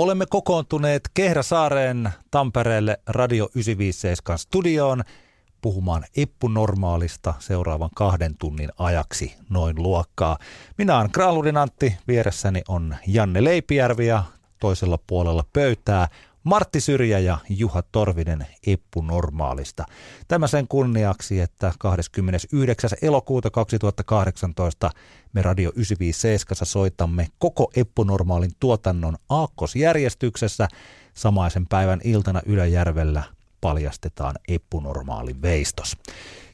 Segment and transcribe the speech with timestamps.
[0.00, 5.02] Olemme kokoontuneet Kehräsaareen Tampereelle Radio 957 studioon
[5.60, 10.38] puhumaan eppunormaalista seuraavan kahden tunnin ajaksi noin luokkaa.
[10.78, 14.24] Minä olen Kraaludin Antti, vieressäni on Janne Leipijärvi ja
[14.60, 16.08] toisella puolella pöytää
[16.44, 19.84] Martti Syrjä ja Juha Torvinen Eppu Normaalista.
[20.28, 22.90] Tämä sen kunniaksi, että 29.
[23.02, 24.90] elokuuta 2018
[25.32, 30.68] me Radio 957 soitamme koko Eppu Normaalin tuotannon aakkosjärjestyksessä.
[31.14, 33.22] Samaisen päivän iltana Ylöjärvellä
[33.60, 35.96] paljastetaan Eppu-normaalin veistos.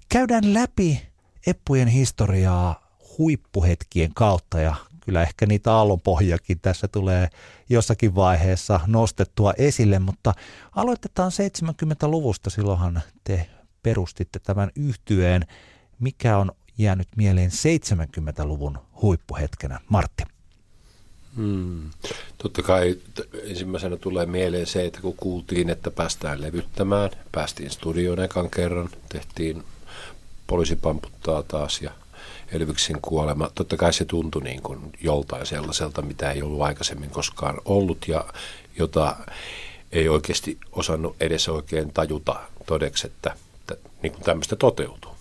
[0.08, 1.02] Käydään läpi
[1.46, 4.74] Eppujen historiaa huippuhetkien kautta ja
[5.06, 7.28] kyllä ehkä niitä aallonpohjakin tässä tulee
[7.68, 10.34] jossakin vaiheessa nostettua esille, mutta
[10.72, 12.50] aloitetaan 70-luvusta.
[12.50, 13.48] Silloinhan te
[13.82, 15.46] perustitte tämän yhtyeen.
[15.98, 19.80] Mikä on jäänyt mieleen 70-luvun huippuhetkenä?
[19.88, 20.22] Martti.
[21.36, 21.90] Hmm.
[22.38, 22.98] Totta kai
[23.42, 29.64] ensimmäisenä tulee mieleen se, että kun kuultiin, että päästään levyttämään, päästiin studioon ekan kerran, tehtiin
[30.46, 31.90] poliisipamputtaa taas ja
[32.52, 33.50] Elviksin kuolema.
[33.54, 38.24] Totta kai se tuntui niin kuin joltain sellaiselta, mitä ei ollut aikaisemmin koskaan ollut ja
[38.78, 39.16] jota
[39.92, 45.16] ei oikeasti osannut edes oikein tajuta todeksi, että, että niin kuin tämmöistä toteutuu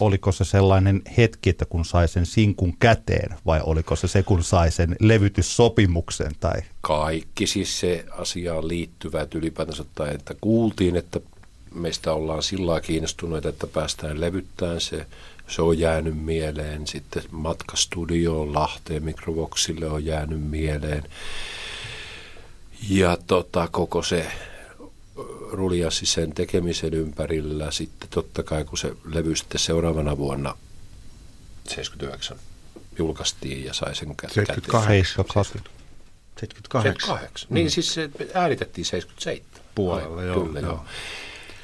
[0.00, 4.44] oliko se sellainen hetki, että kun sai sen sinkun käteen vai oliko se se, kun
[4.44, 6.32] sai sen levytyssopimuksen?
[6.40, 6.62] Tai?
[6.80, 11.20] Kaikki siis se asiaan liittyvät ylipäätänsä, tai että kuultiin, että
[11.74, 15.06] meistä ollaan sillä kiinnostuneita, että päästään levyttämään se.
[15.48, 16.86] Se on jäänyt mieleen.
[16.86, 21.02] Sitten matka studioon Lahteen Mikrovoksille on jäänyt mieleen.
[22.88, 24.26] Ja tota, koko se
[25.50, 27.70] ruljassi sen tekemisen ympärillä.
[27.70, 30.54] Sitten totta kai, kun se levy sitten seuraavana vuonna
[31.68, 32.36] 79
[32.98, 34.46] julkaistiin ja sai sen käteen.
[34.46, 35.62] 78.
[36.40, 37.48] 78.
[37.50, 39.64] Niin siis se äänitettiin 77.
[39.74, 40.44] Puolella, joo.
[40.44, 40.70] Kyllä, joo.
[40.72, 40.84] joo.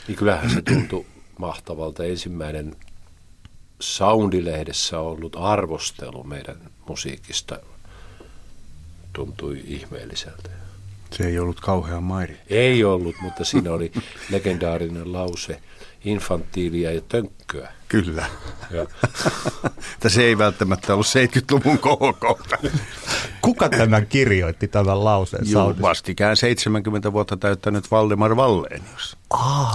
[0.08, 1.06] Niin kyllähän se tuntui
[1.38, 2.04] mahtavalta.
[2.04, 2.76] Ensimmäinen
[3.80, 6.56] Soundilehdessä ollut arvostelu meidän
[6.88, 7.58] musiikista
[9.12, 10.50] tuntui ihmeelliseltä.
[11.10, 12.38] Se ei ollut kauhean mairi.
[12.48, 13.92] Ei ollut, mutta siinä oli
[14.30, 15.60] legendaarinen lause,
[16.04, 17.72] infantiilia ja tönkköä.
[17.88, 18.26] Kyllä.
[19.90, 22.58] Mutta se ei välttämättä ollut 70-luvun kohokohta.
[23.42, 25.50] Kuka tämän kirjoitti tämän lauseen?
[25.50, 29.16] Joo, vastikään 70 vuotta täyttänyt Valdemar Vallenius.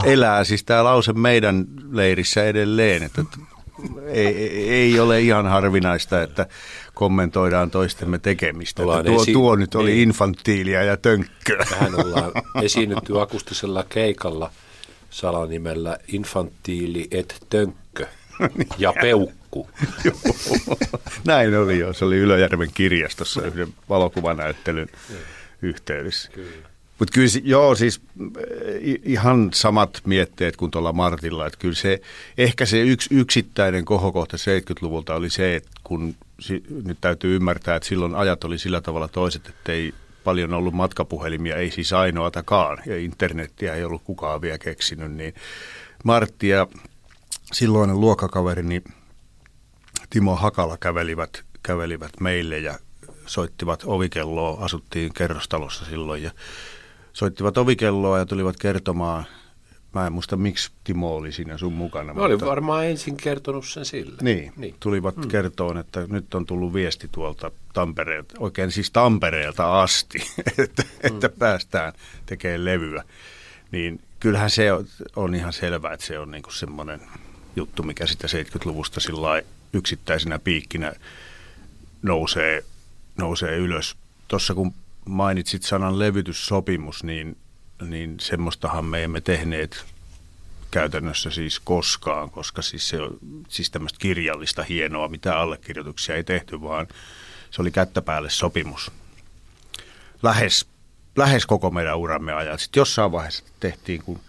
[0.03, 3.23] Elää siis tämä lause meidän leirissä edelleen, että
[4.07, 6.45] ei, ei ole ihan harvinaista, että
[6.93, 8.83] kommentoidaan toistemme tekemistä.
[8.83, 10.09] tuo, esi- tuo nyt oli niin.
[10.09, 11.65] infantiilia ja tönkköä.
[11.69, 12.31] Tähän ollaan
[12.63, 14.51] esiinnytty akustisella keikalla
[15.09, 18.05] salanimellä infantiili et tönkkö
[18.77, 19.69] ja peukku.
[21.25, 21.93] Näin oli jo.
[21.93, 24.87] Se oli Ylöjärven kirjastossa yhden valokuvanäyttelyn
[25.61, 26.31] yhteydessä.
[26.31, 26.74] Kyllä.
[26.99, 28.01] Mutta kyllä, joo, siis
[29.03, 31.47] ihan samat mietteet kuin tuolla Martilla.
[31.47, 32.01] Että kyllä se,
[32.37, 36.15] ehkä se yksi yksittäinen kohokohta 70-luvulta oli se, että kun
[36.85, 41.55] nyt täytyy ymmärtää, että silloin ajat oli sillä tavalla toiset, että ei paljon ollut matkapuhelimia,
[41.55, 45.33] ei siis ainoatakaan, ja internettiä ei ollut kukaan vielä keksinyt, niin
[46.03, 46.67] Martti ja
[47.53, 48.83] silloinen luokkakaverini
[50.09, 52.79] Timo Hakala kävelivät, kävelivät meille ja
[53.25, 56.31] soittivat ovikelloa, asuttiin kerrostalossa silloin ja
[57.15, 59.25] soittivat ovikelloa ja tulivat kertomaan
[59.93, 62.13] Mä en muista, miksi Timo oli siinä sun mukana.
[62.13, 64.17] Mä olin varmaan ensin kertonut sen sille.
[64.21, 64.75] Niin, niin.
[64.79, 65.27] tulivat hmm.
[65.27, 70.17] kertoon, että nyt on tullut viesti tuolta Tampereelta, oikein siis Tampereelta asti,
[70.63, 70.99] että, hmm.
[71.03, 71.93] että päästään
[72.25, 73.03] tekemään levyä.
[73.71, 74.85] Niin kyllähän se on,
[75.15, 77.01] on ihan selvää, että se on niinku semmoinen
[77.55, 79.41] juttu, mikä sitä 70-luvusta sillä
[79.73, 80.93] yksittäisenä piikkinä
[82.01, 82.63] nousee,
[83.17, 83.95] nousee ylös.
[84.27, 84.73] Tuossa kun
[85.05, 87.37] mainitsit sanan levytyssopimus, niin
[87.81, 89.85] niin semmoistahan me emme tehneet
[90.71, 92.97] käytännössä siis koskaan, koska siis se
[93.49, 96.87] siis tämmöistä kirjallista hienoa, mitä allekirjoituksia ei tehty, vaan
[97.51, 98.91] se oli kättä päälle sopimus.
[100.23, 100.67] Lähes,
[101.15, 102.59] lähes koko meidän uramme ajan.
[102.59, 104.19] Sitten jossain vaiheessa tehtiin, kun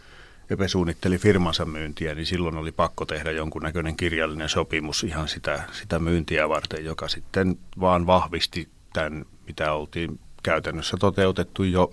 [0.51, 5.99] Epe suunnitteli firmansa myyntiä, niin silloin oli pakko tehdä jonkunnäköinen kirjallinen sopimus ihan sitä, sitä
[5.99, 11.93] myyntiä varten, joka sitten vaan vahvisti tämän, mitä oltiin käytännössä toteutettu jo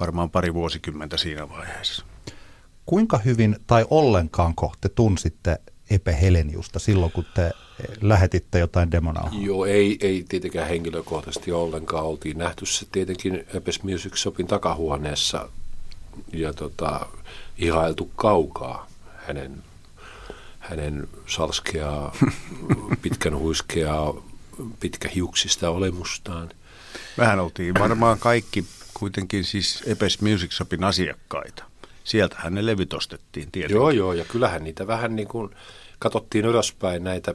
[0.00, 2.04] varmaan pari vuosikymmentä siinä vaiheessa.
[2.86, 5.58] Kuinka hyvin tai ollenkaanko te tunsitte
[5.90, 7.50] Epe Heleniusta silloin, kun te
[8.00, 9.40] lähetitte jotain demonauhaa?
[9.40, 12.04] Joo, ei, ei tietenkään henkilökohtaisesti ollenkaan.
[12.04, 15.48] Oltiin nähty se tietenkin Epes Music Shopin takahuoneessa
[16.32, 17.06] ja tota,
[17.58, 18.86] ihailtu kaukaa
[19.26, 19.62] hänen,
[20.58, 22.16] hänen salskeaa,
[23.02, 24.14] pitkän huiskeaa,
[24.80, 26.50] pitkähiuksista olemustaan.
[27.16, 28.64] Mehän oltiin varmaan kaikki
[28.94, 31.64] kuitenkin siis Epes Music Shopin asiakkaita.
[32.04, 33.74] Sieltähän ne levyt ostettiin tietenkin.
[33.74, 35.50] Joo, joo, ja kyllähän niitä vähän niin kuin
[35.98, 37.34] katsottiin ylöspäin näitä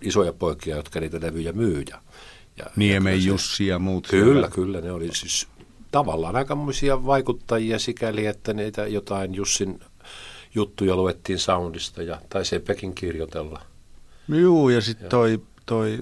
[0.00, 1.82] isoja poikia, jotka niitä levyjä myy.
[1.90, 2.00] Ja,
[2.56, 4.06] ja, Niemen ja Jussi ja muut.
[4.06, 4.48] Kyllä, siellä.
[4.48, 5.48] kyllä, ne oli siis
[5.90, 9.80] tavallaan aikamoisia vaikuttajia sikäli, että niitä jotain Jussin
[10.54, 13.62] juttuja luettiin soundista ja taisi Pekin kirjoitella.
[14.28, 15.98] Joo, ja sitten toi, toi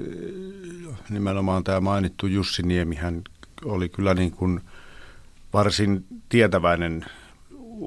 [1.10, 3.22] nimenomaan tämä mainittu Jussi Niemi, hän
[3.64, 4.60] oli kyllä niin kuin
[5.52, 7.04] varsin tietäväinen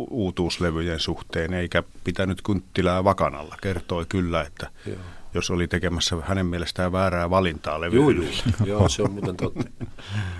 [0.09, 3.55] uutuuslevyjen suhteen, eikä pitänyt kynttilää vakanalla.
[3.61, 4.97] Kertoi kyllä, että Joo.
[5.33, 8.15] jos oli tekemässä hänen mielestään väärää valintaa levyyn.
[8.15, 8.31] Joo,
[8.65, 8.79] joo.
[8.79, 9.63] joo, se on muuten totta.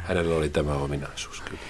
[0.08, 1.62] Hänellä oli tämä ominaisuus kyllä.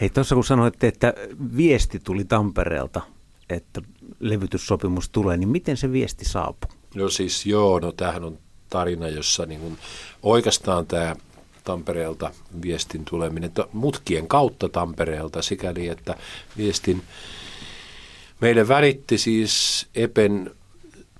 [0.00, 1.14] Hei, tuossa kun sanoitte, että
[1.56, 3.00] viesti tuli Tampereelta,
[3.48, 3.82] että
[4.20, 6.70] levytyssopimus tulee, niin miten se viesti saapui?
[6.94, 8.38] No siis joo, no tämähän on
[8.70, 9.78] tarina, jossa niin kuin
[10.22, 11.16] oikeastaan tämä
[11.64, 12.30] Tampereelta
[12.62, 16.16] viestin tuleminen, mutkien kautta Tampereelta sikäli, että
[16.56, 17.02] viestin
[18.40, 20.50] meille välitti siis Epen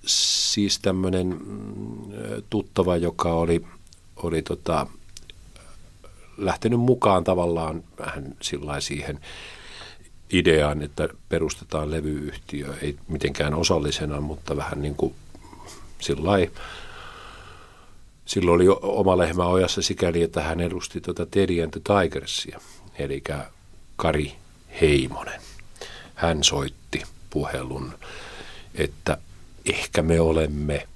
[0.07, 3.65] siis tämmöinen mm, tuttava, joka oli,
[4.17, 4.87] oli tota,
[6.37, 8.37] lähtenyt mukaan tavallaan vähän
[8.81, 9.21] siihen
[10.33, 15.15] ideaan, että perustetaan levyyhtiö, ei mitenkään osallisena, mutta vähän niin kuin
[16.01, 16.33] sillä
[18.29, 22.61] silloin oli oma lehmä ojassa sikäli, että hän edusti tuota Teddy and the Tigersia,
[22.99, 23.23] eli
[23.97, 24.35] Kari
[24.81, 25.41] Heimonen.
[26.15, 27.95] Hän soitti puhelun,
[28.75, 29.19] että
[29.65, 30.89] ehkä me olemme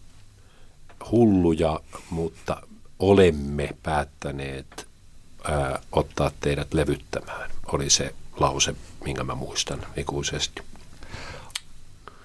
[1.10, 1.80] hulluja,
[2.10, 2.62] mutta
[2.98, 4.86] olemme päättäneet
[5.44, 8.74] ää, ottaa teidät levyttämään, oli se lause,
[9.04, 10.62] minkä mä muistan ikuisesti.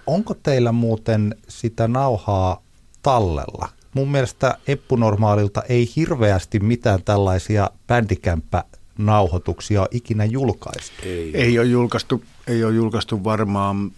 [0.07, 2.61] Onko teillä muuten sitä nauhaa
[3.01, 3.76] tallella?
[3.93, 8.63] Mun mielestä Eppunormaalilta ei hirveästi mitään tällaisia bändikämppä
[8.97, 10.95] nauhoituksia ikinä julkaistu.
[11.03, 11.31] Ei.
[11.33, 13.91] ei ole julkaistu, ei ole julkaistu varmaan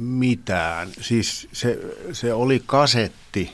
[0.00, 0.88] mitään.
[1.00, 1.78] Siis se,
[2.12, 3.52] se oli kasetti.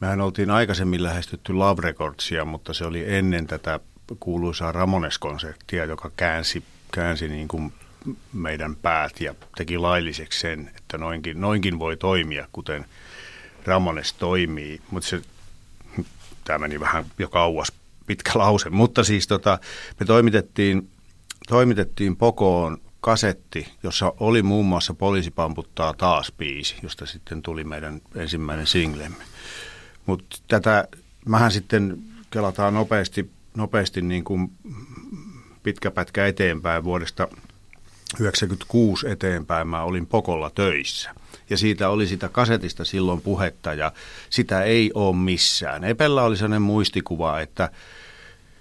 [0.00, 3.80] Mehän oltiin aikaisemmin lähestytty Love Recordsia, mutta se oli ennen tätä
[4.20, 7.72] kuuluisaa Ramones-konserttia, joka käänsi, käänsi niin kuin
[8.32, 12.84] meidän päät ja teki lailliseksi sen, että noinkin, noinkin voi toimia, kuten
[13.64, 14.80] Ramones toimii.
[14.90, 15.22] Mutta se,
[16.44, 17.72] tämä meni vähän jo kauas
[18.06, 19.58] pitkä lause, mutta siis tota,
[20.00, 20.90] me toimitettiin,
[21.48, 28.00] toimitettiin Pokoon kasetti, jossa oli muun muassa Poliisi pamputtaa taas biisi, josta sitten tuli meidän
[28.14, 29.24] ensimmäinen singlemme.
[30.06, 30.88] Mutta tätä,
[31.26, 31.98] mähän sitten
[32.30, 34.52] kelataan nopeasti nopeasti niin kuin
[35.62, 41.14] pitkä pätkä eteenpäin vuodesta 1996 eteenpäin mä olin Pokolla töissä.
[41.52, 43.92] Ja siitä oli sitä kasetista silloin puhetta ja
[44.30, 45.84] sitä ei ole missään.
[45.84, 47.70] Epellä oli sellainen muistikuva, että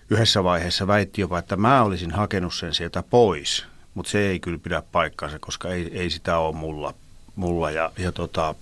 [0.09, 3.65] yhdessä vaiheessa väitti jopa, että mä olisin hakenut sen sieltä pois.
[3.93, 6.93] Mutta se ei kyllä pidä paikkaansa, koska ei, ei sitä ole mulla.
[7.35, 8.55] mulla ja, ja tota,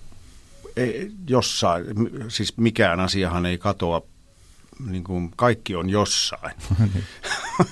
[0.76, 1.84] ei, jossain,
[2.28, 4.02] siis mikään asiahan ei katoa
[4.86, 6.56] niin kuin kaikki on jossain.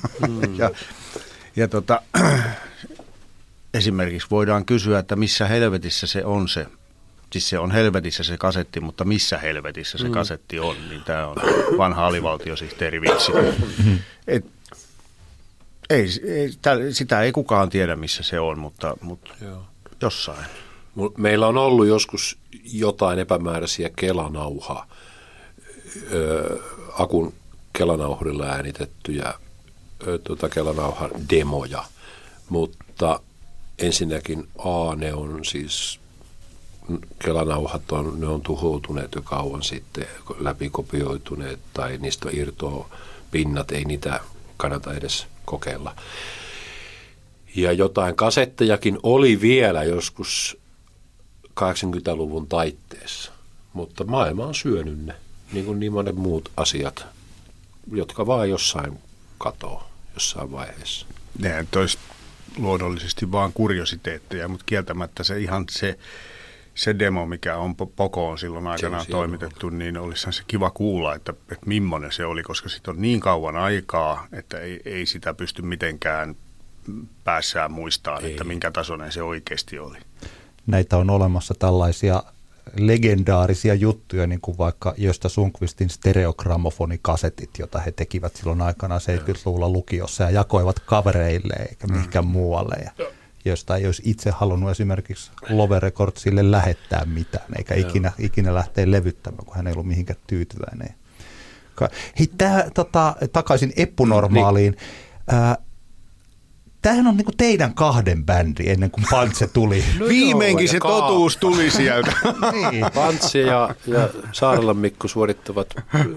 [0.58, 0.70] ja
[1.56, 2.02] ja tota,
[3.78, 6.66] esimerkiksi voidaan kysyä, että missä helvetissä se on se,
[7.32, 10.12] siis se on helvetissä se kasetti, mutta missä helvetissä se mm.
[10.12, 11.36] kasetti on, niin tämä on
[11.78, 13.32] vanha alivaltiosihteeri vitsi.
[14.26, 14.46] Et,
[15.90, 16.50] ei, ei,
[16.92, 19.64] sitä ei kukaan tiedä, missä se on, mutta, mutta Joo.
[20.02, 20.46] jossain.
[21.16, 22.38] Meillä on ollut joskus
[22.72, 24.86] jotain epämääräisiä kelanauhaa.
[26.12, 26.58] Öö,
[26.98, 27.32] Akun
[27.72, 29.34] kelanauhurilla äänitettyjä
[30.24, 31.84] tuota kelanauhan demoja,
[32.48, 33.20] mutta
[33.78, 36.00] ensinnäkin A, ne on siis
[37.18, 40.06] kelanauhat on, ne on tuhoutuneet jo kauan sitten,
[40.38, 42.90] läpikopioituneet tai niistä irtoa
[43.30, 44.20] pinnat, ei niitä
[44.56, 45.94] kannata edes kokeilla.
[47.56, 50.56] Ja jotain kasettejakin oli vielä joskus
[51.60, 53.32] 80-luvun taitteessa,
[53.72, 55.14] mutta maailma on syönyt ne
[55.52, 57.06] niin kuin niin monet muut asiat,
[57.92, 58.98] jotka vaan jossain
[59.38, 59.82] katoo
[60.14, 61.06] jossain vaiheessa.
[61.38, 61.98] Ne olisi
[62.56, 65.98] luonnollisesti vaan kuriositeetteja, mutta kieltämättä se ihan se,
[66.74, 71.32] se demo, mikä on Pokoon silloin aikanaan on toimitettu, niin olisi se kiva kuulla, että,
[71.32, 75.62] että millainen se oli, koska sitten on niin kauan aikaa, että ei, ei sitä pysty
[75.62, 76.36] mitenkään
[77.24, 79.98] päässään muistaa, että minkä tasoinen se oikeasti oli.
[80.66, 82.22] Näitä on olemassa tällaisia
[82.76, 90.24] legendaarisia juttuja, niin kuin vaikka Josta Sunkvistin stereogrammofonikasetit, jota he tekivät silloin aikana 70-luvulla lukiossa
[90.24, 92.30] ja jakoivat kavereille eikä mihinkään mm.
[92.30, 92.76] muualle.
[92.84, 93.06] Ja
[93.44, 99.44] josta ei olisi itse halunnut esimerkiksi Love Recordsille lähettää mitään, eikä ikinä, ikinä lähteä levyttämään,
[99.44, 100.94] kun hän ei ollut mihinkään tyytyväinen.
[102.18, 104.72] Hei, tää, tota, takaisin Eppunormaaliin.
[104.72, 105.67] Niin.
[106.82, 109.84] Tämähän on niinku teidän kahden bändi ennen kuin Pantse tuli.
[109.98, 111.00] No Viimeinkin joo, se kaa.
[111.00, 112.12] totuus tuli sieltä.
[112.70, 112.86] niin.
[112.94, 115.74] Pantse ja, ja Saarelan Mikko suorittavat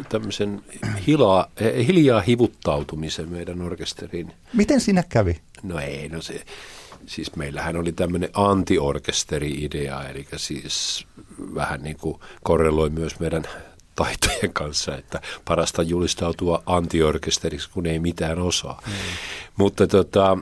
[0.09, 0.61] tämmöisen
[1.07, 1.51] hilaa,
[1.87, 4.33] hiljaa hivuttautumisen meidän orkesteriin.
[4.53, 5.39] Miten sinä kävi?
[5.63, 6.41] No ei, no se,
[7.05, 11.07] siis meillähän oli tämmöinen antiorkesteri-idea, eli siis
[11.55, 13.43] vähän niin kuin korreloi myös meidän
[14.03, 18.81] taitojen kanssa, että parasta julistautua antiorkesteriksi, kun ei mitään osaa.
[18.87, 18.93] Mm.
[19.57, 20.37] Mutta tota,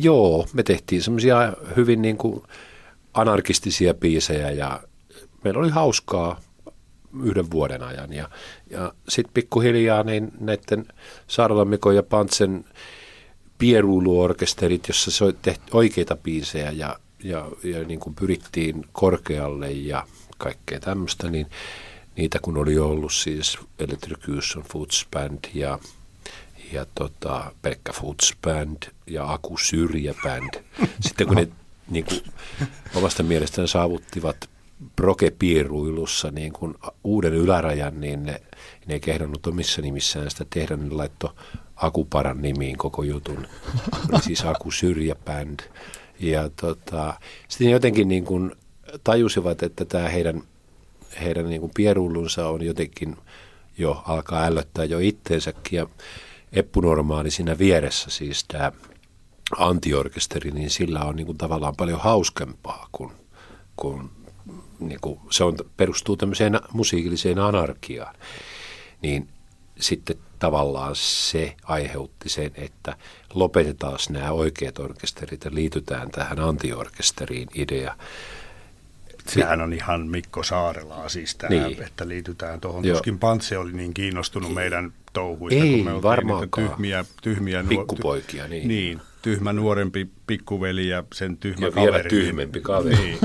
[0.00, 2.42] joo, me tehtiin semmoisia hyvin niin kuin
[3.14, 4.80] anarkistisia biisejä ja
[5.44, 6.40] meillä oli hauskaa
[7.22, 8.12] yhden vuoden ajan.
[8.12, 8.28] Ja,
[8.70, 10.86] ja sitten pikkuhiljaa niin näiden
[11.26, 12.64] Saaralamikon ja Pantsen
[13.58, 20.06] pieruuluorkesterit, jossa se tehty oikeita biisejä ja, ja, ja niin kuin pyrittiin korkealle ja
[20.38, 21.46] kaikkea tämmöistä, niin
[22.20, 25.78] niitä kun oli ollut siis Electrocution Foods Band ja,
[26.72, 30.64] ja tota, Pekka Foods Band ja Aku Syrjä Band.
[31.06, 31.48] Sitten kun ne
[31.90, 32.20] niin kuin,
[32.94, 34.36] omasta mielestään saavuttivat
[34.96, 36.74] prokepiiruilussa niin kuin
[37.04, 38.40] uuden ylärajan, niin ne,
[38.86, 41.30] ne ei kehdannut omissa nimissään sitä tehdä, niin laittoi
[41.76, 43.46] Akuparan nimiin koko jutun.
[44.12, 45.60] Oli siis Aku Syrjä Band.
[46.18, 47.14] Ja tota,
[47.48, 48.52] sitten jotenkin niin kuin
[49.04, 50.42] tajusivat, että tämä heidän
[51.22, 53.16] heidän niin kuin pierullunsa on jotenkin
[53.78, 55.86] jo alkaa ällöttää jo itteensäkin ja
[56.52, 58.72] eppunormaali siinä vieressä, siis tämä
[59.58, 63.12] antiorkesteri, niin sillä on niin kuin tavallaan paljon hauskempaa kuin,
[63.76, 64.10] kuin,
[64.78, 68.14] niin kuin se on, perustuu tämmöiseen musiikilliseen anarkiaan.
[69.02, 69.28] Niin
[69.80, 72.96] sitten tavallaan se aiheutti sen, että
[73.34, 77.96] lopetetaan nämä oikeat orkesterit ja liitytään tähän antiorkesteriin idea.
[79.28, 81.82] Sehän on ihan Mikko Saarelaa siis tämä, niin.
[81.82, 82.82] että liitytään tuohon.
[82.82, 86.68] Tuskin Pantse oli niin kiinnostunut meidän touhuista, Ei, kun me varmaankaan.
[86.68, 88.68] tyhmiä, tyhmiä Pikkupoikia, niin.
[88.68, 91.92] Niin, tyhmä nuorempi pikkuveli ja sen tyhmä ja kaveri.
[91.92, 92.96] vielä tyhmempi kaveri.
[92.96, 93.18] Niin.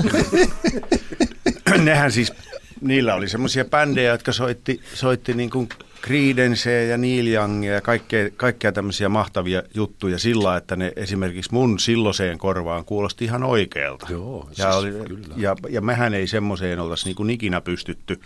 [1.85, 2.33] Nehän siis,
[2.81, 5.69] niillä oli semmoisia bändejä, jotka soitti, soitti niin kuin
[6.05, 11.79] Creedenceä ja Neil Youngia ja kaikkea, kaikkea tämmöisiä mahtavia juttuja sillä, että ne esimerkiksi mun
[11.79, 14.07] silloiseen korvaan kuulosti ihan oikealta.
[14.09, 15.35] Joo, ja, siis oli, kyllä.
[15.37, 18.19] Ja, ja mehän ei semmoiseen oltaisi niin kuin ikinä pystytty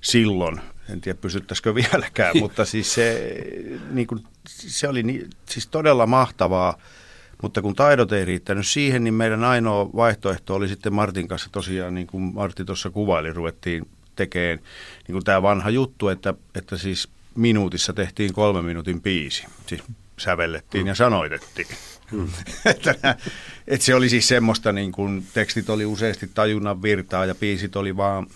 [0.00, 0.60] silloin.
[0.90, 3.34] En tiedä, pystyttäisikö vieläkään, mutta siis se,
[3.90, 6.78] niin kuin, se oli niin, siis todella mahtavaa.
[7.42, 11.94] Mutta kun taidot ei riittänyt siihen, niin meidän ainoa vaihtoehto oli sitten Martin kanssa tosiaan,
[11.94, 14.58] niin kuin Martti tuossa kuvaili, ruvettiin tekemään
[15.08, 19.44] niin kuin tämä vanha juttu, että, että siis minuutissa tehtiin kolme minuutin biisi.
[19.66, 19.82] Siis
[20.18, 20.88] sävellettiin mm.
[20.88, 21.66] ja sanoitettiin.
[22.12, 22.28] Mm.
[22.64, 22.94] että,
[23.68, 27.96] että se oli siis semmoista, niin kuin tekstit oli useasti tajunnan virtaa ja biisit oli
[27.96, 28.26] vaan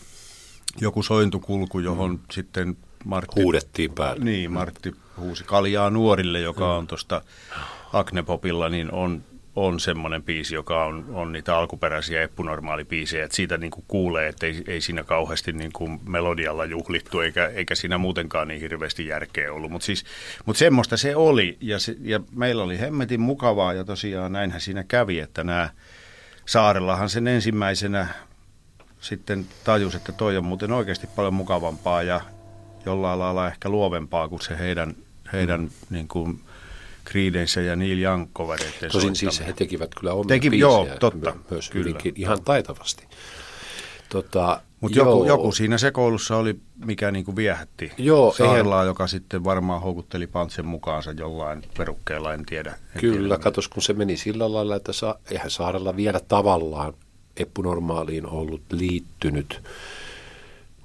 [0.80, 2.18] joku sointukulku, johon mm.
[2.30, 3.42] sitten Martti...
[3.42, 4.24] Huudettiin päälle.
[4.24, 6.78] Niin, Martti huusi kaljaa nuorille, joka mm.
[6.78, 7.22] on tuosta
[7.92, 9.24] Agnepopilla, niin on
[9.56, 14.46] on semmoinen biisi, joka on, on niitä alkuperäisiä eppunormaalibiisejä, että siitä niin kuin kuulee, että
[14.46, 19.52] ei, ei siinä kauheasti niin kuin melodialla juhlittu, eikä, eikä siinä muutenkaan niin hirveästi järkeä
[19.52, 19.70] ollut.
[19.70, 20.04] Mutta siis,
[20.46, 24.84] mut semmoista se oli, ja, se, ja meillä oli hemmetin mukavaa, ja tosiaan näinhän siinä
[24.84, 25.70] kävi, että nämä
[26.46, 28.08] Saarellahan sen ensimmäisenä
[29.00, 32.20] sitten tajus, että toi on muuten oikeasti paljon mukavampaa ja
[32.86, 34.94] jollain lailla ehkä luovempaa kuin se heidän,
[35.32, 35.70] heidän mm.
[35.90, 36.40] niin kuin,
[37.10, 41.36] Creedence ja Neil Young kovereiden Tosin siis he tekivät kyllä omia Teki, biisejä joo, totta,
[41.50, 41.84] myös kyllä.
[41.84, 43.04] hyvinkin ihan taitavasti.
[44.08, 48.86] Tota, Mutta joku, joku siinä sekoulussa oli, mikä niinku viehätti joo, Saarlaa, eihän...
[48.86, 52.70] joka sitten varmaan houkutteli Pantsen mukaansa jollain perukkeella, en tiedä.
[52.70, 56.94] En Kyllä, tiedä, katos kun se meni sillä lailla, että sa, eihän Saarella vielä tavallaan
[57.36, 59.62] epunormaaliin ollut liittynyt.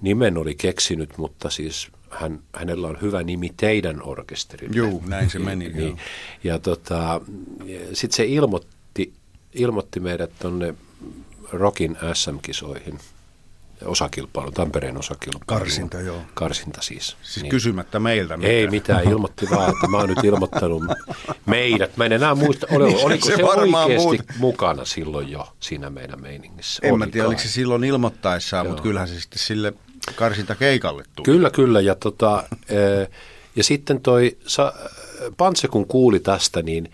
[0.02, 4.76] Nimen oli keksinyt, mutta siis hän, hänellä on hyvä nimi teidän orkesterille.
[4.78, 5.70] Joo, näin se meni.
[5.70, 5.98] niin,
[6.44, 7.22] ja tota,
[7.94, 9.14] sitten se ilmoitti,
[9.54, 10.74] ilmoitti meidät tuonne
[11.52, 13.00] Rockin SM-kisoihin
[13.86, 15.60] osakilpailu, Tampereen osakilpailu.
[15.60, 16.22] Karsinta, joo.
[16.34, 17.18] Karsinta siis.
[17.22, 18.54] Siis kysymättä meiltä mitään.
[18.56, 20.84] Ei mitään, ilmoitti vaan, että mä oon nyt ilmoittanut
[21.46, 21.98] meidät.
[21.98, 25.48] Mä en enää muista, oli, Niin, oliko se se, varmaan oikeasti muut- mukana silloin jo
[25.60, 26.80] siinä meidän meiningissä?
[26.84, 27.28] En mä Oli tiedä, kai.
[27.28, 29.74] oliko se silloin ilmoittaessaan, mutta kyllähän se sitten sille
[30.16, 31.26] karsinta keikalle tuli.
[31.26, 31.82] Kyllä, kyllä.
[31.82, 33.10] Ja, tota, eh,
[33.56, 34.38] ja sitten toi,
[35.38, 36.92] Pantse kun kuuli tästä, niin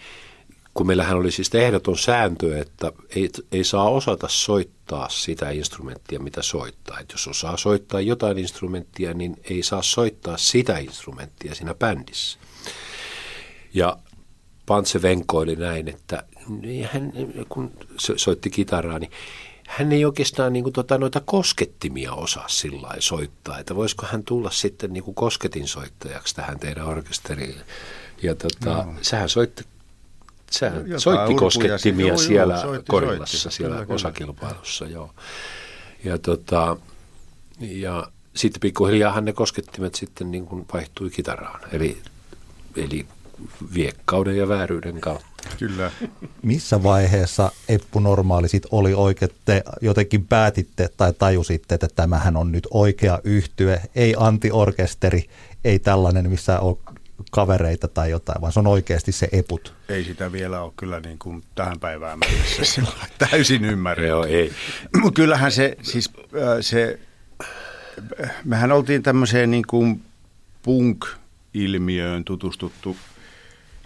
[0.73, 6.41] kun meillähän oli siis ehdoton sääntö, että ei, ei saa osata soittaa sitä instrumenttia, mitä
[6.41, 6.99] soittaa.
[6.99, 12.39] Et jos osaa soittaa jotain instrumenttia, niin ei saa soittaa sitä instrumenttia siinä bändissä.
[13.73, 13.97] Ja
[14.65, 16.23] Pantse venkoili näin, että
[16.91, 17.13] hän,
[17.49, 19.11] kun so- soitti kitaraa, niin
[19.67, 24.51] hän ei oikeastaan niin kuin, tota, noita koskettimia osaa sillä soittaa, että voisiko hän tulla
[24.51, 27.55] sitten niin kuin kosketinsoittajaksi tähän teidän orkesteriin.
[28.23, 28.93] Ja tota, no.
[29.01, 29.63] sehän soitti,
[30.51, 32.01] sehän Jotain soitti koskettimia siinä.
[32.01, 33.57] Joo, joo, siellä soitti, Korillassa, soitti.
[33.57, 33.95] siellä Kyllä, kyllä.
[33.95, 35.13] osakilpailussa, joo.
[36.03, 36.77] Ja, tota,
[37.59, 41.97] ja sitten pikkuhiljaa ne koskettimet sitten niin kuin vaihtui kitaraan, eli,
[42.75, 43.05] eli
[43.73, 45.36] viekkauden ja vääryyden kautta.
[45.59, 45.91] Kyllä.
[46.43, 52.51] Missä vaiheessa Eppu Normaali sit oli oikein, te jotenkin päätitte tai tajusitte, että tämähän on
[52.51, 55.29] nyt oikea yhtye, ei antiorkesteri,
[55.63, 56.77] ei tällainen, missä on
[57.31, 59.73] kavereita tai jotain, vaan se on oikeasti se Eput.
[59.89, 62.81] Ei sitä vielä ole kyllä niin kuin tähän päivään mennessä
[63.29, 64.07] täysin ymmärretty.
[64.07, 64.51] Joo, ei.
[65.01, 66.99] Mutta kyllähän se, siis äh, se,
[68.43, 70.01] mehän oltiin tämmöiseen niin kuin
[70.63, 72.97] punk-ilmiöön tutustuttu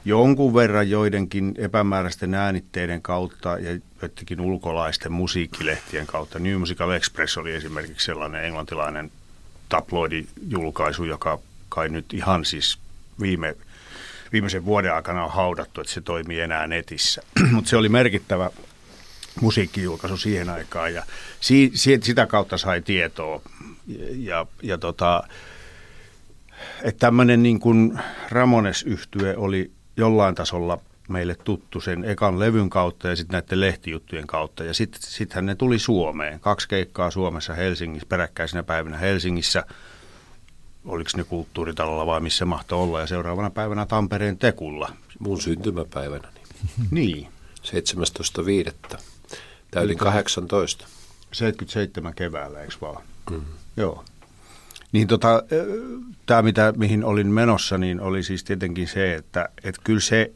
[0.06, 6.40] jonkun verran joidenkin epämääräisten äänitteiden kautta ja joidenkin ulkolaisten musiikkilehtien kautta.
[6.40, 9.12] New Musical Express oli esimerkiksi sellainen englantilainen
[9.70, 11.40] tabloidijulkaisu, joka
[11.70, 12.78] kai nyt ihan siis
[13.22, 13.56] viime,
[14.32, 17.22] viimeisen vuoden aikana on haudattu, että se toimii enää netissä.
[17.52, 18.50] Mutta se oli merkittävä
[19.42, 21.04] musiikkijulkaisu siihen aikaan ja
[21.40, 23.42] si, si, sitä kautta sai tietoa.
[24.16, 25.24] Ja, ja, tota,
[26.84, 30.78] että tämmöinen niin kuin ramones yhtye oli jollain tasolla
[31.10, 34.64] meille tuttu sen ekan levyn kautta ja sitten näiden lehtijuttujen kautta.
[34.64, 36.40] Ja sitten sittenhän ne tuli Suomeen.
[36.40, 39.64] Kaksi keikkaa Suomessa Helsingissä, peräkkäisinä päivinä Helsingissä.
[40.86, 43.00] Oliko ne kulttuuritalolla vai missä mahtoi olla.
[43.00, 44.94] Ja seuraavana päivänä Tampereen Tekulla.
[45.20, 46.42] Mun syntymäpäivänäni,
[46.92, 47.28] Niin.
[48.92, 48.98] 17.5.
[49.72, 50.88] Täytin 18.
[51.32, 53.04] 77 keväällä, eikö vaan?
[53.32, 53.42] Mm.
[53.78, 54.06] Joo.
[54.92, 55.44] Niin tota,
[56.26, 60.32] tämä mitä, mihin olin menossa, niin oli siis tietenkin se, että et kyllä se,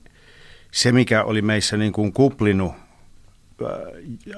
[0.71, 2.73] se, mikä oli meissä niin kuin kuplinut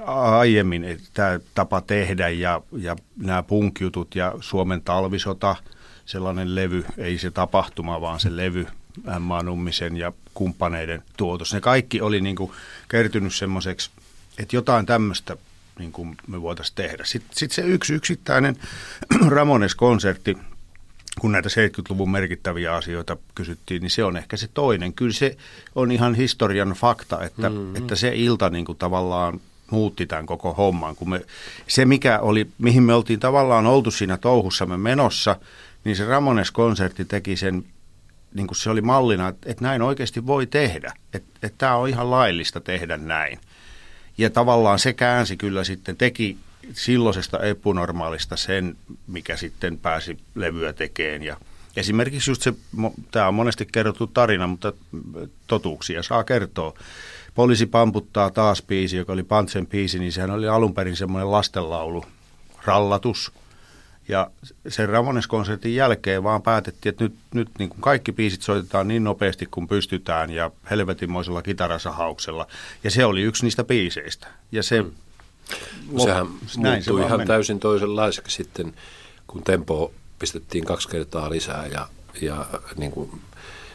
[0.05, 5.55] ää, aiemmin, että tämä tapa tehdä ja, ja nämä punkjutut ja Suomen talvisota,
[6.05, 8.67] sellainen levy, ei se tapahtuma, vaan se levy,
[9.19, 9.43] M.A.
[9.43, 11.53] Nummisen ja kumppaneiden tuotos.
[11.53, 12.51] Ne kaikki oli niin kuin
[12.89, 13.91] kertynyt semmoiseksi,
[14.39, 15.37] että jotain tämmöistä
[15.79, 17.05] niin kuin me voitaisiin tehdä.
[17.05, 18.55] Sitten sit se yksi yksittäinen
[19.27, 20.37] Ramones-konsertti,
[21.19, 24.93] kun näitä 70-luvun merkittäviä asioita kysyttiin, niin se on ehkä se toinen.
[24.93, 25.37] Kyllä se
[25.75, 27.75] on ihan historian fakta, että, mm-hmm.
[27.75, 30.95] että se ilta niin kuin tavallaan muutti tämän koko homman.
[30.95, 31.21] Kun me,
[31.67, 35.35] se, mikä oli, mihin me oltiin tavallaan oltu siinä touhussamme menossa,
[35.83, 37.65] niin se Ramones-konsertti teki sen,
[38.33, 40.93] niin kuin se oli mallina, että, että näin oikeasti voi tehdä.
[41.13, 43.39] Että, että tämä on ihan laillista tehdä näin.
[44.17, 46.37] Ja tavallaan se käänsi kyllä sitten, teki
[46.73, 48.77] silloisesta epunormaalista sen,
[49.07, 51.23] mikä sitten pääsi levyä tekemään.
[51.23, 51.37] Ja
[51.75, 52.53] esimerkiksi just se,
[53.11, 54.73] tämä on monesti kerrottu tarina, mutta
[55.47, 56.73] totuuksia saa kertoa.
[57.35, 62.05] Poliisi pamputtaa taas biisi, joka oli Pantsen biisi, niin sehän oli alun perin semmoinen lastenlaulu,
[62.65, 63.31] rallatus.
[64.07, 64.31] Ja
[64.67, 69.45] sen Ramones-konsertin jälkeen vaan päätettiin, että nyt, nyt niin kuin kaikki biisit soitetaan niin nopeasti
[69.51, 72.47] kuin pystytään ja helvetinmoisella kitarasahauksella.
[72.83, 74.27] Ja se oli yksi niistä biiseistä.
[74.51, 74.91] Ja se, mm.
[75.97, 77.27] Sehän näin se muuttui vaan ihan meni.
[77.27, 78.73] täysin toisenlaiseksi sitten,
[79.27, 81.87] kun tempo pistettiin kaksi kertaa lisää ja,
[82.21, 82.45] ja
[82.77, 83.21] niin kuin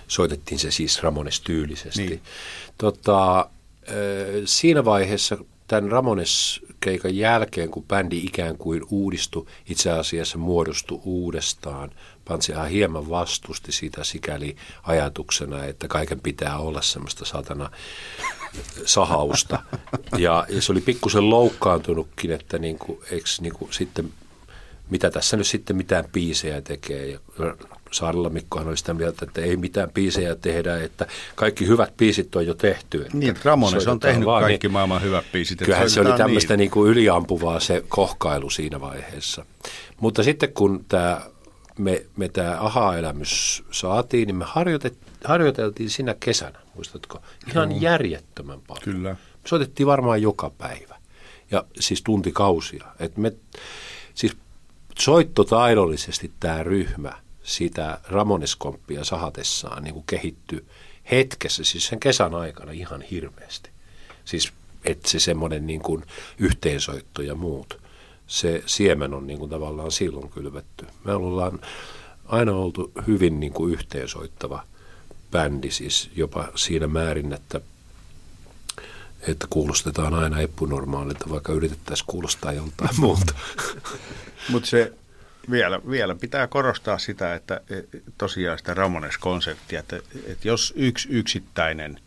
[0.09, 2.07] soitettiin se siis Ramones-tyylisesti.
[2.07, 2.23] Niin.
[2.79, 3.51] Tota,
[4.45, 5.90] siinä vaiheessa tämän
[6.83, 11.90] Ramones-keikan jälkeen, kun bändi ikään kuin uudistui, itse asiassa muodostui uudestaan.
[12.25, 17.71] Pantsihan hieman vastusti sitä sikäli ajatuksena, että kaiken pitää olla semmoista satana
[18.85, 19.62] sahausta.
[20.18, 24.12] Ja, ja se oli pikkusen loukkaantunutkin, että niin kuin, eikö niin kuin sitten,
[24.90, 27.07] mitä tässä nyt sitten mitään biisejä tekee.
[27.07, 27.18] Ja
[27.92, 32.46] Saarella Mikkohan oli sitä mieltä, että ei mitään biisejä tehdä, että kaikki hyvät biisit on
[32.46, 33.02] jo tehty.
[33.02, 35.59] Että Niin, että Ramones on tehnyt vaan, kaikki niin, maailman hyvät biisit.
[35.59, 36.57] Kyllähän se oli tämmöistä niitä.
[36.57, 39.46] niin kuin yliampuvaa se kohkailu siinä vaiheessa.
[40.00, 41.20] Mutta sitten kun tämä,
[41.78, 47.22] me, me tämä aha-elämys saatiin, niin me harjoitet, harjoiteltiin siinä kesänä, muistatko?
[47.50, 47.81] Ihan mm.
[47.81, 48.83] järjettömän paljon.
[48.85, 49.11] Kyllä.
[49.11, 50.96] Me soitettiin varmaan joka päivä
[51.50, 52.85] ja siis tuntikausia.
[52.98, 53.33] Et me,
[54.14, 54.37] siis
[54.98, 60.64] soittotaidollisesti tämä ryhmä sitä Ramoneskomppia sahatessaan niin kuin kehittyi
[61.11, 63.70] hetkessä, siis sen kesän aikana ihan hirveästi.
[64.24, 64.52] Siis
[64.85, 66.05] että se semmoinen niin kuin
[66.38, 67.81] yhteensoitto ja muut,
[68.26, 70.87] se siemen on niin kuin tavallaan silloin kylvetty.
[71.05, 71.61] Me ollaan
[72.26, 74.64] aina oltu hyvin niin kuin yhteensoittava
[75.31, 77.61] bändi, siis jopa siinä määrin, että
[79.28, 83.35] että kuulostetaan aina epunormaalilta, vaikka yritettäisiin kuulostaa joltain muuta.
[84.48, 84.92] Mutta se
[85.50, 92.00] vielä, vielä pitää korostaa sitä, että e, tosiaan sitä Ramones-konseptia, että, että jos yksi yksittäinen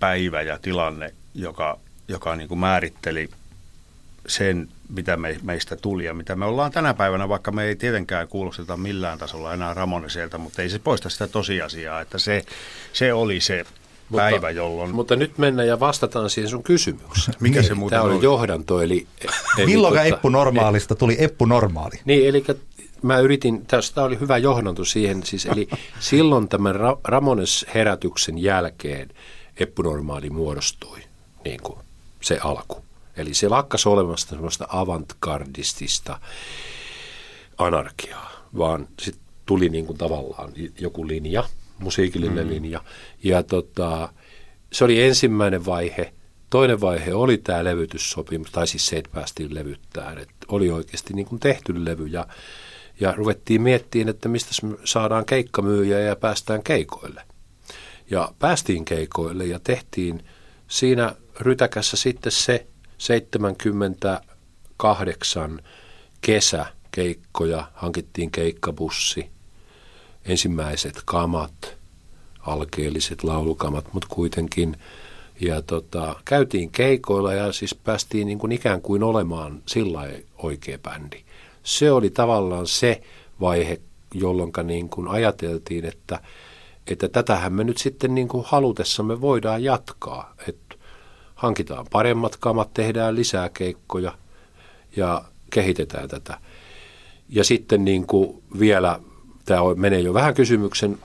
[0.00, 3.30] päivä ja tilanne, joka, joka niin kuin määritteli
[4.26, 8.28] sen, mitä me, meistä tuli ja mitä me ollaan tänä päivänä, vaikka me ei tietenkään
[8.28, 12.44] kuulosteta millään tasolla enää Ramoneselta, mutta ei se poista sitä tosiasiaa, että se,
[12.92, 13.64] se oli se
[14.08, 14.94] mutta, päivä, jolloin...
[14.94, 17.36] Mutta nyt mennään ja vastataan siihen sun kysymykseen.
[17.40, 19.06] Mikä se muuten Tämä oli johdanto, eli...
[19.58, 22.00] eli Milloin tota, Eppu Normaalista tuli Eppu Normaali?
[22.04, 22.44] Niin, eli
[23.02, 25.68] mä yritin, tästä oli hyvä johdanto siihen, siis eli
[26.00, 29.08] silloin tämän Ra- Ramones-herätyksen jälkeen
[29.56, 30.98] Eppu Normaali muodostui,
[31.44, 31.78] niin kuin
[32.20, 32.84] se alku.
[33.16, 36.20] Eli se lakkas olemasta sellaista avantgardistista
[37.58, 41.44] anarkiaa, vaan sitten tuli niin kuin tavallaan joku linja,
[41.78, 42.52] musiikillinen mm.
[42.52, 42.80] linja.
[43.22, 44.08] Ja tota,
[44.72, 46.12] se oli ensimmäinen vaihe.
[46.50, 50.18] Toinen vaihe oli tämä levytyssopimus, tai siis se, että päästiin levyttämään.
[50.18, 52.26] Että oli oikeasti niin kuin tehty levy ja,
[53.00, 54.50] ja ruvettiin miettimään, että mistä
[54.84, 57.22] saadaan keikkamyyjä ja päästään keikoille.
[58.10, 60.24] Ja päästiin keikoille ja tehtiin
[60.68, 62.66] siinä rytäkässä sitten se
[62.98, 65.62] 78
[66.20, 69.30] kesä keikkoja, hankittiin keikkabussi,
[70.28, 71.76] ensimmäiset kamat,
[72.40, 74.76] alkeelliset laulukamat, mutta kuitenkin.
[75.40, 80.00] Ja tota, käytiin keikoilla ja siis päästiin niin kuin ikään kuin olemaan sillä
[80.38, 81.24] oikea bändi.
[81.62, 83.02] Se oli tavallaan se
[83.40, 83.80] vaihe,
[84.14, 86.20] jolloin niin kuin ajateltiin, että,
[86.86, 90.34] että tätähän me nyt sitten niin kuin halutessamme voidaan jatkaa.
[90.48, 90.76] Että
[91.34, 94.18] hankitaan paremmat kamat, tehdään lisää keikkoja
[94.96, 96.38] ja kehitetään tätä.
[97.28, 99.00] Ja sitten niin kuin vielä
[99.46, 100.98] tämä menee jo vähän kysymyksen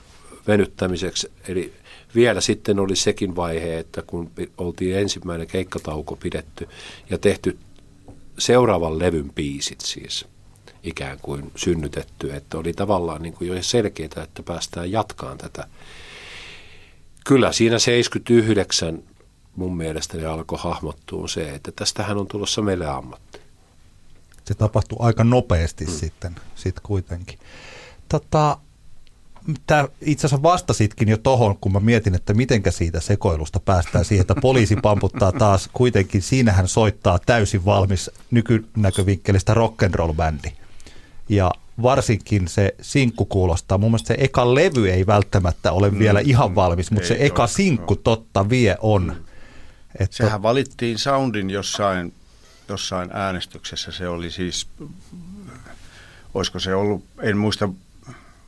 [0.48, 1.74] venyttämiseksi, eli
[2.16, 6.70] vielä sitten oli sekin vaihe, että kun oltiin ensimmäinen keikkatauko pidetty
[7.10, 7.58] ja tehty
[8.38, 10.26] seuraavan levyn biisit siis
[10.84, 15.68] ikään kuin synnytetty, että oli tavallaan niin kuin jo selkeää, että päästään jatkaan tätä.
[17.26, 19.04] Kyllä siinä 79
[19.56, 23.40] mun mielestäni alkoi hahmottua se, että tästähän on tulossa meille ammatti.
[24.46, 25.94] Se tapahtui aika nopeasti hmm.
[25.94, 27.40] sitten, sitten kuitenkin.
[28.12, 28.58] Tota,
[29.68, 34.22] Tämä itse asiassa vastasitkin jo tohon, kun mä mietin, että mitenkä siitä sekoilusta päästään siihen,
[34.22, 35.70] että poliisi pamputtaa taas.
[35.74, 40.52] Kuitenkin siinähän soittaa täysin valmis nykynäkövinkkelistä rock'n'roll-bändi.
[41.30, 43.78] Ja varsinkin se sinkku kuulostaa.
[43.78, 47.44] Mun mielestä se eka levy ei välttämättä ole mm, vielä ihan valmis, mutta se eka
[47.44, 49.04] ole, sinkku totta vie on.
[49.04, 49.24] Mm.
[50.00, 52.14] Että Sehän valittiin Soundin jossain,
[52.70, 53.92] jossain äänestyksessä.
[53.92, 54.68] Se oli siis,
[56.34, 57.70] olisiko se ollut, en muista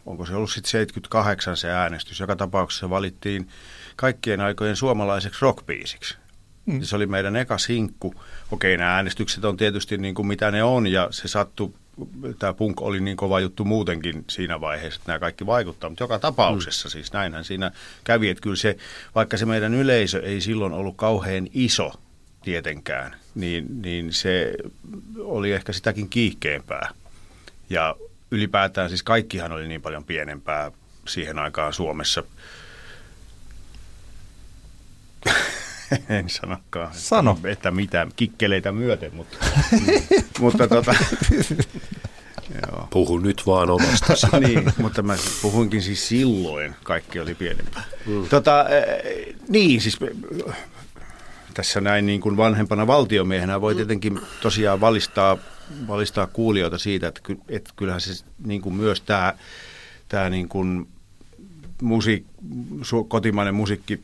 [0.06, 2.20] onko se ollut sitten 78 se äänestys.
[2.20, 3.48] Joka tapauksessa valittiin
[3.96, 6.18] kaikkien aikojen suomalaiseksi rockbiisiksi.
[6.66, 6.82] Mm.
[6.82, 8.14] Se oli meidän eka sinkku.
[8.52, 11.74] Okei, nämä äänestykset on tietysti niin kuin mitä ne on ja se sattui,
[12.40, 15.90] tämä punk oli niin kova juttu muutenkin siinä vaiheessa, että nämä kaikki vaikuttaa.
[15.90, 16.92] Mutta joka tapauksessa mm.
[16.92, 17.72] siis näinhän siinä
[18.04, 18.78] kävi, että kyllä se,
[19.16, 21.92] vaikka se meidän yleisö ei silloin ollut kauhean iso
[22.42, 24.56] tietenkään, niin, niin se
[25.18, 26.90] oli ehkä sitäkin kiihkeämpää.
[27.70, 27.96] Ja
[28.34, 30.72] ylipäätään siis kaikkihan oli niin paljon pienempää
[31.08, 32.24] siihen aikaan Suomessa.
[36.10, 37.32] en sanokaan, Sano.
[37.32, 39.38] että, että mitä, kikkeleitä myöten, mutta,
[40.40, 40.96] mutta tota,
[42.62, 42.88] joo.
[42.90, 44.14] Puhu nyt vaan omasta.
[44.48, 47.84] niin, mutta mä puhuinkin siis silloin, kaikki oli pienempää.
[48.06, 48.30] Mm.
[48.30, 48.66] Tota,
[49.50, 50.00] niin, siis
[51.54, 55.38] tässä näin niin kuin vanhempana valtiomiehenä voi tietenkin tosiaan valistaa
[55.88, 59.34] valistaa kuulijoita siitä, että, ky, että kyllähän se niin kuin myös tämä,
[60.10, 60.88] tämä niin kuin
[61.82, 62.26] musiik,
[62.82, 64.04] su, kotimainen musiikki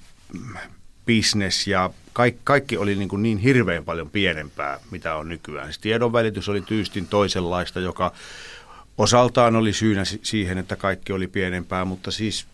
[1.06, 5.68] business ja kaikki, kaikki oli niin, kuin niin hirveän paljon pienempää, mitä on nykyään.
[5.68, 8.12] Siis tiedonvälitys oli tyystin toisenlaista, joka
[8.98, 12.46] osaltaan oli syynä siihen, että kaikki oli pienempää, mutta siis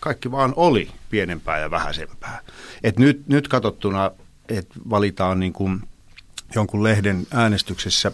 [0.00, 2.40] kaikki vaan oli pienempää ja vähäisempää.
[2.82, 4.10] Et nyt, nyt katsottuna,
[4.48, 5.80] että valitaan niin kuin
[6.54, 8.12] jonkun lehden äänestyksessä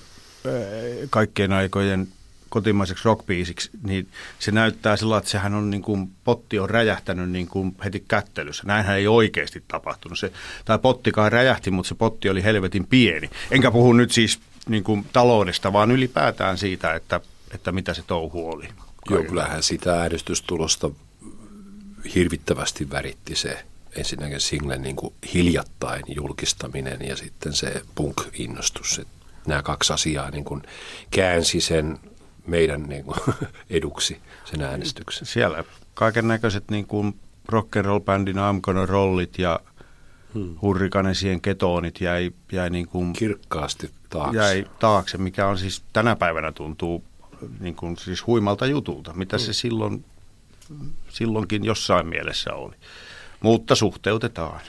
[1.11, 2.09] kaikkien aikojen
[2.49, 7.47] kotimaiseksi rockbiisiksi, niin se näyttää sillä että sehän on niin kuin, potti on räjähtänyt niin
[7.47, 8.63] kuin heti kättelyssä.
[8.67, 10.19] Näinhän ei oikeasti tapahtunut.
[10.19, 10.33] Se,
[10.65, 13.31] tai pottikaan räjähti, mutta se potti oli helvetin pieni.
[13.51, 17.21] Enkä puhu nyt siis niin kuin taloudesta, vaan ylipäätään siitä, että,
[17.55, 18.69] että mitä se touhu oli.
[19.11, 20.91] Joo, kyllähän sitä äänestystulosta
[22.15, 23.65] hirvittävästi väritti se
[23.97, 28.99] ensinnäkin singlen niin kuin hiljattain julkistaminen ja sitten se punk-innostus.
[28.99, 30.63] Että nämä kaksi asiaa niin kuin
[31.11, 31.99] käänsi sen
[32.47, 33.17] meidän niin kuin,
[33.71, 35.27] eduksi sen äänestyksen.
[35.27, 37.15] Siellä kaiken näköiset niin kuin
[37.53, 39.61] rock'n'roll-bändin I'm Gonna Rollit ja
[40.35, 40.57] hmm.
[40.63, 44.39] hurrikanesien ketoonit jäi, jäi niin kuin, kirkkaasti taakse.
[44.39, 47.05] Jäi taakse, mikä on siis tänä päivänä tuntuu
[47.61, 49.47] niin kuin, siis huimalta jutulta, mitä hmm.
[49.47, 50.05] se silloin,
[51.09, 52.75] silloinkin jossain mielessä oli.
[53.41, 54.61] Mutta suhteutetaan.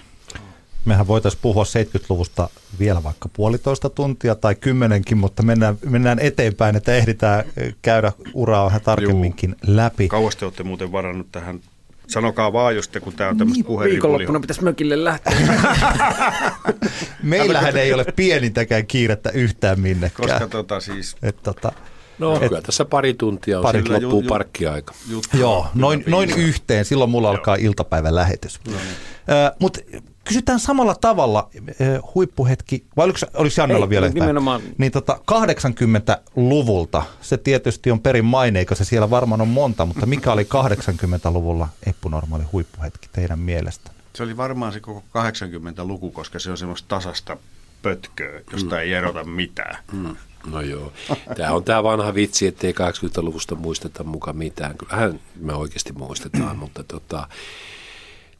[0.86, 6.95] Mehän voitaisiin puhua 70-luvusta vielä vaikka puolitoista tuntia tai kymmenenkin, mutta mennään, mennään eteenpäin, että
[6.95, 7.43] ehditään
[7.82, 9.76] käydä uraa vähän tarkemminkin Juu.
[9.76, 10.08] läpi.
[10.08, 11.60] Kauas te olette muuten varannut tähän
[12.08, 15.38] Sanokaa vaan, jos te, kun tämä on tämmöistä niin, Viikonloppuna pitäisi mökille lähteä.
[17.24, 20.30] Meillähän ei ole pienintäkään kiirettä yhtään minnekään.
[20.30, 21.15] Koska tota siis...
[21.21, 21.71] Et, tota,
[22.19, 24.93] No et, kyllä tässä pari tuntia on, pari, sillä loppuu ju, parkkiaika.
[25.34, 26.86] Joo, noin, noin yhteen.
[26.86, 27.36] Silloin mulla Joo.
[27.36, 28.60] alkaa iltapäivän lähetys.
[28.67, 28.82] No niin.
[28.82, 29.80] uh, Mutta
[30.26, 34.62] kysytään samalla tavalla uh, huippuhetki, vai oliko, oliko Jannella Ei, vielä nimenomaan.
[34.78, 40.32] Niin tota, 80-luvulta, se tietysti on perin maineikas ja siellä varmaan on monta, mutta mikä
[40.32, 43.92] oli 80-luvulla eppunormaali huippuhetki teidän mielestä?
[44.16, 47.38] Se oli varmaan se koko 80-luku, koska se on semmoista tasasta
[47.82, 48.82] pötköä, josta mm.
[48.82, 49.78] ei erota mitään.
[49.92, 50.16] Mm.
[50.46, 50.94] No joo.
[51.38, 54.78] Tämä on tämä vanha vitsi, ettei 80-luvusta muisteta mukaan mitään.
[54.78, 57.28] Kyllähän me oikeasti muistetaan, mutta tota,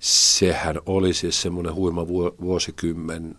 [0.05, 2.07] sehän oli siis semmoinen huima
[2.41, 3.35] vuosikymmen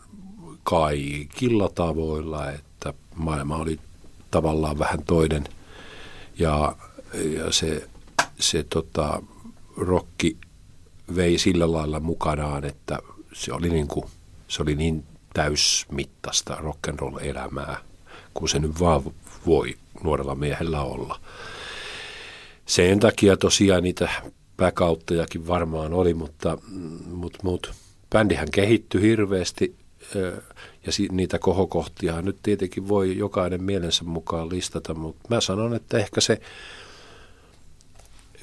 [0.63, 3.81] kaikilla tavoilla, että maailma oli
[4.31, 5.45] tavallaan vähän toinen
[6.39, 6.77] ja,
[7.15, 7.89] ja se,
[8.39, 9.23] se tota,
[9.77, 10.37] rokki
[11.17, 12.99] vei sillä lailla mukanaan, että
[13.33, 14.07] se oli niin, kuin,
[14.49, 17.77] se oli niin täysmittaista rock'n'roll-elämää
[18.35, 19.03] kun se nyt vaan
[19.47, 21.21] voi nuorella miehellä olla.
[22.67, 24.09] Sen takia tosiaan niitä
[24.57, 26.59] pääkauttejakin varmaan oli, mutta,
[27.07, 27.75] mutta, mutta
[28.11, 29.77] bändihän kehittyi hirveästi
[30.87, 36.21] ja niitä kohokohtia nyt tietenkin voi jokainen mielensä mukaan listata, mutta mä sanon, että ehkä
[36.21, 36.41] se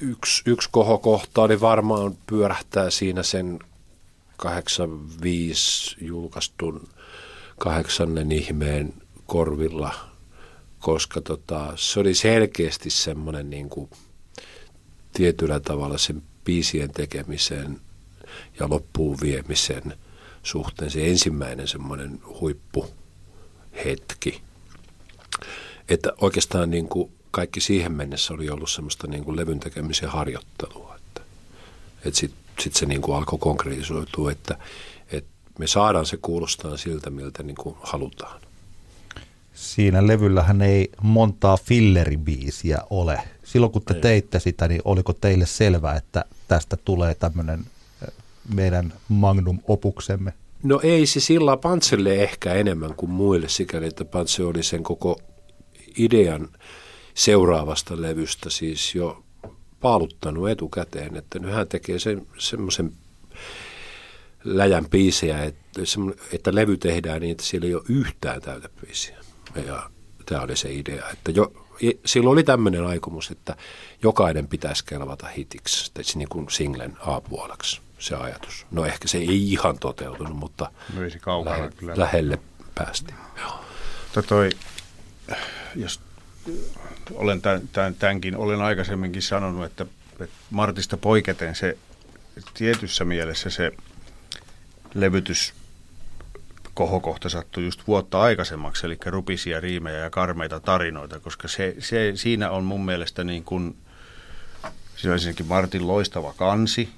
[0.00, 3.58] yksi, yksi kohokohta oli varmaan pyörähtää siinä sen
[4.36, 6.88] 85 julkaistun
[7.58, 8.94] kahdeksannen ihmeen
[9.26, 9.94] korvilla,
[10.78, 13.90] koska tota, se oli selkeästi semmoinen niin kuin,
[15.14, 17.80] tietyllä tavalla sen biisien tekemisen
[18.60, 19.96] ja loppuun viemisen
[20.42, 24.40] suhteen se ensimmäinen semmoinen huippuhetki.
[25.88, 30.96] Että oikeastaan niin kuin kaikki siihen mennessä oli ollut semmoista niin kuin levyn tekemisen harjoittelua.
[30.96, 31.20] Että,
[32.04, 34.58] että sitten sit se niin kuin alkoi konkretisoitua, että,
[35.12, 38.43] että me saadaan se kuulostaa siltä, miltä niin kuin halutaan
[39.54, 43.20] siinä levyllähän ei montaa filleribiisiä ole.
[43.42, 44.00] Silloin kun te ei.
[44.00, 47.64] teitte sitä, niin oliko teille selvää, että tästä tulee tämmöinen
[48.54, 50.32] meidän magnum opuksemme?
[50.62, 55.20] No ei se sillä Pantselle ehkä enemmän kuin muille, sikäli että Pantse oli sen koko
[55.98, 56.48] idean
[57.14, 59.24] seuraavasta levystä siis jo
[59.80, 62.92] paaluttanut etukäteen, että nyt hän tekee sen, semmoisen
[64.44, 65.70] läjän biisejä, että,
[66.32, 69.23] että levy tehdään niin, että siellä ei ole yhtään täytebiisiä.
[69.66, 69.90] Ja
[70.26, 71.52] tämä oli se idea, että jo,
[72.04, 73.56] silloin oli tämmöinen aikomus, että
[74.02, 78.66] jokainen pitäisi kelvata hitiksi, siis niin kuin singlen A-puoleksi se ajatus.
[78.70, 80.70] No ehkä se ei ihan toteutunut, mutta
[81.44, 81.94] lähe, kyllä.
[81.96, 82.38] lähelle
[82.74, 83.18] päästiin.
[84.28, 84.50] Toi,
[85.74, 86.00] jos
[87.14, 89.86] olen tämän, tämänkin, olen aikaisemminkin sanonut, että,
[90.20, 91.78] että Martista poiketen se
[92.54, 93.72] tietyssä mielessä se
[94.94, 95.54] levytys
[96.74, 102.50] kohokohta sattui just vuotta aikaisemmaksi, eli rupisia riimejä ja karmeita tarinoita, koska se, se, siinä
[102.50, 103.76] on mun mielestä niin kuin,
[104.96, 106.88] siinä on ensinnäkin Martin loistava kansi,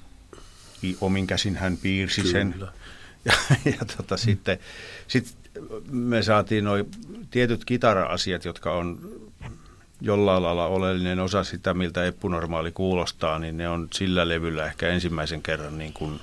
[1.01, 2.31] omin käsin hän piirsi Kyllä.
[2.31, 2.55] sen.
[3.25, 3.33] Ja,
[3.65, 4.19] ja tota, mm.
[4.19, 4.59] sitten
[5.07, 5.35] sit
[5.91, 6.75] me saatiin nuo
[7.31, 8.99] tietyt kitara-asiat, jotka on
[10.01, 15.41] jollain lailla oleellinen osa sitä, miltä eppunormaali kuulostaa, niin ne on sillä levyllä ehkä ensimmäisen
[15.41, 16.19] kerran niin kuin,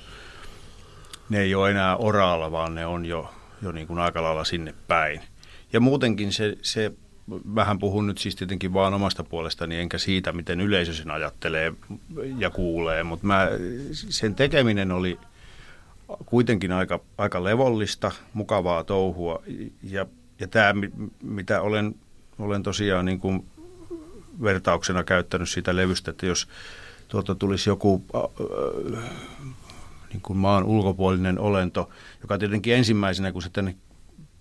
[1.29, 4.73] ne ei ole enää oraalla, vaan ne on jo jo niin kuin aika lailla sinne
[4.87, 5.21] päin.
[5.73, 6.91] Ja muutenkin se, se
[7.55, 11.73] vähän puhun nyt siis tietenkin vaan omasta puolestani, enkä siitä, miten yleisö sen ajattelee
[12.37, 13.49] ja kuulee, mutta mä,
[13.91, 15.19] sen tekeminen oli
[16.25, 19.43] kuitenkin aika, aika levollista, mukavaa touhua.
[19.83, 20.05] Ja,
[20.39, 20.73] ja tämä,
[21.23, 21.95] mitä olen,
[22.39, 23.45] olen tosiaan niin kuin
[24.43, 26.47] vertauksena käyttänyt sitä levystä, että jos
[27.07, 29.03] tuota tulisi joku äh,
[30.15, 31.89] niin kuin maan ulkopuolinen olento,
[32.21, 33.75] joka tietenkin ensimmäisenä, kun se tänne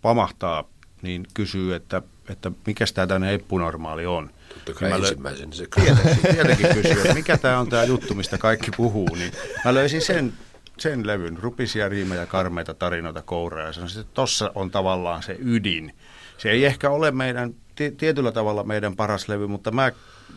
[0.03, 0.65] pamahtaa
[1.03, 4.31] niin kysyy, että, että mikä tämä tänne eppunormaali on.
[4.55, 8.15] Totta kai Mä lö- ensimmäisen se Tietenkin, tietenkin kysyy, että mikä tämä on tämä juttu,
[8.15, 9.15] mistä kaikki puhuu.
[9.15, 9.33] Niin
[9.65, 10.33] mä löysin sen,
[10.79, 15.95] sen levyn, rupisia riimejä, karmeita tarinoita, kouraa ja sanoisin, että tossa on tavallaan se ydin.
[16.39, 19.93] Se ei ehkä ole meidän, ti- tietyllä tavalla meidän paras levy, mutta mä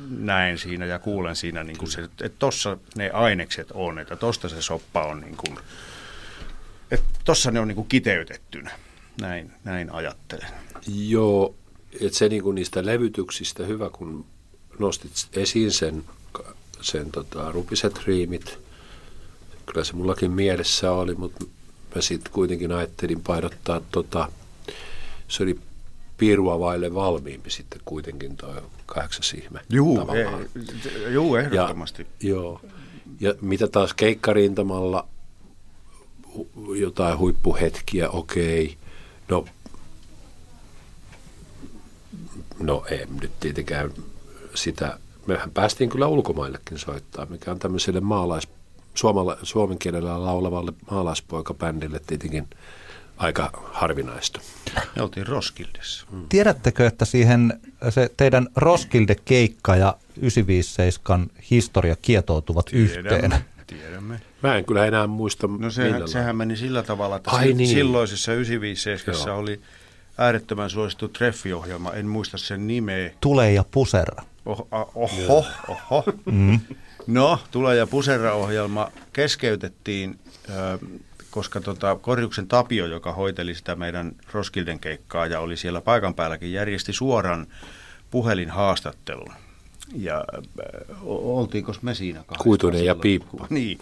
[0.10, 4.50] näen siinä ja kuulen siinä, niin kuin se, että tossa ne ainekset on, että tosta
[4.50, 5.58] se soppa on, niin kuin,
[6.92, 8.72] että tossa ne on niin kuin kiteytettynä.
[9.22, 10.50] Näin, näin ajattelen.
[10.88, 11.56] Joo,
[12.02, 14.26] että se niinku niistä levytyksistä hyvä, kun
[14.80, 16.04] nostit esiin sen,
[16.82, 18.60] sen tota, rupiset riimit.
[19.66, 21.46] Kyllä se mullakin mielessä oli, mutta
[21.96, 24.32] mä sitten kuitenkin ajattelin painottaa, tota,
[25.28, 25.60] se oli
[26.18, 29.60] piirua vaille valmiimpi sitten kuitenkin tuo kahdeksas ihme.
[29.70, 30.26] Juu, ei,
[31.14, 32.08] juu ehdottomasti.
[32.22, 32.62] Ja, joo.
[33.20, 35.08] Ja mitä taas keikkarintamalla,
[36.76, 38.78] jotain huippuhetkiä, okei.
[39.30, 39.46] No,
[42.60, 43.92] no ei nyt tietenkään
[44.56, 48.48] sitä, mehän päästiin kyllä ulkomaillekin soittaa, mikä on tämmöiselle maalais,
[48.94, 52.48] suomala, suomen kielellä laulavalle maalaispoikabändille tietenkin
[53.18, 54.42] aika harvinaista.
[54.96, 56.06] Me oltiin Roskildessa.
[56.30, 63.06] Tiedättekö, että siihen se teidän Roskilde-keikka ja 957 historia kietoutuvat yhteen?
[63.08, 64.22] Tiedämme, tiedämme.
[64.44, 65.54] Mä en kyllä enää muista No
[65.94, 67.70] millä sehän, meni sillä tavalla, että Ai niin.
[67.70, 69.38] silloisessa 957 Joo.
[69.38, 69.62] oli
[70.18, 73.12] äärettömän suosittu treffiohjelma, en muista sen nimeä.
[73.22, 74.24] Tule ja puserra.
[74.46, 76.04] Oh, a- oho, oho.
[76.26, 76.60] Mm.
[77.08, 80.80] No, Tule ja Pusera-ohjelma keskeytettiin, ö,
[81.38, 86.54] koska tota, Korjuksen Tapio, joka hoiteli sitä meidän Roskilden keikkaa ja oli siellä paikan päälläkin,
[86.54, 87.48] järjesti suoran
[88.12, 89.34] puhelinhaastattelun.
[89.96, 92.96] Ja äh, oltiinko me siinä kahdestaan Kuitunen ja?
[92.96, 93.46] Piippu.
[93.50, 93.80] Niin.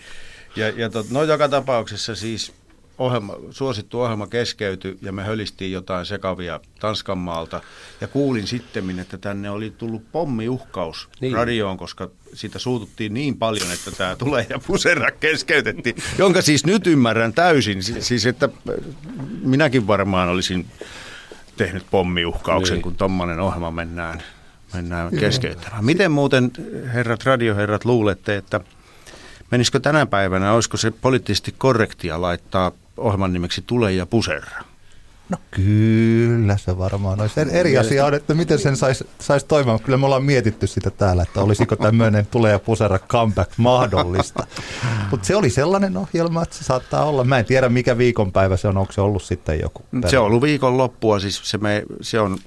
[0.55, 2.53] Ja, ja tot, no joka tapauksessa siis
[2.97, 7.61] ohjelma, suosittu ohjelma keskeytyi ja me hölistiin jotain sekavia Tanskanmaalta.
[8.01, 11.33] Ja kuulin sitten, että tänne oli tullut pommiuhkaus Niin.
[11.33, 15.95] radioon, koska siitä suututtiin niin paljon, että tämä tulee ja pusera keskeytettiin.
[16.17, 17.83] Jonka siis nyt ymmärrän täysin.
[17.83, 18.49] Si- Siis että
[19.41, 20.65] minäkin varmaan olisin
[21.57, 22.81] tehnyt pommiuhkauksen, niin.
[22.83, 24.23] kun tuommoinen ohjelma mennään,
[24.73, 25.85] mennään keskeyttämään.
[25.85, 26.51] Miten muuten,
[26.93, 28.61] herrat radioherrat, luulette, että
[29.51, 34.63] menisikö tänä päivänä, olisiko se poliittisesti korrektia laittaa ohjelman nimeksi Tule ja Puserra?
[35.29, 37.39] No kyllä se varmaan olisi.
[37.51, 39.79] Eri asia on, että miten sen saisi sais toimimaan.
[39.79, 44.47] Kyllä me ollaan mietitty sitä täällä, että olisiko tämmöinen Tule ja Pusera comeback mahdollista.
[45.11, 47.23] Mutta se oli sellainen ohjelma, että se saattaa olla.
[47.23, 49.85] Mä en tiedä mikä viikonpäivä se on, onko se ollut sitten joku.
[50.07, 52.37] Se on ollut viikon loppua, siis se, me, se on...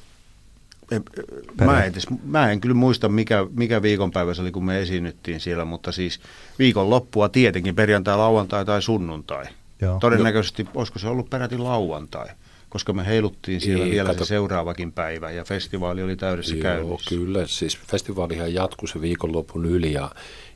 [1.65, 5.41] Mä en, edes, mä en kyllä muista, mikä, mikä viikonpäivä se oli, kun me esiinnyttiin
[5.41, 6.21] siellä, mutta siis
[6.59, 9.45] viikon loppua tietenkin, perjantai, lauantai tai sunnuntai.
[9.81, 9.99] Joo.
[10.01, 12.27] Todennäköisesti, olisiko se ollut peräti lauantai,
[12.69, 16.63] koska me heiluttiin siellä Ei, vielä kato- se seuraavakin päivä ja festivaali oli täydessä Joo,
[16.63, 17.09] käynnissä.
[17.09, 17.47] kyllä.
[17.47, 20.11] Siis festivaalihan jatkui se viikonlopun yli ja,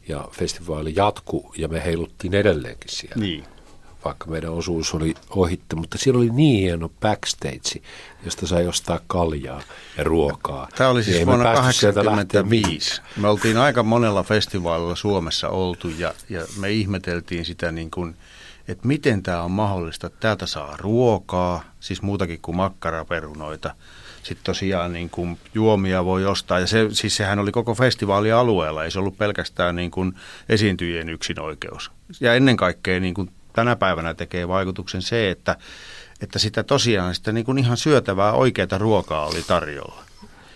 [0.09, 3.17] ja festivaali jatkui ja me heiluttiin edelleenkin siellä.
[3.17, 3.45] Niin.
[4.05, 7.83] Vaikka meidän osuus oli ohitte, mutta siellä oli niin hieno backstage,
[8.25, 9.63] josta sai ostaa kaljaa
[9.99, 10.69] ja ruokaa.
[10.77, 13.03] Tämä oli siis ei vuonna päästy sieltä lähteä 1985.
[13.17, 18.15] Me oltiin aika monella festivaalilla Suomessa oltu ja, ja me ihmeteltiin sitä niin kuin,
[18.69, 23.75] että miten tämä on mahdollista, että täältä saa ruokaa, siis muutakin kuin makkaraperunoita.
[24.23, 28.91] Sitten tosiaan niin kuin juomia voi ostaa ja se, siis sehän oli koko festivaalialueella, ei
[28.91, 30.15] se ollut pelkästään niin kuin
[30.49, 31.91] esiintyjien yksinoikeus.
[32.21, 35.57] Ja ennen kaikkea niin kuin tänä päivänä tekee vaikutuksen se, että,
[36.21, 40.03] että sitä tosiaan sitä niin kuin ihan syötävää oikeaa ruokaa oli tarjolla.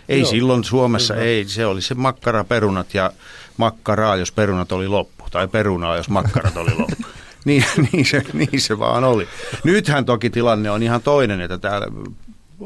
[0.09, 1.25] Ei Joo, silloin Suomessa, hyvä.
[1.25, 3.11] ei, se oli se makkaraperunat ja
[3.57, 7.03] makkaraa, jos perunat oli loppu, tai perunaa, jos makkarat oli loppu.
[7.47, 9.27] Niin, niin, se, niin se vaan oli.
[9.63, 11.87] Nythän toki tilanne on ihan toinen, että täällä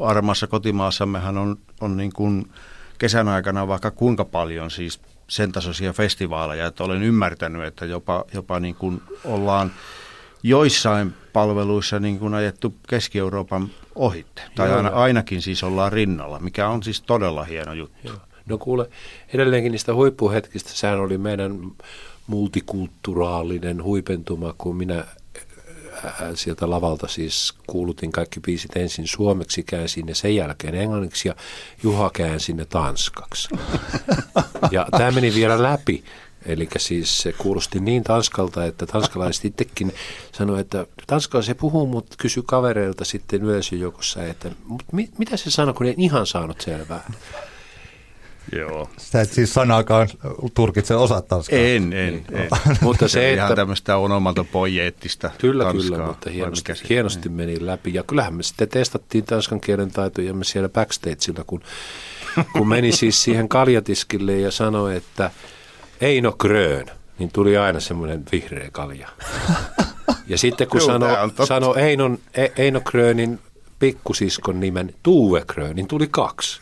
[0.00, 2.50] armassa kotimaassammehan on, on niin kuin
[2.98, 8.60] kesän aikana vaikka kuinka paljon siis sen tasoisia festivaaleja, että olen ymmärtänyt, että jopa, jopa
[8.60, 9.72] niin kuin ollaan
[10.42, 14.42] joissain palveluissa niin kuin ajettu Keski-Euroopan ohitte.
[14.54, 18.08] Tai aina, ainakin siis ollaan rinnalla, mikä on siis todella hieno juttu.
[18.08, 18.16] Joo.
[18.46, 18.88] No kuule,
[19.34, 21.58] edelleenkin niistä huippuhetkistä, sehän oli meidän
[22.26, 25.04] multikulttuuraalinen huipentuma, kun minä
[26.34, 31.34] sieltä lavalta siis kuulutin kaikki biisit ensin suomeksi, käänsin ne sen jälkeen englanniksi ja
[31.82, 33.48] Juha käänsi ne tanskaksi.
[34.70, 36.04] Ja tämä meni vielä läpi.
[36.46, 39.94] Eli siis se kuulosti niin tanskalta, että tanskalaiset itsekin
[40.32, 45.50] sanoi, että tanskalla se puhuu, mutta kysy kavereilta sitten yleisöjoukossa, että mut mi, mitä se
[45.50, 47.12] sanoi, kun en ihan saanut selvää.
[48.52, 48.88] Joo.
[48.98, 50.08] Sä et siis sanaakaan
[50.54, 51.58] tulkitse osaa tanskaa.
[51.58, 52.48] En, en, en.
[52.80, 55.90] Mutta se, on ihan että- tämmöistä onomatopoieettista Kyllä, tanskaa.
[55.96, 57.94] kyllä, mutta hienosti, hienosti meni läpi.
[57.94, 61.60] Ja kyllähän me sitten testattiin tanskan kielen taitoja me siellä backstageilla, kun,
[62.52, 65.30] kun meni siis siihen kaljatiskille ja sanoi, että
[66.00, 66.86] Eino Grön,
[67.18, 69.08] niin tuli aina semmoinen vihreä kalja.
[70.28, 73.38] Ja sitten kun sanoi on sano Einon, E- Eino Grönin
[73.82, 76.60] pikkusiskon nimen Tuve Grön, niin tuli kaksi.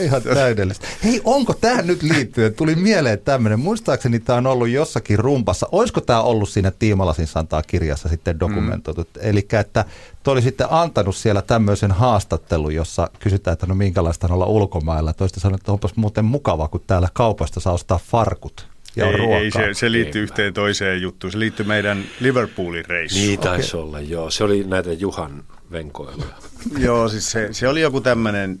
[0.00, 0.86] Ihan täydellistä.
[1.04, 2.54] Hei, onko tämä nyt liittyen?
[2.54, 3.60] Tuli mieleen tämmöinen.
[3.60, 5.68] Muistaakseni tämä on ollut jossakin rumpassa.
[5.72, 9.00] Olisiko tämä ollut siinä Tiimalasin Santaa kirjassa sitten dokumentoitu?
[9.00, 9.08] Mm.
[9.22, 9.84] Eli että
[10.22, 15.12] te oli sitten antanut siellä tämmöisen haastattelun, jossa kysytään, että no minkälaista on olla ulkomailla.
[15.12, 19.38] Toista sanoi, että onpas muuten mukavaa, kun täällä kaupasta saa ostaa farkut ja Ei, ruokaa.
[19.38, 21.32] ei, se, se liittyy yhteen toiseen juttuun.
[21.32, 23.26] Se liittyy meidän Liverpoolin reissuun.
[23.26, 24.30] Niin taisi olla, joo.
[24.30, 26.34] Se oli näitä Juhan venkoiluja.
[26.78, 28.60] Joo, siis se, se oli joku tämmöinen,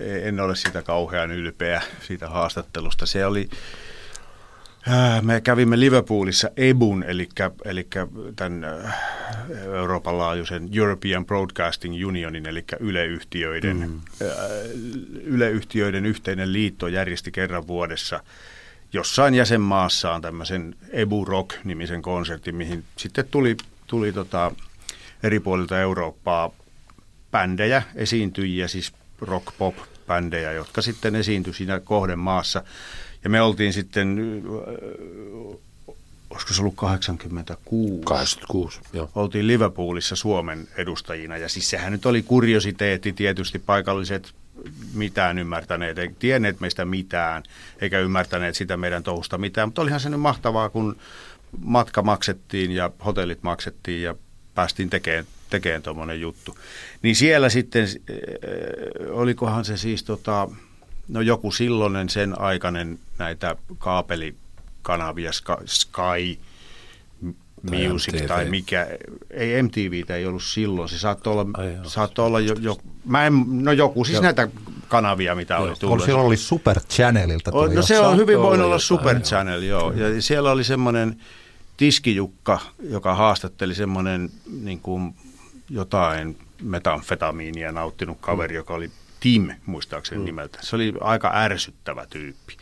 [0.00, 3.06] en ole sitä kauhean ylpeä siitä haastattelusta.
[3.06, 3.48] Se oli,
[4.88, 7.28] äh, me kävimme Liverpoolissa EBUn, eli,
[7.64, 7.86] eli
[8.36, 8.94] tämän äh,
[9.64, 14.00] Euroopan laajuisen European Broadcasting Unionin, eli yleyhtiöiden, mm.
[15.24, 18.20] yleyhtiöiden yhteinen liitto järjesti kerran vuodessa
[18.96, 24.52] jossain jäsenmaassa on tämmöisen Ebu Rock-nimisen konsertin, mihin sitten tuli, tuli tota,
[25.22, 26.50] eri puolilta Eurooppaa
[27.30, 32.62] bändejä, esiintyjiä, siis rock-pop-bändejä, jotka sitten esiintyi siinä kohdemaassa.
[33.24, 35.58] Ja me oltiin sitten, äh,
[36.30, 38.02] olisiko se ollut 86?
[38.04, 39.10] 86, joo.
[39.14, 41.36] oltiin Liverpoolissa Suomen edustajina.
[41.36, 44.34] Ja siis sehän nyt oli kuriositeetti tietysti paikalliset
[44.94, 47.42] mitään ymmärtäneet, ei tienneet meistä mitään,
[47.80, 49.68] eikä ymmärtäneet sitä meidän touhusta mitään.
[49.68, 50.96] Mutta olihan se nyt mahtavaa, kun
[51.64, 54.14] matka maksettiin ja hotellit maksettiin ja
[54.54, 56.58] päästiin tekemään tekemään tuommoinen juttu.
[57.02, 57.88] Niin siellä sitten, äh,
[59.10, 60.48] olikohan se siis tota,
[61.08, 65.30] no joku silloinen sen aikainen näitä kaapelikanavia,
[65.64, 66.38] Sky
[67.70, 68.26] Tai Music MTV.
[68.26, 68.86] tai mikä,
[69.30, 71.84] ei MTV ei ollut silloin, se saattoi olla, Ai joo.
[71.84, 74.48] saattoi olla jo, jo, mä en, no joku, siis näitä
[74.88, 76.04] kanavia, mitä oli Kun tullut.
[76.04, 77.52] siellä oli Super Channelilta.
[77.52, 79.22] Tuli no se on hyvin voinut olla Super joo.
[79.22, 79.92] Channel, joo.
[79.92, 81.16] Ja siellä oli semmoinen
[81.76, 84.30] tiskijukka, joka haastatteli semmoinen
[84.62, 85.14] niin kuin
[85.70, 88.90] jotain metamfetamiinia nauttinut kaveri, joka oli
[89.20, 90.58] Tim, muistaakseni nimeltä.
[90.62, 92.56] Se oli aika ärsyttävä tyyppi.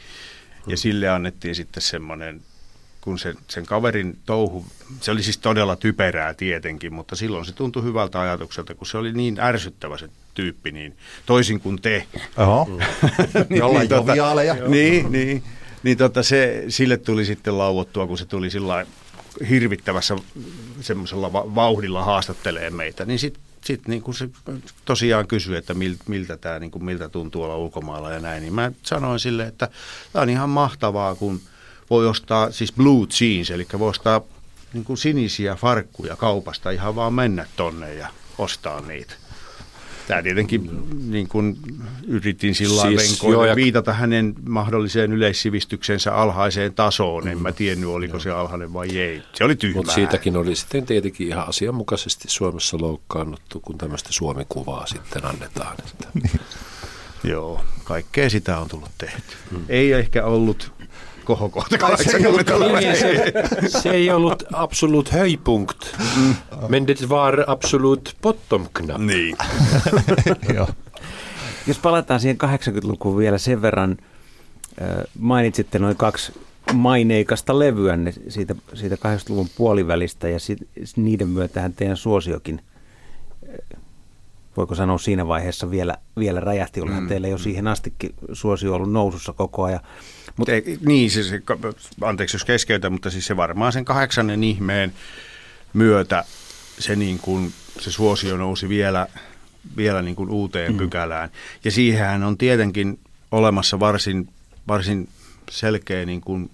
[0.67, 2.41] Ja sille annettiin sitten semmoinen,
[3.05, 4.67] kun se, sen kaverin touhu,
[5.01, 9.13] se oli siis todella typerää tietenkin, mutta silloin se tuntui hyvältä ajatukselta, kun se oli
[9.13, 10.97] niin ärsyttävä se tyyppi, niin
[11.27, 12.81] toisin kuin te, Oho.
[13.61, 14.55] Jollain joviaaleja.
[14.69, 15.43] Niin, niin.
[15.83, 18.87] Niin tota se, sille tuli sitten lauottua, kun se tuli sillä
[19.49, 20.17] hirvittävässä
[20.81, 24.29] semmoisella va- vauhdilla haastattelee meitä, niin sitten sit niin kun se
[24.85, 28.73] tosiaan kysyi, että mil, miltä tämä niin miltä tuntuu olla ulkomailla ja näin, niin mä
[28.83, 29.69] sanoin sille, että
[30.13, 31.41] tämä on ihan mahtavaa, kun
[31.91, 34.21] voi ostaa siis blue jeans, eli voi ostaa
[34.73, 38.09] niin kuin sinisiä farkkuja kaupasta, ihan vaan mennä tonne ja
[38.39, 39.15] ostaa niitä.
[40.09, 40.71] Tämä tietenkin
[41.11, 41.57] niin kuin
[42.07, 47.29] yritin sillä Siis, joo, ja- viitata hänen mahdolliseen yleissivistyksensä alhaiseen tasoon.
[47.29, 49.23] En mä tiennyt, oliko se alhainen vai ei.
[49.33, 49.77] Se oli tyhmää.
[49.77, 55.77] Mutta siitäkin oli sitten tietenkin ihan asianmukaisesti Suomessa loukkaannuttu, kun tämmöistä Suomi-kuvaa sitten annetaan.
[55.87, 56.09] Että.
[57.25, 59.37] Joo, kaikkea sitä on tullut tehty.
[59.69, 60.73] Ei ehkä ollut
[61.25, 62.81] kohokohta se ei ollut 80-luvulla.
[62.81, 63.33] Niin, se,
[63.67, 65.97] se ei ollut absolut höjpunkt,
[66.69, 69.01] men det var absolut bottomknapp.
[69.01, 69.37] Niin.
[70.55, 70.69] Joo.
[71.67, 73.97] Jos palataan siihen 80-lukuun vielä sen verran,
[75.19, 76.33] mainitsitte noin kaksi
[76.73, 80.57] maineikasta levyänne siitä, siitä 80-luvun puolivälistä ja si,
[80.97, 82.61] niiden myötähän teidän suosiokin,
[84.57, 86.81] voiko sanoa siinä vaiheessa vielä, vielä räjähti.
[86.81, 87.09] Olihan mm.
[87.09, 89.81] teillä jo siihen astikin suosio ollut nousussa koko ajan.
[90.37, 90.53] Mutta
[90.87, 91.43] niin, se, se,
[92.01, 94.93] anteeksi jos keskeytän, mutta siis se varmaan sen kahdeksannen ihmeen
[95.73, 96.25] myötä
[96.79, 99.07] se, niin kuin, se suosio nousi vielä,
[99.77, 100.79] vielä niin kuin uuteen mm.
[100.79, 101.31] pykälään.
[101.65, 102.99] Ja siihenhän on tietenkin
[103.33, 104.29] olemassa varsin,
[104.69, 105.09] varsin
[105.51, 106.51] selkeä niin kuin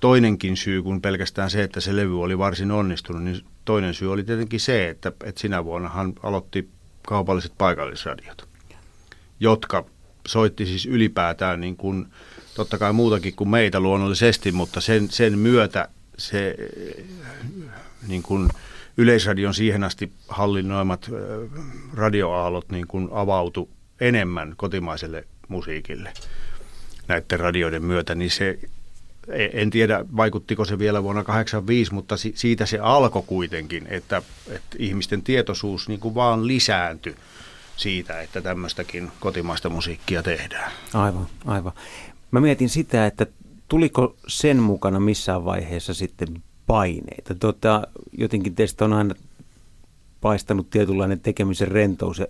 [0.00, 3.22] toinenkin syy kuin pelkästään se, että se levy oli varsin onnistunut.
[3.22, 6.68] Niin toinen syy oli tietenkin se, että, että sinä vuonnahan aloitti
[7.06, 8.48] kaupalliset paikallisradiot,
[9.40, 9.84] jotka
[10.28, 12.06] soitti siis ylipäätään niin kuin,
[12.54, 15.88] totta kai muutakin kuin meitä luonnollisesti, mutta sen, sen myötä
[16.18, 17.04] se eh,
[18.08, 18.48] niin kuin
[18.96, 21.50] Yleisradion siihen asti hallinnoimat eh,
[21.94, 26.12] radioaallot niin kuin avautu enemmän kotimaiselle musiikille
[27.08, 28.58] näiden radioiden myötä, niin se,
[29.52, 35.22] en tiedä vaikuttiko se vielä vuonna 1985, mutta siitä se alkoi kuitenkin, että, että ihmisten
[35.22, 37.16] tietoisuus niin kuin vaan lisääntyi
[37.76, 40.72] siitä, että tämmöistäkin kotimaista musiikkia tehdään.
[40.94, 41.72] Aivan, aivan.
[42.30, 43.26] Mä mietin sitä, että
[43.68, 47.34] tuliko sen mukana missään vaiheessa sitten paineita?
[47.34, 47.86] Tota,
[48.18, 49.14] jotenkin teistä on aina
[50.20, 52.26] paistanut tietynlainen tekemisen rentous ja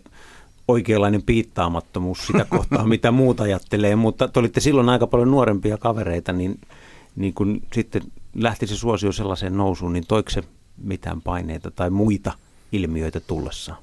[0.69, 6.33] oikeanlainen piittaamattomuus sitä kohtaa, mitä muut ajattelee, mutta te olitte silloin aika paljon nuorempia kavereita,
[6.33, 6.61] niin,
[7.17, 8.03] niin kun sitten
[8.35, 10.43] lähti se suosio sellaiseen nousuun, niin toiko se
[10.77, 12.33] mitään paineita tai muita
[12.73, 13.79] ilmiöitä tullessaan?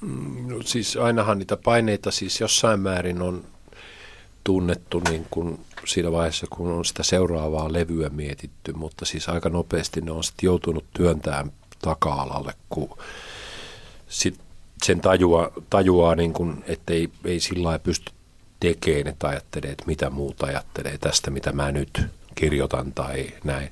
[0.00, 3.44] Mm, no, siis ainahan niitä paineita siis jossain määrin on
[4.44, 10.00] tunnettu niin kuin siinä vaiheessa, kun on sitä seuraavaa levyä mietitty, mutta siis aika nopeasti
[10.00, 11.52] ne on sitten joutunut työntämään
[11.82, 12.98] taka-alalle, kun
[14.08, 14.40] sit
[14.82, 18.12] sen tajua, tajuaa, niin kuin, että ei, ei sillä lailla pysty
[18.60, 22.02] tekemään, että ajattelee, että mitä muuta ajattelee tästä, mitä mä nyt
[22.34, 23.70] kirjoitan tai näin.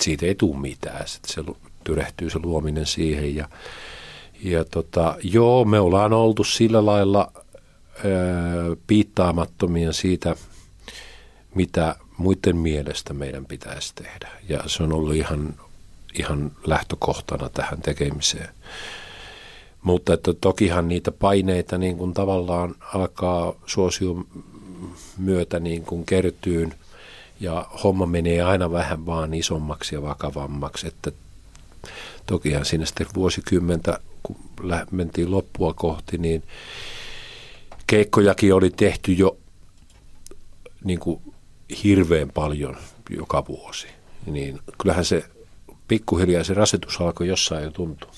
[0.00, 1.08] Siitä ei tule mitään.
[1.08, 1.52] Sitten se
[1.84, 3.48] tyrehtyy se luominen siihen ja,
[4.42, 8.02] ja tota, joo, me ollaan oltu sillä lailla ää,
[8.86, 10.36] piittaamattomia siitä,
[11.54, 14.28] mitä muiden mielestä meidän pitäisi tehdä.
[14.48, 15.54] Ja se on ollut ihan,
[16.18, 18.48] ihan lähtökohtana tähän tekemiseen.
[19.82, 24.26] Mutta että tokihan niitä paineita niin kuin tavallaan alkaa suosion
[25.18, 26.74] myötä niin kuin kertyyn
[27.42, 30.86] ja homma menee aina vähän vaan isommaksi ja vakavammaksi.
[30.86, 31.12] Että
[32.26, 34.36] tokihan siinä sitten vuosikymmentä, kun
[34.90, 36.42] mentiin loppua kohti, niin
[37.86, 39.38] keikkojakin oli tehty jo
[40.84, 41.22] niin kuin
[41.84, 42.76] hirveän paljon
[43.10, 43.86] joka vuosi.
[44.26, 45.24] Niin kyllähän se
[45.88, 48.10] pikkuhiljaa se rasitus alkoi jossain jo tuntua.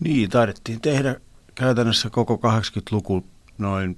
[0.00, 1.20] Niin, taidettiin tehdä
[1.54, 3.24] käytännössä koko 80-luku
[3.58, 3.96] noin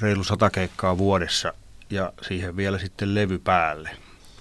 [0.00, 1.52] reilu sata keikkaa vuodessa
[1.90, 3.90] ja siihen vielä sitten levy päälle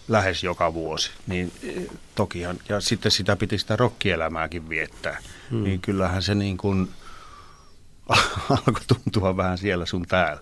[0.07, 1.11] lähes joka vuosi.
[1.27, 1.81] Niin e,
[2.15, 5.17] tokihan, ja sitten sitä piti sitä rokkielämääkin viettää.
[5.51, 5.63] Hmm.
[5.63, 6.89] Niin kyllähän se niin kuin
[8.49, 10.41] alkoi tuntua vähän siellä sun täällä.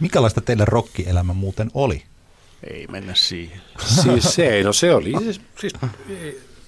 [0.00, 2.02] Mikälaista teille rokkielämä muuten oli?
[2.70, 3.60] Ei mennä siihen.
[4.02, 5.72] Siis se, no se oli, siis, siis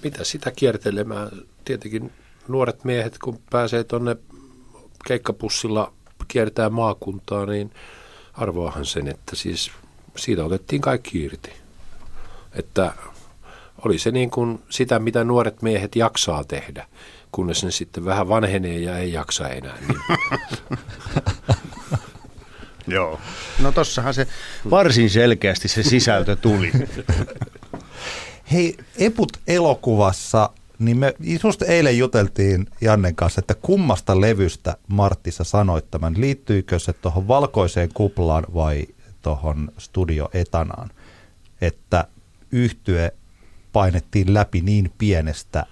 [0.03, 1.29] mitä sitä kiertelemään,
[1.65, 2.11] tietenkin
[2.47, 4.15] nuoret miehet, kun pääsee tuonne
[5.07, 5.93] keikkapussilla
[6.27, 7.71] kiertää maakuntaa, niin
[8.37, 9.71] arvoahan sen, että siis
[10.15, 11.53] siitä otettiin kaikki irti.
[12.53, 12.93] Että
[13.85, 16.87] oli se niin kuin sitä, mitä nuoret miehet jaksaa tehdä,
[17.31, 19.77] kunnes ne sitten vähän vanhenee ja ei jaksa enää.
[19.87, 19.99] Niin.
[22.87, 23.19] Joo.
[23.59, 24.27] No tossahan se
[24.69, 26.71] varsin selkeästi se sisältö tuli.
[28.51, 30.49] Hei, Eput elokuvassa
[30.79, 31.13] niin me
[31.43, 36.13] just eilen juteltiin Jannen kanssa, että kummasta levystä Marttissa sanoit tämän.
[36.17, 38.87] Liittyykö se tuohon valkoiseen kuplaan vai
[39.21, 40.89] tuohon Studio Etanaan?
[41.61, 42.07] Että
[42.51, 43.13] yhtye
[43.73, 45.65] painettiin läpi niin pienestä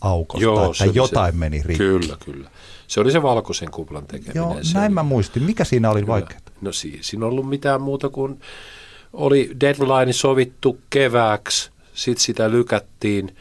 [0.00, 1.84] aukosta, Joo, että jotain se, meni rikki.
[1.84, 2.50] Kyllä, kyllä.
[2.86, 4.34] Se oli se valkoisen kuplan tekeminen.
[4.34, 5.42] Joo, se näin oli, mä muistin.
[5.42, 6.40] Mikä siinä oli vaikeaa?
[6.60, 8.40] No siinä on ollut mitään muuta kuin
[9.12, 13.36] oli deadline sovittu kevääksi, sitten sitä lykättiin–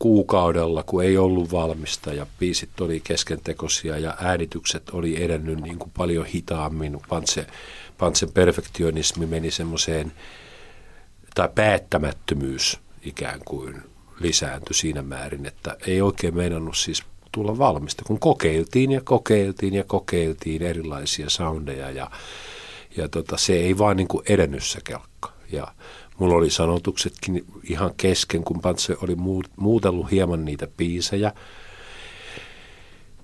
[0.00, 5.90] kuukaudella, kun ei ollut valmista ja biisit oli keskentekoisia ja äänitykset oli edennyt niin kuin
[5.96, 6.98] paljon hitaammin.
[7.08, 7.46] Pantse,
[7.98, 10.12] Pantsen perfektionismi meni semmoiseen,
[11.34, 13.82] tai päättämättömyys ikään kuin
[14.20, 19.84] lisääntyi siinä määrin, että ei oikein meinannut siis tulla valmista, kun kokeiltiin ja kokeiltiin ja
[19.84, 22.10] kokeiltiin erilaisia soundeja ja,
[22.96, 25.32] ja tota, se ei vaan niin kuin edennyt se kelkka.
[25.52, 25.74] Ja
[26.20, 29.16] Mulla oli sanotuksetkin ihan kesken, kun Pantse oli
[29.56, 31.32] muutellut hieman niitä biisejä.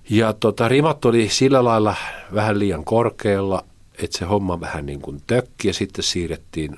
[0.09, 1.95] Ja tota, rimat oli sillä lailla
[2.33, 3.65] vähän liian korkealla,
[4.03, 6.77] että se homma vähän niin kuin tökki ja sitten siirrettiin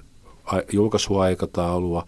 [0.72, 2.06] julkaisuaikataulua,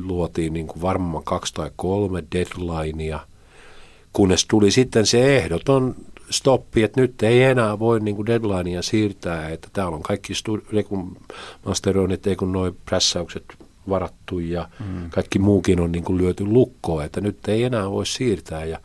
[0.00, 3.20] luotiin niin kuin varmaan kaksi tai kolme deadlinea,
[4.12, 5.94] kunnes tuli sitten se ehdoton
[6.30, 11.16] stoppi, että nyt ei enää voi niin kuin deadlinea siirtää, että täällä on kaikki studi-
[11.66, 13.44] masteroinnit, ei kun noin prässäykset
[13.88, 15.10] varattu ja mm.
[15.10, 18.80] kaikki muukin on niin kuin lyöty lukkoon, että nyt ei enää voi siirtää ja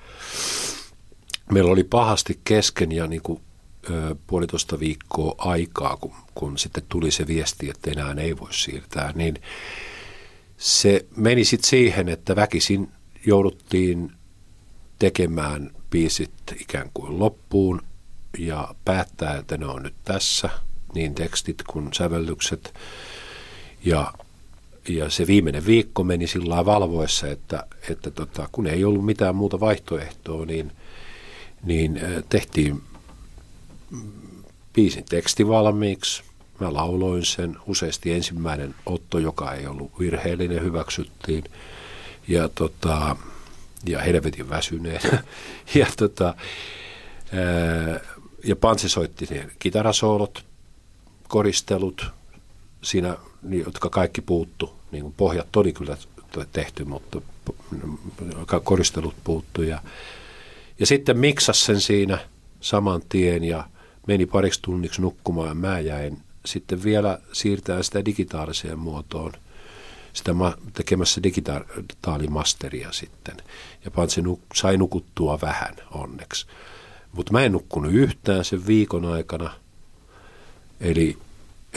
[1.52, 3.42] meillä oli pahasti kesken ja niin kuin,
[3.90, 9.12] ö, puolitoista viikkoa aikaa, kun, kun sitten tuli se viesti, että enää ei voi siirtää,
[9.16, 9.36] niin
[10.58, 12.92] se meni sitten siihen, että väkisin
[13.26, 14.12] jouduttiin
[15.00, 17.82] tekemään biisit ikään kuin loppuun
[18.38, 20.50] ja päättää, että ne on nyt tässä,
[20.96, 22.74] niin tekstit kuin sävellykset.
[23.86, 24.14] Ja,
[24.90, 29.60] ja se viimeinen viikko meni sillä valvoessa, että, että tota, kun ei ollut mitään muuta
[29.60, 30.72] vaihtoehtoa, niin,
[31.64, 32.82] niin tehtiin
[34.74, 36.24] biisin teksti valmiiksi.
[36.60, 37.58] Mä lauloin sen.
[37.68, 41.44] Useasti ensimmäinen otto, joka ei ollut virheellinen, hyväksyttiin.
[42.28, 43.16] Ja, tota,
[43.86, 45.02] ja helvetin väsyneen.
[45.76, 46.36] ja, tota,
[48.44, 50.46] ja Pantsi soitti ne kitarasoolot,
[51.28, 52.06] koristelut,
[52.82, 53.18] siinä,
[53.66, 54.74] jotka kaikki puuttu.
[54.92, 55.98] Niin kuin pohjat oli kyllä
[56.52, 57.22] tehty, mutta
[58.64, 59.62] koristelut puuttu.
[59.62, 59.82] Ja,
[60.80, 62.18] ja sitten miksas sen siinä
[62.62, 63.68] saman tien ja
[64.08, 65.58] meni pariksi tunniksi nukkumaan.
[65.58, 69.34] Mä jäin sitten vielä siirtää sitä digitaaliseen muotoon
[70.14, 73.38] sitä ma- tekemässä digitaalimasteria sitten.
[73.86, 76.46] Ja Pantsi nuk- sai nukuttua vähän onneksi.
[77.12, 79.54] Mutta mä en nukkunut yhtään sen viikon aikana.
[80.80, 81.18] Eli,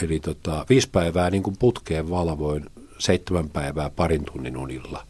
[0.03, 2.69] eli tota, viisi päivää niin kuin putkeen valvoin,
[2.99, 5.07] seitsemän päivää parin tunnin unilla.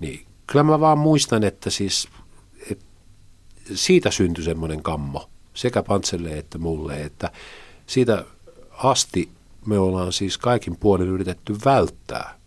[0.00, 2.08] Niin kyllä mä vaan muistan, että siis
[2.70, 2.78] et
[3.74, 7.30] siitä syntyi semmoinen kammo sekä Pantselle että mulle, että
[7.86, 8.24] siitä
[8.70, 9.28] asti
[9.66, 12.38] me ollaan siis kaikin puolin yritetty välttää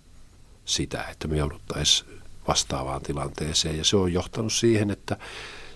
[0.69, 2.09] sitä, että me jouduttaisiin
[2.47, 3.77] vastaavaan tilanteeseen.
[3.77, 5.17] Ja se on johtanut siihen, että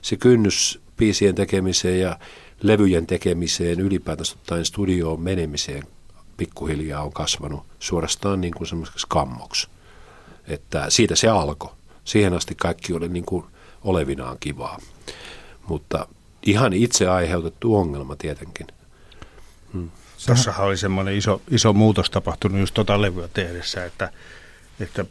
[0.01, 2.19] se kynnys biisien tekemiseen ja
[2.61, 5.83] levyjen tekemiseen, ylipäätänsä ottaen studioon menemiseen
[6.37, 9.67] pikkuhiljaa on kasvanut suorastaan niin kuin semmoiseksi kammoksi.
[10.47, 11.71] Että siitä se alkoi.
[12.05, 13.45] Siihen asti kaikki oli niin kuin
[13.83, 14.79] olevinaan kivaa.
[15.67, 16.07] Mutta
[16.45, 18.67] ihan itse aiheutettu ongelma tietenkin.
[19.73, 19.89] Hmm.
[20.25, 24.11] Tuossahan oli semmoinen iso, iso muutos tapahtunut just tota levyä tehdessä, että,
[24.79, 25.05] että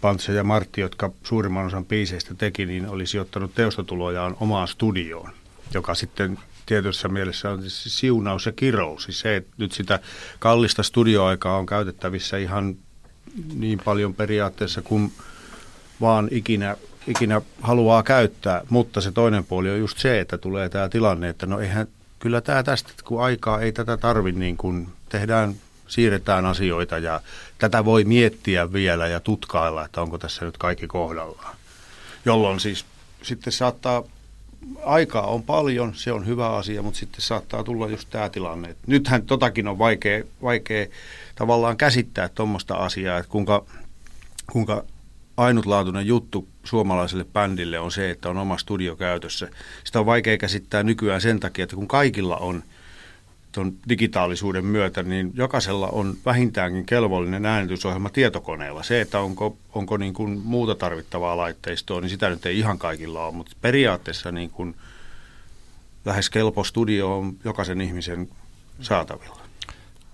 [0.00, 5.30] Pantse ja Martti, jotka suurimman osan biiseistä teki, niin olisi ottanut teostotulojaan omaan studioon,
[5.74, 9.02] joka sitten tietyssä mielessä on siis siunaus ja kirous.
[9.02, 10.00] Siis se, että nyt sitä
[10.38, 12.76] kallista studioaikaa on käytettävissä ihan
[13.54, 15.12] niin paljon periaatteessa kuin
[16.00, 16.76] vaan ikinä,
[17.06, 21.46] ikinä haluaa käyttää, mutta se toinen puoli on just se, että tulee tämä tilanne, että
[21.46, 21.88] no eihän
[22.18, 25.54] kyllä tämä tästä, kun aikaa ei tätä tarvi niin kuin tehdään
[25.88, 27.20] siirretään asioita ja
[27.58, 31.56] tätä voi miettiä vielä ja tutkailla, että onko tässä nyt kaikki kohdallaan.
[32.24, 32.84] Jolloin siis
[33.22, 34.02] sitten saattaa,
[34.84, 38.68] aikaa on paljon, se on hyvä asia, mutta sitten saattaa tulla just tämä tilanne.
[38.68, 40.86] Että nythän totakin on vaikea, vaikea
[41.34, 43.64] tavallaan käsittää tuommoista asiaa, että kuinka,
[44.52, 44.84] kuinka
[45.36, 49.48] ainutlaatuinen juttu suomalaiselle bändille on se, että on oma studio käytössä.
[49.84, 52.62] Sitä on vaikea käsittää nykyään sen takia, että kun kaikilla on–
[53.56, 58.82] tuon digitaalisuuden myötä, niin jokaisella on vähintäänkin kelvollinen äänitysohjelma tietokoneella.
[58.82, 63.26] Se, että onko, onko niin kuin muuta tarvittavaa laitteistoa, niin sitä nyt ei ihan kaikilla
[63.26, 64.76] ole, mutta periaatteessa niin kuin
[66.04, 68.28] lähes kelpo studio on jokaisen ihmisen
[68.80, 69.35] saatavilla.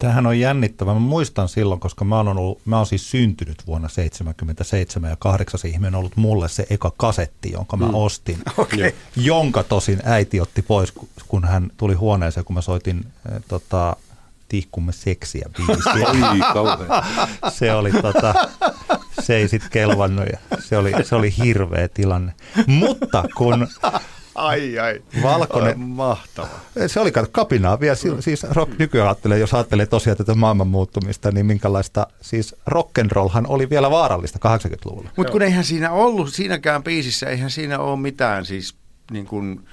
[0.03, 0.95] Tämähän on jännittävä.
[0.95, 5.65] Mä muistan silloin, koska mä oon, ollut, mä oon siis syntynyt vuonna 1977 ja kahdeksas
[5.65, 7.95] ihminen on ollut mulle se eka kasetti, jonka mä mm.
[7.95, 8.39] ostin.
[8.63, 8.93] Okay.
[9.17, 10.93] Jonka tosin äiti otti pois,
[11.29, 13.97] kun hän tuli huoneeseen, kun mä soitin äh, tota,
[14.49, 15.93] Tihkumme seksiä biisiä.
[17.59, 18.35] se oli tota,
[19.23, 22.33] se ei sitten kelvannut ja se oli, se oli hirveä tilanne.
[22.67, 23.69] Mutta kun
[24.35, 25.81] Ai ai, valkoinen.
[25.81, 26.49] Mahtava.
[26.87, 27.97] Se oli kapinaa vielä.
[28.21, 33.71] Siis rock nykyään ajattelee, jos ajattelee tosiaan tätä maailman muuttumista, niin minkälaista, siis rock'n'rollhan oli
[33.71, 35.11] vielä vaarallista 80-luvulla.
[35.17, 38.75] Mutta kun eihän siinä ollut, siinäkään biisissä, eihän siinä ole mitään siis
[39.11, 39.67] niin kuin,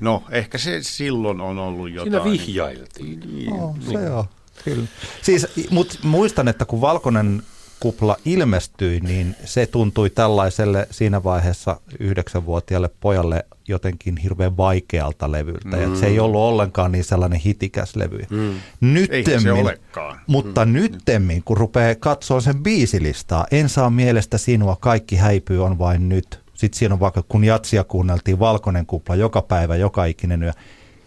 [0.00, 2.12] no ehkä se silloin on ollut jotain.
[2.12, 3.20] Siinä vihjailtiin.
[3.20, 3.50] Niin,
[3.80, 4.12] se niin.
[4.12, 4.24] on,
[4.64, 4.86] kyllä.
[5.22, 7.42] Siis, mutta muistan, että kun Valkoinen
[7.84, 15.76] kupla ilmestyi, niin se tuntui tällaiselle siinä vaiheessa yhdeksänvuotiaalle pojalle jotenkin hirveän vaikealta levyltä.
[15.76, 15.96] Mm.
[15.96, 18.18] se ei ollut ollenkaan niin sellainen hitikäs levy.
[18.30, 18.54] Mm.
[18.80, 20.20] Nyttemmin, se olekaan.
[20.26, 20.72] Mutta mm.
[20.72, 26.40] nyttemmin, kun rupeaa katsoa sen biisilistaa, en saa mielestä sinua, kaikki häipyy on vain nyt.
[26.54, 30.52] Sitten siinä on vaikka, kun jatsia kuunneltiin Valkoinen kupla joka päivä, joka ikinen yö.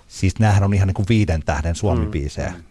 [0.07, 2.49] Siis näähän on ihan niin kuin viiden tähden suomi-biisejä.
[2.49, 2.63] Mm.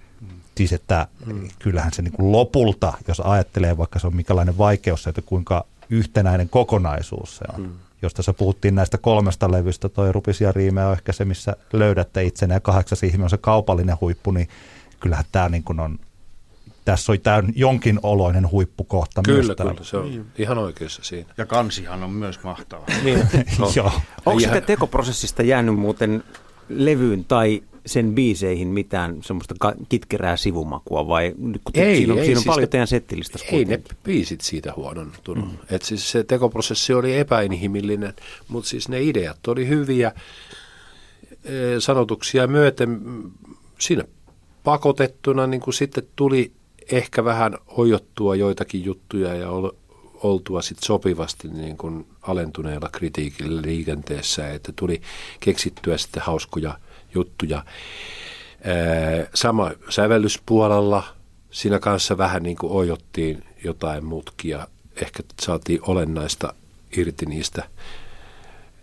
[0.57, 1.49] Siis että mm.
[1.59, 6.49] kyllähän se niin kuin lopulta, jos ajattelee vaikka se on mikälainen vaikeus, että kuinka yhtenäinen
[6.49, 7.61] kokonaisuus se on.
[7.61, 7.73] Mm.
[8.03, 12.55] Jos tässä puhuttiin näistä kolmesta levystä, toi Rupisia riimeä on ehkä se, missä löydätte itsenne
[12.55, 14.49] ja kahdeksas ihminen on se kaupallinen huippu, niin
[15.01, 15.99] kyllähän tämä niin kuin on,
[16.85, 19.57] tässä on tämä jonkin oloinen huippukohta kyllä, myös.
[19.57, 20.27] Kyllä, se on niin.
[20.39, 21.35] ihan oikeassa siinä.
[21.37, 22.85] Ja kansihan on myös mahtava.
[23.05, 23.29] niin.
[23.59, 23.73] no.
[23.77, 23.93] Joo.
[24.27, 26.25] Onko sitä tekoprosessista jäänyt muuten
[26.69, 29.55] levyyn tai sen biiseihin mitään semmoista
[29.89, 31.34] kitkerää sivumakua vai
[31.64, 33.39] kun ei, siinä on, ei, siinä on siis paljon ne, teidän settilistä?
[33.53, 35.49] Ei ne biisit siitä huonontunut.
[35.49, 35.59] Mm.
[35.70, 38.14] Et siis se tekoprosessi oli epäinhimillinen,
[38.49, 40.12] mutta siis ne ideat oli hyviä
[41.45, 43.01] e, sanotuksia myöten.
[43.78, 44.05] Siinä
[44.64, 46.53] pakotettuna niin kuin sitten tuli
[46.93, 49.51] ehkä vähän ojottua joitakin juttuja ja
[50.22, 55.01] oltua sit sopivasti niin kuin alentuneella kritiikillä liikenteessä, että tuli
[55.41, 56.78] keksittyä sitten hauskoja
[57.17, 57.64] juttuja.
[59.35, 61.03] Sama sävellyspuolella,
[61.51, 64.69] siinä kanssa vähän niin kuin ojottiin jotain mutkia,
[65.03, 66.55] ehkä saatiin olennaista
[66.97, 67.69] irti niistä.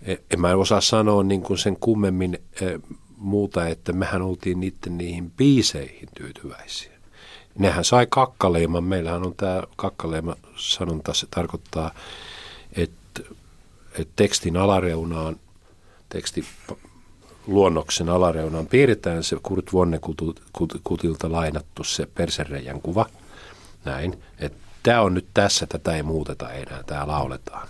[0.06, 2.40] E, en mä osaa sanoa niin kuin sen kummemmin
[3.18, 6.92] muuta, että mehän oltiin niiden niihin biiseihin tyytyväisiä.
[7.58, 8.84] Nehän sai kakkaleiman.
[8.84, 11.92] Meillähän on tämä kakkaleima sanonta, se tarkoittaa,
[12.78, 13.22] että,
[14.00, 15.40] että tekstin alareunaan,
[16.10, 16.46] teksti
[17.48, 23.06] luonnoksen alareunaan piirretään se Kurt Vonnekutilta lainattu se persereijän kuva.
[23.86, 27.68] Näin, että tämä on nyt tässä, tätä ei muuteta enää, tämä lauletaan.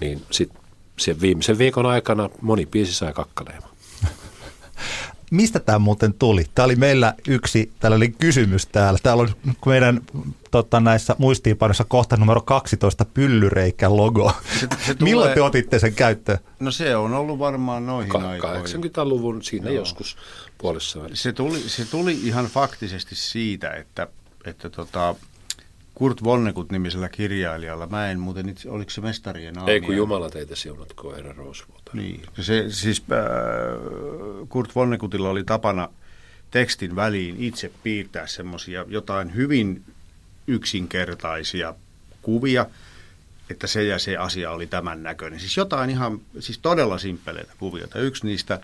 [0.00, 0.62] Niin sitten
[0.98, 3.68] sen viimeisen viikon aikana moni biisi sai kakkaleima.
[5.30, 6.44] Mistä tämä muuten tuli?
[6.54, 8.98] Tämä oli meillä yksi tällainen kysymys täällä.
[9.02, 9.28] Täällä on
[9.66, 10.00] meidän
[10.50, 14.32] tota, näissä muistiinpanoissa kohta numero 12 pyllyreikä logo.
[14.60, 15.12] Se, se tulee...
[15.12, 16.38] Milloin te otitte sen käyttöön?
[16.60, 18.84] No se on ollut varmaan noihin Ka- aikoihin.
[18.84, 19.76] 80-luvun siinä Joo.
[19.76, 20.16] joskus
[20.58, 24.06] puolessa se tuli, se tuli ihan faktisesti siitä, että,
[24.44, 25.14] että tota,
[25.94, 27.86] Kurt Vonnekut nimisellä kirjailijalla.
[27.86, 29.74] Mä en muuten, itse, oliko se mestarien aamia?
[29.74, 31.77] Ei kun Jumala teitä siunatko, herra Roosvuota.
[31.92, 33.18] Niin, se, siis äh,
[34.48, 35.88] Kurt Vonnekutilla oli tapana
[36.50, 39.84] tekstin väliin itse piirtää semmoisia jotain hyvin
[40.46, 41.74] yksinkertaisia
[42.22, 42.66] kuvia,
[43.50, 45.40] että se ja se asia oli tämän näköinen.
[45.40, 47.98] Siis jotain ihan, siis todella simppeleitä kuvioita.
[47.98, 48.60] Yksi niistä,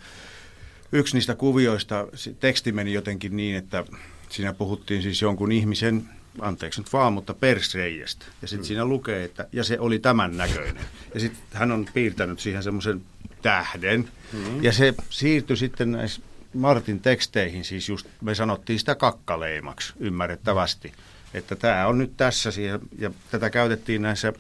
[0.93, 2.07] yksi niistä kuvioista,
[2.41, 3.85] teksti meni jotenkin niin, että
[4.29, 6.09] siinä puhuttiin siis jonkun ihmisen
[6.41, 8.27] anteeksi nyt vaan, mutta persreijestä.
[8.43, 8.67] Ja sitten mm.
[8.67, 10.85] siinä lukee, että ja se oli tämän näköinen.
[11.15, 13.03] Ja sitten hän on piirtänyt siihen semmoisen
[13.43, 14.09] tähden.
[14.33, 14.65] Mm.
[14.65, 16.23] Ja se siirtyi sitten näissä
[16.55, 20.89] Martin teksteihin, siis just me sanottiin sitä kakkaleimaksi ymmärrettävästi.
[20.89, 20.95] Mm.
[21.35, 24.33] Että tämä on nyt tässä siihen, ja tätä käytettiin näissä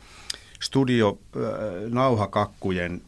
[0.60, 1.18] studio
[1.88, 3.02] nauhakakkujen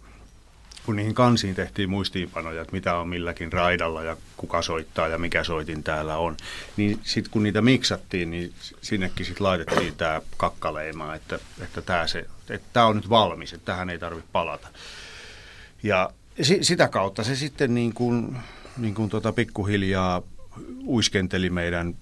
[0.86, 5.44] kun niihin kansiin tehtiin muistiinpanoja, että mitä on milläkin raidalla ja kuka soittaa ja mikä
[5.44, 6.36] soitin täällä on,
[6.76, 12.26] niin sitten kun niitä miksattiin, niin sinnekin sitten laitettiin tämä kakkaleima, että, että tämä se,
[12.50, 14.68] että on nyt valmis, että tähän ei tarvitse palata.
[15.82, 16.10] Ja
[16.42, 18.36] si, sitä kautta se sitten niin kuin,
[18.76, 20.22] niin kuin tuota pikkuhiljaa
[20.86, 21.94] uiskenteli meidän,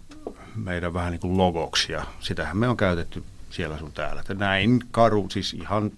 [0.54, 4.20] meidän vähän niin kuin logoksi ja sitähän me on käytetty siellä sun täällä.
[4.20, 5.92] Että näin karu, siis ihan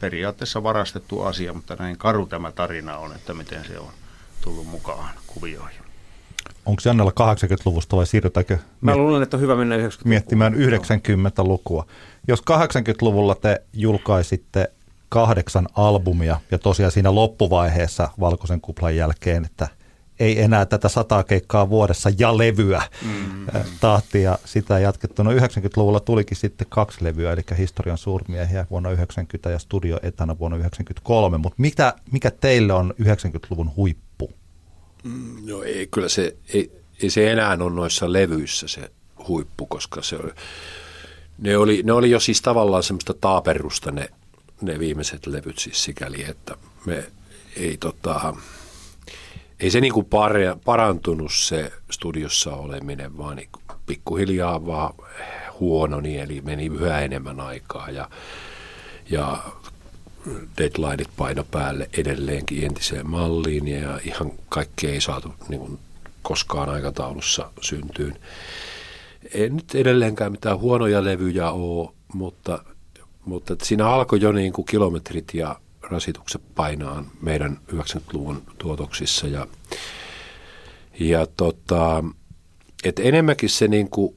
[0.00, 3.90] periaatteessa varastettu asia, mutta näin karu tämä tarina on, että miten se on
[4.40, 5.80] tullut mukaan kuvioihin.
[6.66, 11.86] Onko Jannella 80-luvusta vai siirrytäänkö Mä luulen, että on hyvä mennä 90 miettimään 90-lukua.
[12.28, 14.70] Jos 80-luvulla te julkaisitte
[15.08, 19.68] kahdeksan albumia ja tosiaan siinä loppuvaiheessa Valkoisen kuplan jälkeen, että
[20.20, 23.46] ei enää tätä sataa keikkaa vuodessa ja levyä mm.
[23.80, 25.22] tahtia sitä jatkettu.
[25.22, 30.56] No 90-luvulla tulikin sitten kaksi levyä, eli historian suurmiehiä vuonna 90 ja Studio Etana vuonna
[30.56, 34.32] 93, mutta mikä, mikä teille on 90-luvun huippu?
[35.46, 38.90] No ei, kyllä se, ei, ei se enää ole noissa levyissä se
[39.28, 40.32] huippu, koska se oli,
[41.38, 44.08] ne, oli, ne oli jo siis tavallaan semmoista taaperusta ne,
[44.60, 46.54] ne viimeiset levyt siis sikäli, että
[46.86, 47.04] me
[47.56, 48.36] ei tota,
[49.60, 50.08] ei se niinku
[50.64, 54.94] parantunut se studiossa oleminen, vaan niinku pikkuhiljaa vaan
[55.60, 58.10] huononi, eli meni yhä enemmän aikaa ja,
[59.10, 59.38] ja
[60.58, 65.78] deadlineit paino päälle edelleenkin entiseen malliin ja ihan kaikkea ei saatu niin kuin
[66.22, 68.18] koskaan aikataulussa syntyyn.
[69.34, 72.64] Ei nyt edelleenkään mitään huonoja levyjä ole, mutta,
[73.24, 75.56] mutta siinä alkoi jo niin kuin kilometrit ja
[75.90, 79.26] rasitukset painaan meidän 90-luvun tuotoksissa.
[79.26, 79.46] Ja,
[81.00, 82.04] ja tota,
[82.84, 84.16] et enemmänkin se niin kuin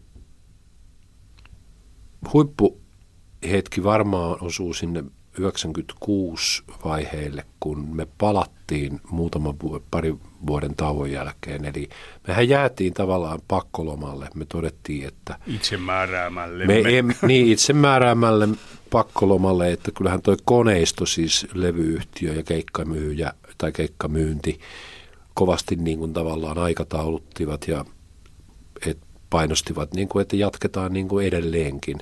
[2.33, 5.03] huippuhetki varmaan osuu sinne
[5.39, 9.55] 96 vaiheelle, kun me palattiin muutama
[9.91, 10.15] pari
[10.47, 11.65] vuoden tauon jälkeen.
[11.65, 11.89] Eli
[12.27, 14.27] mehän jäätiin tavallaan pakkolomalle.
[14.35, 15.37] Me todettiin, että...
[15.47, 16.65] Itsemääräämälle.
[16.65, 18.47] Me em, niin, itsemääräämälle
[18.89, 24.59] pakkolomalle, että kyllähän toi koneisto, siis levyyhtiö ja keikkamyyjä tai keikkamyynti,
[25.33, 27.85] kovasti niin kuin tavallaan aikatauluttivat ja
[28.85, 28.97] et
[29.29, 31.97] painostivat, niin kuin, että jatketaan niin kuin edelleenkin.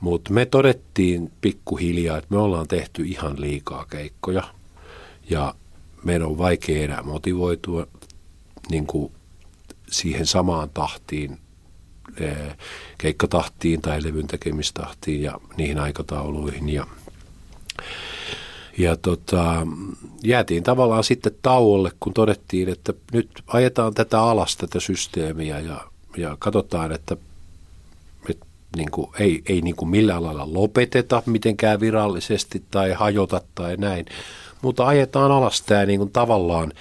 [0.00, 4.42] Mutta me todettiin pikkuhiljaa, että me ollaan tehty ihan liikaa keikkoja
[5.30, 5.54] ja
[6.06, 7.86] meidän on vaikea enää motivoitua
[8.70, 9.12] niin kuin
[9.90, 11.38] siihen samaan tahtiin
[12.98, 16.68] keikkatahtiin tai levyn tekemistahtiin ja niihin aikatauluihin.
[16.68, 16.86] Ja,
[18.78, 19.66] ja tota,
[20.24, 25.80] jäätiin tavallaan sitten tauolle, kun todettiin, että nyt ajetaan tätä alas, tätä systeemiä ja,
[26.16, 27.16] ja katsotaan, että,
[28.28, 28.46] että
[28.76, 34.06] niin kuin, ei, ei niin kuin millään lailla lopeteta mitenkään virallisesti tai hajota tai näin,
[34.62, 36.72] mutta ajetaan alas tämä niin kuin tavallaan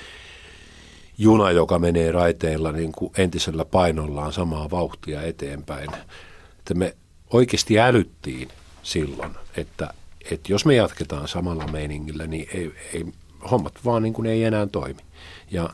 [1.17, 5.89] juna, joka menee raiteilla niin kuin entisellä painollaan samaa vauhtia eteenpäin.
[6.59, 6.95] Että me
[7.34, 8.47] oikeasti älyttiin
[8.84, 9.93] silloin, että,
[10.32, 13.05] että jos me jatketaan samalla meiningillä, niin ei, ei,
[13.51, 15.01] hommat vaan niin kuin ei enää toimi.
[15.51, 15.69] Ja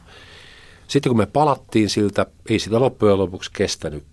[0.88, 4.04] sitten kun me palattiin siltä, ei sitä loppujen lopuksi kestänyt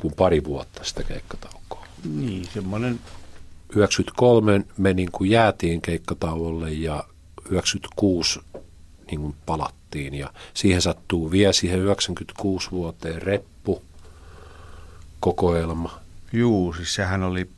[0.00, 1.86] kuin pari vuotta sitä keikkataukoa.
[2.14, 3.00] Niin, semmoinen
[3.76, 7.04] 93 me niin kuin jäätiin keikkatauolle ja
[7.50, 8.40] 96
[9.10, 13.82] niin kuin palattiin ja siihen sattuu vielä siihen 96 vuoteen reppu
[15.20, 16.00] kokoelma
[16.32, 17.50] Juu, siis sehän oli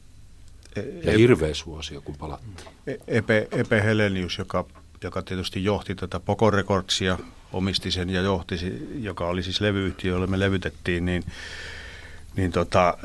[1.05, 2.69] ja hirveä suosio, kun palattiin.
[2.87, 4.65] E- Epe, Epe Helenius, joka,
[5.03, 7.19] joka tietysti johti tätä Poco Recordsia,
[7.53, 8.57] omisti sen ja johti,
[8.95, 11.25] joka oli siis levyyhtiö, jolle me levytettiin, niin,
[12.37, 12.99] niin tota,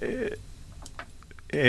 [0.00, 0.38] E-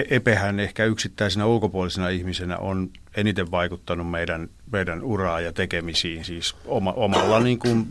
[0.09, 6.91] Epehän ehkä yksittäisenä ulkopuolisena ihmisenä on eniten vaikuttanut meidän, meidän uraa ja tekemisiin, siis oma,
[6.91, 7.87] omalla niin kuin,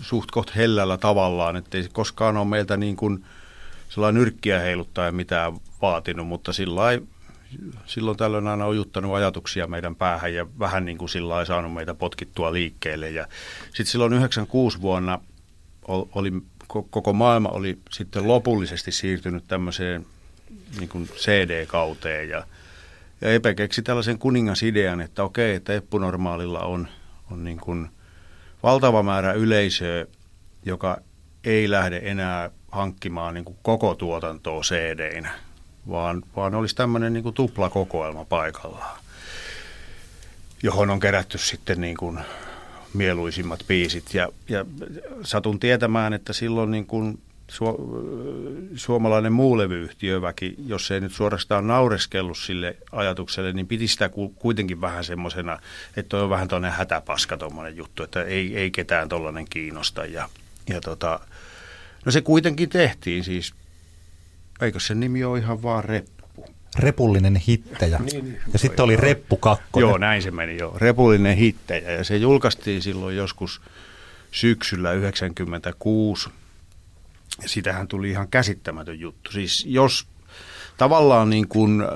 [0.00, 3.24] suht koht hellällä tavallaan, ettei se koskaan ole meiltä niin kuin,
[3.88, 5.52] sellainen nyrkkiä heiluttaa ja mitään
[5.82, 7.02] vaatinut, mutta sillai,
[7.86, 11.94] silloin tällöin aina on juttanut ajatuksia meidän päähän ja vähän niin kuin sillä saanut meitä
[11.94, 13.10] potkittua liikkeelle.
[13.10, 13.26] Ja
[13.64, 15.20] sitten silloin 96 vuonna
[15.88, 16.32] oli,
[16.68, 20.06] koko maailma oli sitten lopullisesti siirtynyt tämmöiseen
[20.78, 22.46] niin kuin CD-kauteen ja,
[23.20, 26.88] ja Epe keksi tällaisen kuningasidean, että okei, että Eppunormaalilla on,
[27.30, 27.88] on niin kuin
[28.62, 30.06] valtava määrä yleisöä,
[30.64, 31.00] joka
[31.44, 35.22] ei lähde enää hankkimaan niin kuin koko tuotantoa cd
[35.88, 39.00] vaan, vaan olisi tämmöinen niin kuin tuplakokoelma paikallaan,
[40.62, 42.20] johon on kerätty sitten niin kuin
[42.94, 44.14] mieluisimmat biisit.
[44.14, 44.64] Ja, ja
[45.22, 47.18] satun tietämään, että silloin niin kuin
[47.48, 47.64] su,
[48.74, 55.58] suomalainen muulevyyhtiöväki, jos ei nyt suorastaan naureskellut sille ajatukselle, niin piti sitä kuitenkin vähän semmoisena,
[55.96, 60.04] että on vähän tuonne hätäpaska tuommoinen juttu, että ei, ei ketään tuollainen kiinnosta.
[60.04, 60.28] Ja,
[60.68, 61.20] ja tota,
[62.04, 63.54] no se kuitenkin tehtiin siis,
[64.60, 66.14] eikö se nimi ole ihan vaan Reppu?
[66.78, 67.98] Repullinen hittejä.
[67.98, 69.88] Niin, niin, ja sitten oli Reppu kakkonen.
[69.88, 70.78] Joo, näin se meni joo.
[70.78, 71.90] Repullinen hittejä.
[71.90, 73.60] Ja se julkaistiin silloin joskus
[74.32, 76.30] syksyllä 96
[77.46, 79.32] sitähän tuli ihan käsittämätön juttu.
[79.32, 80.06] Siis jos
[80.76, 81.88] tavallaan niin kuin, äh,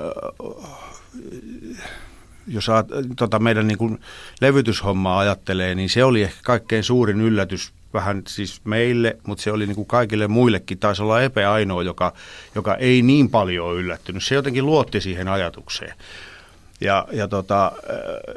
[2.47, 2.87] jos saat,
[3.17, 3.99] tota meidän niin kuin
[4.41, 9.65] levytyshommaa ajattelee, niin se oli ehkä kaikkein suurin yllätys vähän siis meille, mutta se oli
[9.65, 10.79] niin kuin kaikille muillekin.
[10.79, 12.13] Taisi olla Epe ainoa, joka,
[12.55, 14.23] joka ei niin paljon yllättynyt.
[14.23, 15.93] Se jotenkin luotti siihen ajatukseen.
[16.81, 18.35] Ja, ja tota, äh,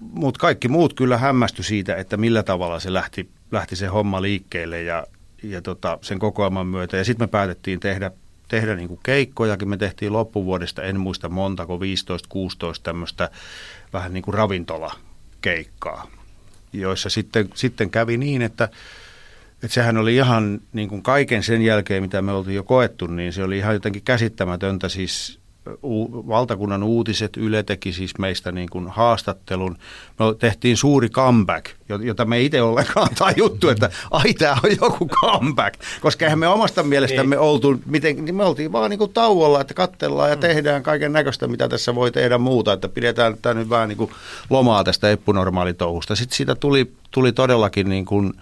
[0.00, 4.82] mutta kaikki muut kyllä hämmästy siitä, että millä tavalla se lähti, lähti se homma liikkeelle
[4.82, 5.06] ja,
[5.42, 6.96] ja tota, sen kokoelman myötä.
[6.96, 8.10] Ja sitten me päätettiin tehdä,
[8.48, 9.68] tehdä niin kuin keikkojakin.
[9.68, 11.80] Me tehtiin loppuvuodesta, en muista montako, 15-16
[12.82, 13.30] tämmöistä
[13.92, 16.10] vähän niin kuin ravintolakeikkaa,
[16.72, 18.68] joissa sitten, sitten kävi niin, että
[19.62, 23.32] että sehän oli ihan niin kuin kaiken sen jälkeen, mitä me oltiin jo koettu, niin
[23.32, 24.88] se oli ihan jotenkin käsittämätöntä.
[24.88, 25.38] Siis
[26.28, 29.76] valtakunnan uutiset, Yle teki siis meistä niin kuin haastattelun.
[30.18, 35.80] Me tehtiin suuri comeback, jota me itse ollenkaan tajuttu, että ai tämä on joku comeback.
[36.00, 37.40] Koska eihän me omasta mielestämme niin.
[37.40, 40.40] oltu, miten, niin me oltiin vaan niin kuin tauolla, että katsellaan ja mm.
[40.40, 42.72] tehdään kaiken näköistä, mitä tässä voi tehdä muuta.
[42.72, 44.10] Että pidetään tämä nyt vähän niin kuin
[44.50, 46.16] lomaa tästä eppunormaalitouhusta.
[46.16, 48.32] Sitten siitä tuli, tuli todellakin niin kuin,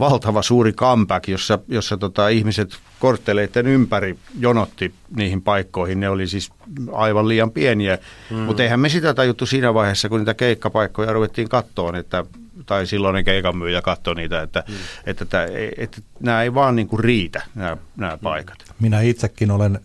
[0.00, 6.00] valtava suuri comeback, jossa, jossa tota, ihmiset kortteleiden ympäri jonotti niihin paikkoihin.
[6.00, 6.50] Ne oli siis
[6.92, 7.98] aivan liian pieniä,
[8.30, 8.36] mm.
[8.36, 12.24] mutta eihän me sitä tajuttu siinä vaiheessa, kun niitä keikkapaikkoja ruvettiin kattoon, että
[12.66, 14.74] tai silloinen keikan myyjä katsoi niitä, että, mm.
[15.06, 18.58] että, että, että, että nämä ei vaan niin kuin riitä, nämä, nämä paikat.
[18.80, 19.80] Minä itsekin olen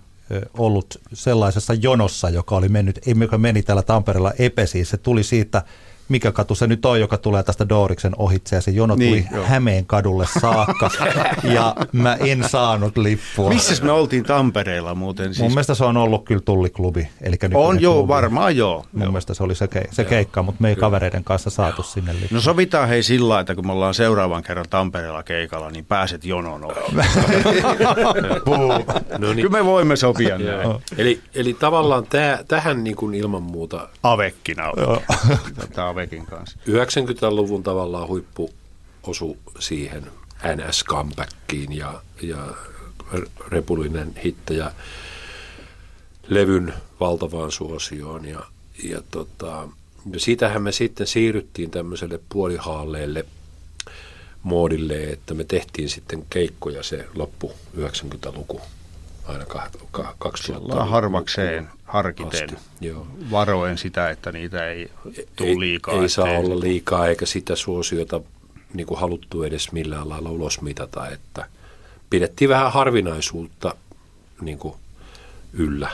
[0.57, 4.85] ollut sellaisessa jonossa, joka oli mennyt, joka meni täällä Tampereella Epesiin.
[4.85, 5.63] Se tuli siitä
[6.09, 9.37] mikä katu se nyt on, joka tulee tästä Dooriksen ohitse ja se jono niin, tuli
[9.37, 9.45] joo.
[9.45, 10.89] Hämeen kadulle saakka
[11.55, 13.49] ja mä en saanut lippua.
[13.49, 15.25] Missä me oltiin Tampereella muuten?
[15.25, 15.39] Siis...
[15.39, 17.07] Mun mielestä se on ollut kyllä tulliklubi.
[17.21, 18.07] Eli on joo, klubi.
[18.07, 18.85] varmaan joo.
[18.91, 19.11] Mun joo.
[19.11, 20.85] mielestä se oli se, ke- se keikka, mutta me ei kyllä.
[20.85, 21.89] kavereiden kanssa saatu joo.
[21.89, 22.29] sinne lippua.
[22.31, 26.61] No sovitaan hei sillä että kun me ollaan seuraavan kerran Tampereella keikalla, niin pääset jonoon
[29.17, 29.35] no niin.
[29.35, 30.35] Kyllä me voimme sopia.
[30.97, 33.89] eli, eli tavallaan täh, tähän niin kuin ilman muuta...
[34.03, 34.63] Avekkina.
[35.73, 36.57] Tämä Avekin kanssa.
[36.69, 38.53] 90-luvun tavallaan huippu
[39.03, 40.03] osu siihen
[40.55, 42.47] NS comebackiin ja, ja
[43.47, 44.71] repullinen hittejä
[46.27, 48.39] levyn valtavaan suosioon ja,
[48.83, 49.69] ja, tota,
[50.11, 53.25] ja siitähän me sitten siirryttiin tämmöiselle puolihaalleelle
[54.43, 58.61] moodille, että me tehtiin sitten keikkoja se loppu 90-luku
[59.27, 59.45] aina
[60.19, 62.55] 2000 Ollaan harvakseen harkiten, asti.
[62.81, 63.07] Joo.
[63.31, 64.91] varoen sitä, että niitä ei
[65.35, 65.93] tule liikaa.
[65.93, 68.21] Ei, ei saa olla liikaa eikä sitä suosiota
[68.73, 71.47] niin kuin haluttu edes millään lailla ulos mitata, että
[72.09, 73.75] pidettiin vähän harvinaisuutta
[74.41, 74.75] niin kuin
[75.53, 75.91] yllä.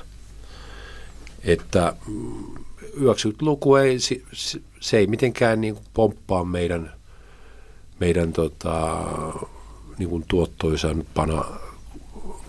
[1.43, 2.55] Että mm,
[2.97, 3.97] 90-luku ei,
[4.79, 6.93] se- ei mitenkään niin kuin pomppaa meidän,
[7.99, 8.97] meidän tota,
[9.97, 11.45] niin kuin tuottoisampana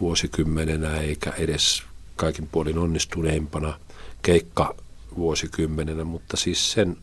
[0.03, 1.83] vuosikymmenenä eikä edes
[2.17, 3.79] kaikin puolin onnistuneimpana
[4.23, 4.75] keikka
[5.17, 6.97] vuosikymmenenä, mutta siis sen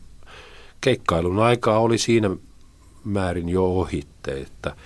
[0.80, 2.30] keikkailun aikaa oli siinä
[3.04, 4.76] määrin jo ohitte, että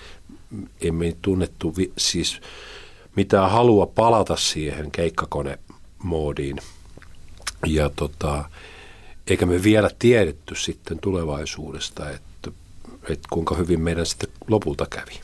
[0.80, 2.40] emme tunnettu vi- siis
[3.16, 6.56] mitään halua palata siihen keikkakonemoodiin.
[7.66, 8.44] Ja tota,
[9.26, 12.50] eikä me vielä tiedetty sitten tulevaisuudesta, että,
[13.08, 15.23] että kuinka hyvin meidän sitten lopulta kävi.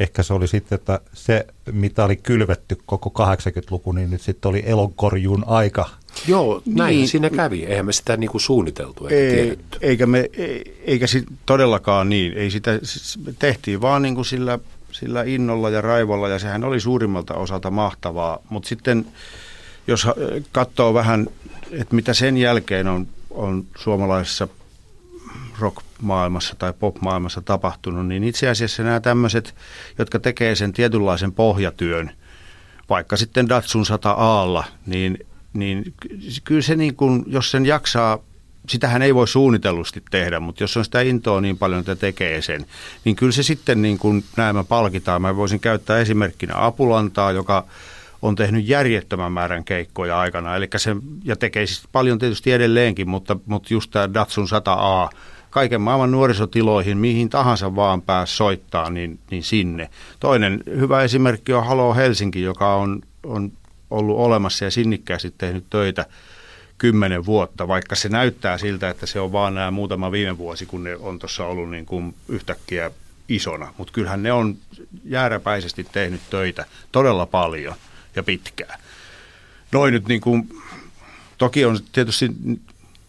[0.00, 4.62] Ehkä se oli sitten, että se mitä oli kylvetty koko 80-luku, niin nyt sitten oli
[4.66, 5.88] elonkorjuun aika.
[6.28, 7.08] Joo, näin Niin.
[7.08, 7.64] siinä kävi.
[7.64, 9.78] Eihän me sitä niin kuin suunniteltu eikä ei, tiedetty.
[9.80, 12.32] eikä, me, ei, eikä sit todellakaan niin.
[12.32, 14.58] Ei sitä, siis me tehtiin vaan niin kuin sillä,
[14.92, 18.38] sillä innolla ja raivolla ja sehän oli suurimmalta osalta mahtavaa.
[18.48, 19.06] Mutta sitten
[19.86, 20.06] jos
[20.52, 21.26] katsoo vähän,
[21.72, 24.48] että mitä sen jälkeen on, on suomalaisessa
[25.58, 29.54] rock-maailmassa tai pop-maailmassa tapahtunut, niin itse asiassa nämä tämmöiset,
[29.98, 32.10] jotka tekee sen tietynlaisen pohjatyön,
[32.88, 38.18] vaikka sitten Datsun 100 aalla, niin, niin ky- kyllä se niin kuin, jos sen jaksaa,
[38.68, 42.66] sitähän ei voi suunnitellusti tehdä, mutta jos on sitä intoa niin paljon, että tekee sen,
[43.04, 45.22] niin kyllä se sitten niin kuin näemme palkitaan.
[45.22, 47.64] Mä voisin käyttää esimerkkinä Apulantaa, joka
[48.22, 53.36] on tehnyt järjettömän määrän keikkoja aikana, eli se, ja tekee siis paljon tietysti edelleenkin, mutta,
[53.46, 55.16] mutta just tämä Datsun 100A,
[55.56, 59.90] kaiken maailman nuorisotiloihin, mihin tahansa vaan pääs soittaa, niin, niin sinne.
[60.20, 63.52] Toinen hyvä esimerkki on Halo Helsinki, joka on, on
[63.90, 66.06] ollut olemassa ja sinnikkäästi tehnyt töitä
[66.78, 70.84] kymmenen vuotta, vaikka se näyttää siltä, että se on vaan nämä muutama viime vuosi, kun
[70.84, 72.90] ne on tuossa ollut niin kuin yhtäkkiä
[73.28, 73.74] isona.
[73.78, 74.56] Mutta kyllähän ne on
[75.04, 77.74] jääräpäisesti tehnyt töitä todella paljon
[78.16, 78.80] ja pitkään.
[79.72, 80.48] Noin nyt niin kuin,
[81.38, 82.30] toki on tietysti,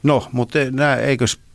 [0.04, 1.47] no, mutta nämä, eikös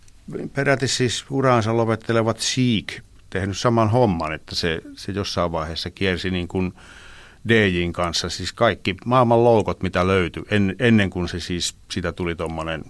[0.55, 6.49] peräti siis uraansa lopettelevat Seek tehnyt saman homman, että se, se jossain vaiheessa kiersi niin
[6.49, 6.73] kuin
[7.49, 12.35] DJin kanssa, siis kaikki maailman loukot, mitä löytyi, en, ennen kuin se siis, sitä tuli
[12.35, 12.85] tuommoinen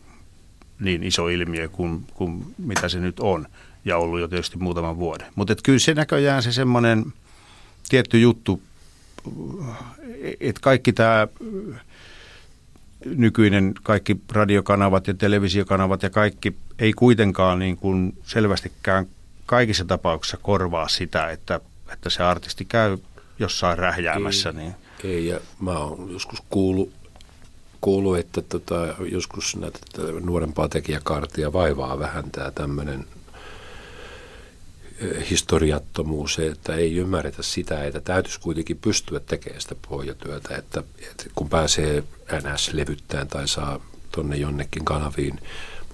[0.81, 3.47] niin iso ilmiö kuin, kuin mitä se nyt on,
[3.85, 5.27] ja ollut jo tietysti muutaman vuoden.
[5.35, 7.05] Mutta kyllä se näköjään se semmoinen
[7.89, 8.63] tietty juttu,
[10.41, 11.29] että kaikki tämä
[13.05, 19.07] nykyinen kaikki radiokanavat ja televisiokanavat ja kaikki ei kuitenkaan niin kuin selvästikään
[19.47, 21.61] kaikissa tapauksissa korvaa sitä, että,
[21.93, 22.99] että se artisti käy
[23.39, 24.49] jossain rähjäämässä.
[24.49, 24.57] Ei.
[24.57, 24.75] Niin.
[25.05, 26.93] Ei, ja mä oon joskus kuullut,
[27.81, 29.79] kuullut että tota, joskus näitä
[30.21, 33.05] nuorempaa tekijäkaartia vaivaa vähän tämä tämmöinen
[35.31, 41.49] historiattomuus, että ei ymmärretä sitä, että täytyisi kuitenkin pystyä tekemään sitä pohjatyötä, että, että kun
[41.49, 43.81] pääsee NS-levyttämään tai saa
[44.13, 45.41] tonne jonnekin kanaviin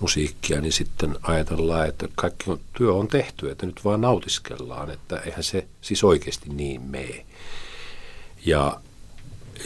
[0.01, 5.17] musiikkia, niin sitten ajatellaan, että kaikki on, työ on tehty, että nyt vaan nautiskellaan, että
[5.17, 7.27] eihän se siis oikeasti niin mene.
[8.47, 8.81] Ja,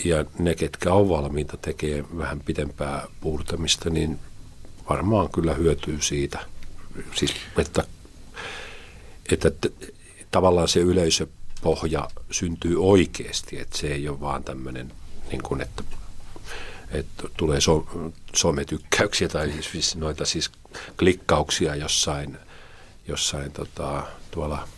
[0.04, 4.18] ja ne, ketkä on valmiita tekemään vähän pitempää puurtamista, niin
[4.90, 6.38] varmaan kyllä hyötyy siitä.
[7.14, 7.84] Siis, että,
[9.32, 9.50] että
[10.30, 14.92] tavallaan se yleisöpohja syntyy oikeasti, että se ei ole vaan tämmöinen,
[15.30, 15.82] niin kuin, että,
[16.90, 17.86] että tulee so,
[18.34, 20.50] sometykkäyksiä tai siis noita siis
[20.98, 22.38] klikkauksia jossain,
[23.08, 24.68] jossain tota, tuolla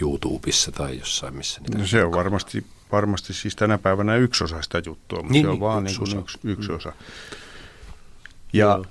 [0.00, 4.62] YouTubessa tai jossain, missä niitä No se on varmasti, varmasti siis tänä päivänä yksi osa
[4.62, 6.20] sitä juttua, mutta Niin, se on niin, vaan yksi niin kuin osa.
[6.20, 6.92] yksi, yksi osa.
[8.52, 8.82] Ja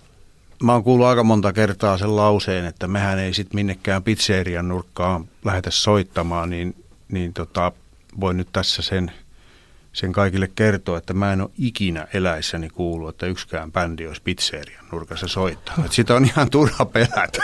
[0.63, 5.29] mä oon kuullut aika monta kertaa sen lauseen, että mehän ei sitten minnekään pizzerian nurkkaan
[5.45, 7.71] lähetä soittamaan, niin, niin tota,
[8.19, 9.11] voin nyt tässä sen,
[9.93, 14.85] sen kaikille kertoa, että mä en ole ikinä eläissäni kuullut, että yksikään bändi olisi pizzerian
[14.91, 15.49] nurkassa.
[15.51, 17.41] Että sitä on ihan turha pelätä.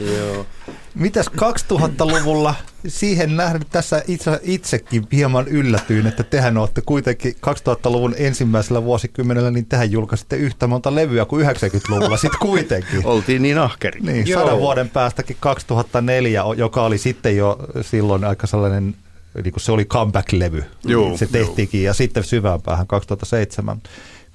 [0.18, 0.46] Joo.
[0.94, 2.54] Mitäs 2000-luvulla
[2.88, 9.66] siihen nähden tässä itse, itsekin hieman yllätyin, että tehän olette kuitenkin 2000-luvun ensimmäisellä vuosikymmenellä, niin
[9.66, 13.06] tehän julkaisitte yhtä monta levyä kuin 90-luvulla sitten kuitenkin.
[13.06, 14.00] Oltiin niin ahkeri.
[14.00, 14.40] Niin, Joo.
[14.42, 18.96] sadan vuoden päästäkin 2004, o- joka oli sitten jo silloin aika sellainen,
[19.44, 20.64] niin kuin se oli comeback-levy.
[20.84, 23.82] Joo, se tehtiinkin ja sitten syvään päähän 2007.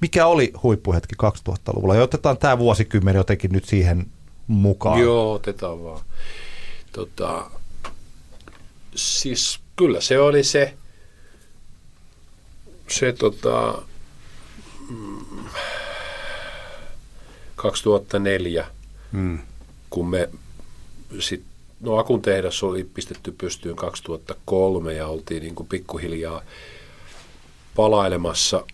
[0.00, 1.94] Mikä oli huippuhetki 2000-luvulla?
[1.94, 4.06] Ja otetaan tämä vuosikymmen jotenkin nyt siihen
[4.46, 5.00] mukaan.
[5.00, 6.00] Joo, otetaan vaan.
[6.92, 7.50] Tota,
[8.94, 10.74] siis kyllä se oli se
[12.88, 13.82] se tota,
[14.88, 15.44] mm,
[17.56, 18.66] 2004,
[19.12, 19.38] Mm.
[19.90, 20.28] kun me
[21.20, 21.42] sit,
[21.80, 26.42] no Akun tehdas oli pistetty pystyyn 2003 ja oltiin niin kuin pikkuhiljaa
[27.76, 28.64] palailemassa,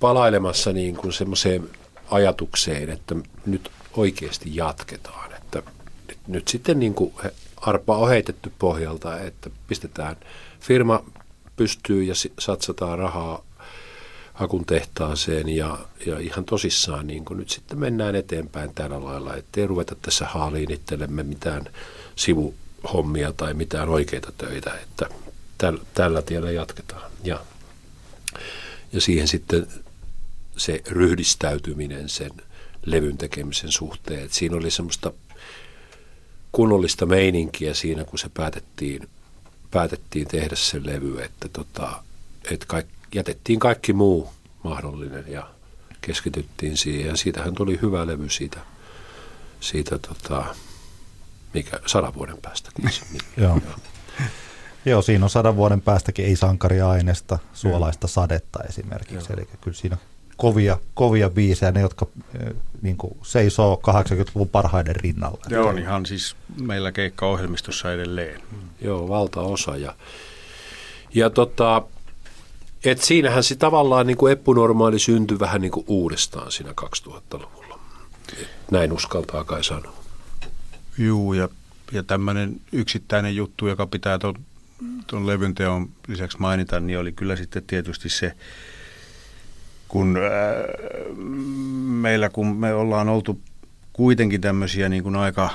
[0.00, 1.70] palailemassa niin kuin semmoiseen
[2.10, 3.14] ajatukseen, että
[3.46, 5.31] nyt oikeasti jatketaan.
[6.26, 7.14] Nyt, sitten niin kuin
[7.56, 10.16] arpa on heitetty pohjalta, että pistetään
[10.60, 11.04] firma
[11.56, 13.44] pystyy ja satsataan rahaa
[14.32, 19.66] Hakun tehtaaseen ja, ja ihan tosissaan niin kuin nyt sitten mennään eteenpäin tällä lailla, ettei
[19.66, 21.64] ruveta tässä haaliin itsellemme mitään
[22.16, 25.06] sivuhommia tai mitään oikeita töitä, että
[25.58, 27.10] täl, tällä tiellä jatketaan.
[27.24, 27.40] Ja,
[28.92, 29.66] ja siihen sitten
[30.56, 32.30] se ryhdistäytyminen sen
[32.86, 35.12] levyn tekemisen suhteen, että siinä oli semmoista
[36.52, 39.08] kunnollista meininkiä siinä, kun se päätettiin,
[39.70, 42.02] päätettiin tehdä se levy, että, tota,
[42.50, 44.30] että kaik, jätettiin kaikki muu
[44.62, 45.50] mahdollinen ja
[46.00, 47.06] keskityttiin siihen.
[47.06, 48.60] Ja siitähän tuli hyvä levy siitä,
[49.60, 50.44] siitä tota,
[51.54, 52.90] mikä sadan vuoden päästäkin.
[53.36, 53.58] Joo.
[54.84, 59.32] Joo, siinä on sadan vuoden päästäkin ei-sankariainesta, suolaista sadetta esimerkiksi.
[59.32, 59.96] Eli kyllä siinä
[60.36, 62.06] kovia, kovia biisejä, ne jotka
[62.40, 65.44] eh, niin kuin seisoo 80-luvun parhaiden rinnalla.
[65.50, 68.40] Ja on ihan siis meillä keikkaohjelmistossa edelleen.
[68.80, 69.76] Joo, valtaosa.
[69.76, 69.94] Ja,
[71.14, 71.82] ja tota,
[72.84, 77.78] et siinähän se tavallaan niin kuin eppunormaali syntyi vähän niin kuin uudestaan siinä 2000-luvulla.
[78.40, 80.02] Et näin uskaltaa kai sanoa.
[80.98, 81.48] Juu, ja,
[81.92, 84.34] ja tämmöinen yksittäinen juttu, joka pitää tuon
[85.06, 88.32] ton levyn teon lisäksi mainita, niin oli kyllä sitten tietysti se,
[89.92, 90.22] kun äh,
[91.84, 93.40] meillä, kun me ollaan oltu
[93.92, 95.50] kuitenkin tämmöisiä niin kuin aika,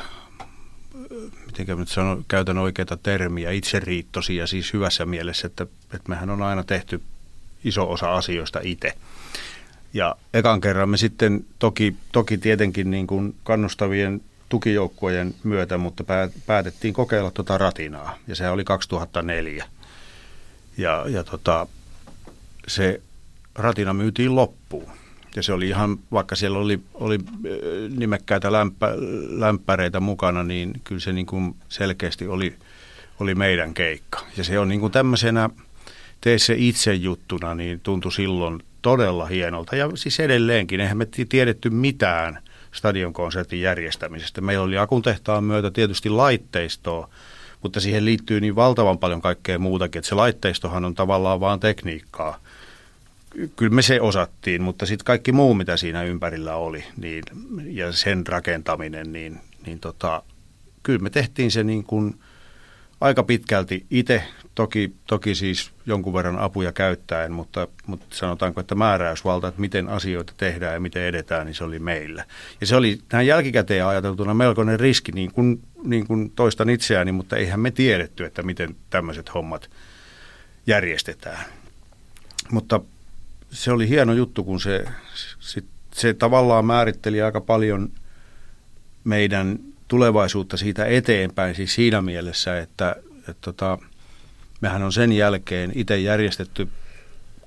[1.46, 5.64] mitenkä mä nyt sanon, käytän oikeita termiä, itseriittosia siis hyvässä mielessä, että,
[5.94, 7.02] että mehän on aina tehty
[7.64, 8.94] iso osa asioista itse.
[9.94, 16.30] Ja ekan kerran me sitten toki, toki tietenkin niin kuin kannustavien tukijoukkueiden myötä, mutta pää-
[16.46, 19.66] päätettiin kokeilla tuota ratinaa ja se oli 2004.
[20.78, 21.68] Ja, ja tota,
[22.68, 23.02] se
[23.58, 24.92] ratina myytiin loppuun.
[25.36, 27.52] Ja se oli ihan, vaikka siellä oli, oli äh,
[27.98, 28.94] nimekkäitä lämpä,
[29.30, 32.56] lämpäreitä mukana, niin kyllä se niin kuin selkeästi oli,
[33.20, 34.20] oli meidän keikka.
[34.38, 35.50] Ja se on niin kuin tämmöisenä,
[36.22, 39.76] tee se itse juttuna, niin tuntui silloin todella hienolta.
[39.76, 42.40] Ja siis edelleenkin, eihän me tiedetty mitään
[42.72, 44.42] stadionkonsertin järjestämisestä.
[44.42, 47.10] Meillä oli akuntehtaan myötä tietysti laitteistoa,
[47.64, 52.40] mutta siihen liittyy niin valtavan paljon kaikkea muutakin, että se laitteistohan on tavallaan vaan tekniikkaa.
[53.56, 57.24] Kyllä me se osattiin, mutta sitten kaikki muu, mitä siinä ympärillä oli, niin,
[57.66, 60.24] ja sen rakentaminen, niin, niin tota,
[60.84, 62.20] kyllä me tehtiin se niin kuin
[63.02, 64.24] aika pitkälti itse,
[64.56, 70.34] toki, toki siis jonkun verran apuja käyttäen, mutta, mutta sanotaanko, että määräysvalta, että miten asioita
[70.38, 72.26] tehdään ja miten edetään, niin se oli meillä.
[72.62, 77.38] Ja se oli tähän jälkikäteen ajateltuna melkoinen riski, niin kuin, niin kuin toistan itseäni, mutta
[77.38, 79.70] eihän me tiedetty, että miten tämmöiset hommat
[80.68, 81.46] järjestetään.
[82.52, 82.82] Mutta
[83.52, 84.86] se oli hieno juttu, kun se,
[85.40, 87.92] se, se tavallaan määritteli aika paljon
[89.04, 93.78] meidän tulevaisuutta siitä eteenpäin, siis siinä mielessä, että, että tota,
[94.62, 96.68] mehän on sen jälkeen itse järjestetty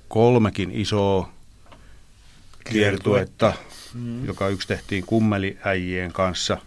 [0.07, 1.31] kolmekin isoa
[2.63, 3.53] kiertuetta,
[3.93, 4.25] mm.
[4.25, 6.57] joka yksi tehtiin kummeliäijien kanssa,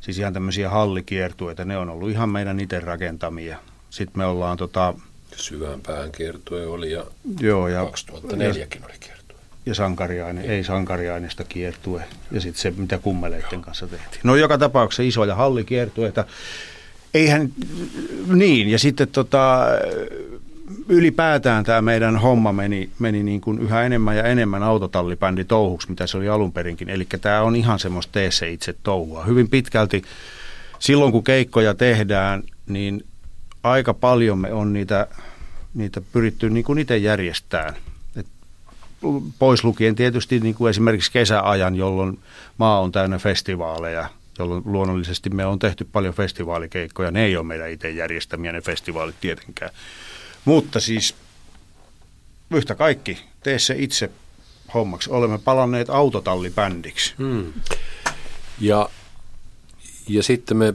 [0.00, 3.58] siis ihan tämmöisiä hallikiertueita, ne on ollut ihan meidän itse rakentamia.
[3.90, 4.94] Sitten me ollaan tota,
[5.36, 7.04] Syvään päähän kiertue oli ja,
[7.40, 9.36] joo, ja 2004kin oli kiertue.
[9.66, 14.20] ja sankariaine, ei sankariaineesta kiertue ja sitten se, mitä kummeleiden kanssa tehtiin.
[14.24, 16.24] No joka tapauksessa isoja hallikiertueita.
[17.14, 17.52] Eihän,
[18.26, 19.66] niin, ja sitten tota,
[20.88, 26.06] ylipäätään tämä meidän homma meni, meni niin kuin yhä enemmän ja enemmän autotallibändi touhuksi, mitä
[26.06, 26.88] se oli alun perinkin.
[26.88, 29.24] Eli tämä on ihan semmoista tee se itse touhua.
[29.24, 30.02] Hyvin pitkälti
[30.78, 33.04] silloin, kun keikkoja tehdään, niin
[33.62, 35.06] aika paljon me on niitä,
[35.74, 37.76] niitä pyritty niin kuin itse järjestämään.
[38.16, 38.26] Et
[39.38, 42.18] pois lukien tietysti niin kuin esimerkiksi kesäajan, jolloin
[42.58, 44.08] maa on täynnä festivaaleja,
[44.38, 47.10] jolloin luonnollisesti me on tehty paljon festivaalikeikkoja.
[47.10, 49.70] Ne ei ole meidän itse järjestämiä ne festivaalit tietenkään.
[50.44, 51.14] Mutta siis
[52.50, 54.10] yhtä kaikki, tee se itse
[54.74, 55.10] hommaksi.
[55.10, 57.14] Olemme palanneet autotallibändiksi.
[57.18, 57.52] Hmm.
[58.60, 58.88] Ja,
[60.08, 60.74] ja sitten me,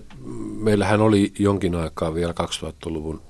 [0.58, 3.22] meillähän oli jonkin aikaa vielä 2000-luvun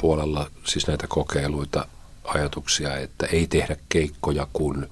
[0.00, 1.86] puolella siis näitä kokeiluita,
[2.24, 4.86] ajatuksia, että ei tehdä keikkoja kuin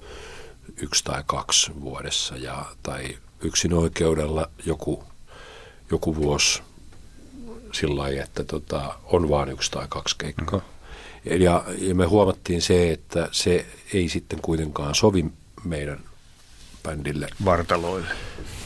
[0.81, 5.03] yksi tai kaksi vuodessa ja, tai yksin oikeudella joku,
[5.91, 6.61] joku vuosi
[7.71, 10.59] sillä lailla, että tota, on vain yksi tai kaksi keikkaa.
[10.59, 11.41] Mm-hmm.
[11.41, 15.25] Ja, ja me huomattiin se, että se ei sitten kuitenkaan sovi
[15.63, 15.99] meidän
[16.87, 17.27] bändille.
[17.45, 18.07] Vartaloille.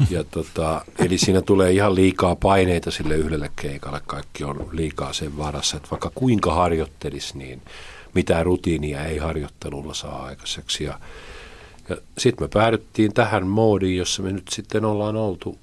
[0.10, 4.02] Ja tota, eli siinä tulee ihan liikaa paineita sille yhdelle keikalle.
[4.08, 7.62] Kaikki on liikaa sen varassa, että vaikka kuinka harjoittelisi, niin
[8.14, 10.84] mitään rutiinia ei harjoittelulla saa aikaiseksi.
[10.84, 11.00] Ja,
[11.90, 15.58] ja sitten me päädyttiin tähän moodiin, jossa me nyt sitten ollaan oltu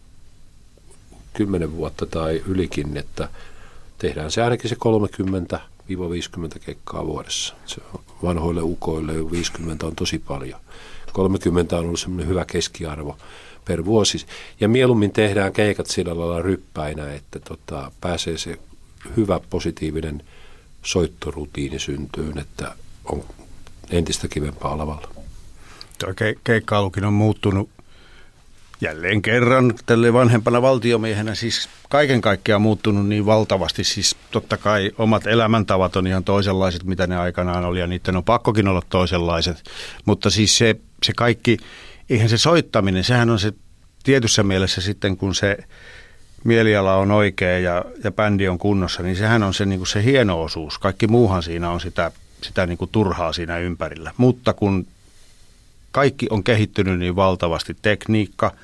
[1.32, 3.28] kymmenen vuotta tai ylikin, että
[3.98, 4.76] tehdään se ainakin se
[6.56, 7.54] 30-50 kekkaa vuodessa.
[7.66, 7.80] Se
[8.22, 10.60] vanhoille ukoille jo 50 on tosi paljon.
[11.12, 13.18] 30 on ollut semmoinen hyvä keskiarvo
[13.64, 14.26] per vuosi.
[14.60, 18.58] Ja mieluummin tehdään keikat sillä lailla ryppäinä, että tota, pääsee se
[19.16, 20.22] hyvä positiivinen
[20.82, 22.74] soittorutiini syntyyn, että
[23.04, 23.24] on
[23.90, 25.08] entistä kivempaa lavalla.
[25.98, 27.70] Tuo ke- keikkailukin on muuttunut
[28.80, 33.84] jälleen kerran tälle vanhempana valtiomiehenä siis kaiken kaikkiaan muuttunut niin valtavasti.
[33.84, 38.24] Siis totta kai omat elämäntavat on ihan toisenlaiset, mitä ne aikanaan oli ja niiden on
[38.24, 39.62] pakkokin olla toisenlaiset.
[40.04, 41.56] Mutta siis se, se kaikki,
[42.10, 43.52] eihän se soittaminen, sehän on se
[44.02, 45.58] tietyssä mielessä sitten kun se
[46.44, 50.04] mieliala on oikea ja, ja bändi on kunnossa, niin sehän on se, niin kuin se
[50.04, 50.78] hieno osuus.
[50.78, 52.10] Kaikki muuhan siinä on sitä,
[52.42, 54.12] sitä niin kuin turhaa siinä ympärillä.
[54.16, 54.86] Mutta kun
[55.92, 58.54] kaikki on kehittynyt niin valtavasti, tekniikka,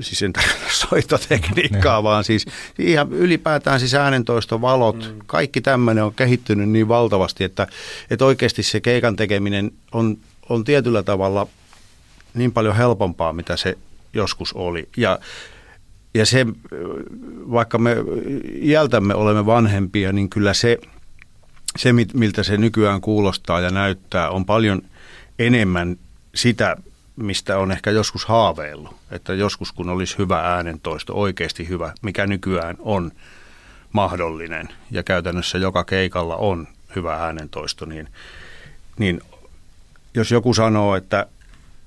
[0.00, 2.46] siis en tarkoita soitotekniikkaa, vaan siis
[2.78, 5.18] ihan ylipäätään siis äänentoisto, valot, mm.
[5.26, 7.66] kaikki tämmöinen on kehittynyt niin valtavasti, että,
[8.10, 10.18] että oikeasti se keikan tekeminen on,
[10.48, 11.46] on tietyllä tavalla
[12.34, 13.78] niin paljon helpompaa, mitä se
[14.12, 14.88] joskus oli.
[14.96, 15.18] Ja,
[16.14, 16.46] ja se,
[17.50, 17.96] vaikka me
[18.62, 20.78] iältämme olemme vanhempia, niin kyllä se,
[21.76, 24.82] se, miltä se nykyään kuulostaa ja näyttää, on paljon
[25.38, 25.96] enemmän
[26.34, 26.76] sitä,
[27.16, 28.96] mistä on ehkä joskus haaveillut.
[29.10, 33.12] Että joskus kun olisi hyvä äänentoisto, oikeasti hyvä, mikä nykyään on
[33.92, 38.08] mahdollinen ja käytännössä joka keikalla on hyvä äänentoisto, niin,
[38.98, 39.20] niin
[40.14, 41.26] jos joku sanoo, että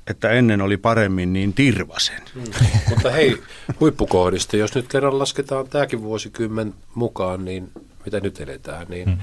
[0.08, 2.22] että ennen oli paremmin, niin tirvasen.
[2.36, 2.44] Mm.
[2.90, 3.38] Mutta hei,
[3.80, 7.72] huippukohdista, jos nyt kerran lasketaan tämäkin vuosikymmen mukaan, niin
[8.06, 9.18] mitä nyt eletään, niin mm.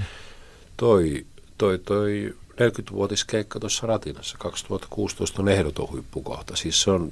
[0.77, 1.25] toi,
[1.57, 6.55] toi, toi 40-vuotiskeikka tuossa Ratinassa 2016 on ehdoton huippukohta.
[6.55, 7.11] Siis se on,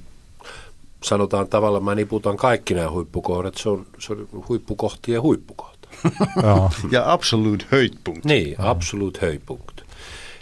[1.04, 5.88] sanotaan tavallaan, mä niputan kaikki nämä huippukohdat, se on, se on huippukohtien huippukohta.
[6.92, 8.26] ja absolute höjdpunkt.
[8.26, 9.82] Niin, absolute höjdpunkt.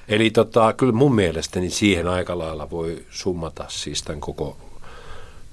[0.07, 4.57] Eli tota, kyllä mun mielestäni siihen aika lailla voi summata siis tämän koko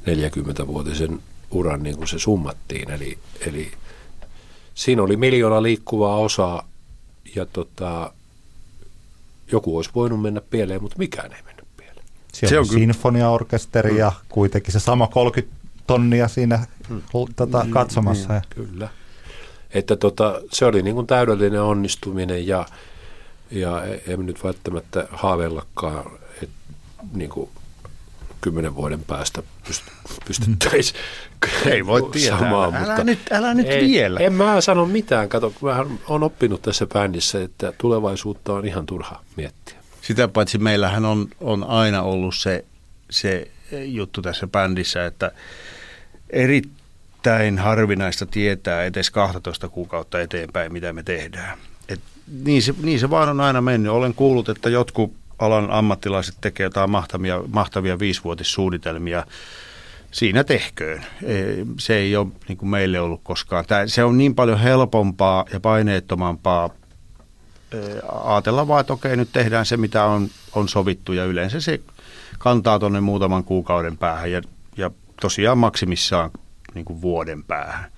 [0.07, 1.21] 40-vuotisen
[1.51, 2.91] uran niin kuin se summattiin.
[2.91, 3.73] Eli, eli
[4.75, 6.69] siinä oli miljoona liikkuvaa osaa
[7.37, 8.13] ja tota,
[9.53, 12.07] joku olisi voinut mennä pieleen, mutta mikään ei mennyt pieleen.
[12.33, 13.99] Siellä se on, on sinfoniaorkesteri mm.
[13.99, 15.57] ja kuitenkin se sama 30
[15.87, 17.03] tonnia siinä mm.
[17.37, 17.71] tota, mm.
[17.71, 18.33] katsomassa.
[18.33, 18.41] Mm.
[18.51, 18.89] Kyllä.
[19.71, 22.67] Että tota, se oli niin kuin täydellinen onnistuminen ja
[23.51, 26.11] ja emme nyt välttämättä haaveillakaan,
[26.43, 26.75] että
[27.13, 27.51] niin kuin
[28.41, 29.43] kymmenen vuoden päästä
[30.27, 31.01] pystyttäisiin
[31.73, 32.39] Ei voi tietää.
[32.39, 34.21] Samaan, älä, mutta nyt, älä nyt ei, vielä.
[34.21, 35.29] En mä sano mitään.
[35.29, 39.77] Kato, mä olen oppinut tässä bändissä, että tulevaisuutta on ihan turha miettiä.
[40.03, 42.65] Sitä paitsi meillähän on, on aina ollut se,
[43.11, 43.51] se
[43.85, 45.33] juttu tässä bändissä, että
[46.31, 51.59] erittäin harvinaista tietää edes 12 kuukautta eteenpäin, mitä me tehdään
[52.43, 53.93] niin se, niin se vaan on aina mennyt.
[53.93, 59.27] Olen kuullut, että jotkut alan ammattilaiset tekee jotain mahtavia, mahtavia viisivuotissuunnitelmia.
[60.11, 61.05] Siinä tehköön.
[61.79, 63.65] Se ei ole niin kuin meille ollut koskaan.
[63.67, 66.71] Tämä, se on niin paljon helpompaa ja paineettomampaa
[68.25, 71.81] ajatella vaan, että okei, nyt tehdään se, mitä on, on sovittu ja yleensä se
[72.39, 74.43] kantaa tuonne muutaman kuukauden päähän ja,
[74.77, 74.91] ja
[75.21, 76.31] tosiaan maksimissaan
[76.75, 77.91] niin kuin vuoden päähän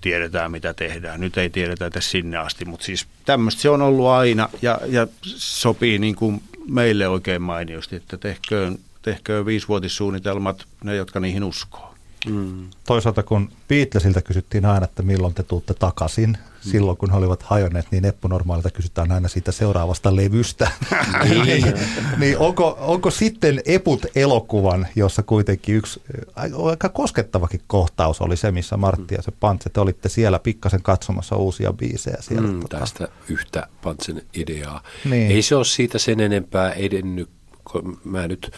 [0.00, 1.20] tiedetään, mitä tehdään.
[1.20, 5.06] Nyt ei tiedetä että sinne asti, mutta siis tämmöistä se on ollut aina ja, ja
[5.22, 11.94] sopii niin kuin meille oikein mainiosti, että tehköön, tehköön viisivuotissuunnitelmat ne, jotka niihin uskoo.
[12.26, 12.70] Mm.
[12.86, 16.38] Toisaalta kun Beatlesilta kysyttiin aina, että milloin te tuutte takaisin.
[16.60, 20.70] Silloin kun he olivat hajonneet, niin Eppu Normaalilta kysytään aina siitä seuraavasta levystä.
[21.30, 21.74] niin,
[22.18, 26.02] niin onko, onko sitten Eput elokuvan, jossa kuitenkin yksi
[26.36, 31.36] aika koskettavakin kohtaus oli se, missä Martti ja se Pantse, te olitte siellä pikkasen katsomassa
[31.36, 32.48] uusia biisejä siellä.
[32.48, 32.78] Mm, tota.
[32.78, 34.82] Tästä yhtä Pantsen ideaa.
[35.04, 35.30] Niin.
[35.30, 37.30] Ei se ole siitä sen enempää edennyt,
[37.72, 38.52] kun mä nyt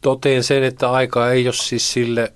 [0.00, 2.32] toteen sen, että aika ei ole siis sille,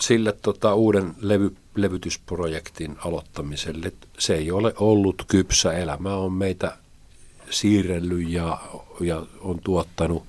[0.00, 3.92] sille tota uuden levy, levytysprojektin aloittamiselle.
[4.18, 5.72] Se ei ole ollut kypsä.
[5.72, 6.76] Elämä on meitä
[7.50, 8.58] siirrellyt ja,
[9.00, 10.22] ja on tuottanut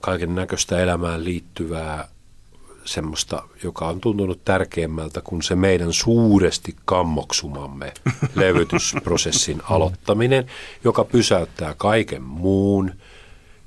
[0.00, 2.08] kaiken näköistä elämään liittyvää
[2.84, 7.92] semmoista, joka on tuntunut tärkeämmältä kuin se meidän suuresti kammoksumamme
[8.34, 10.46] levytysprosessin aloittaminen,
[10.84, 12.92] joka pysäyttää kaiken muun,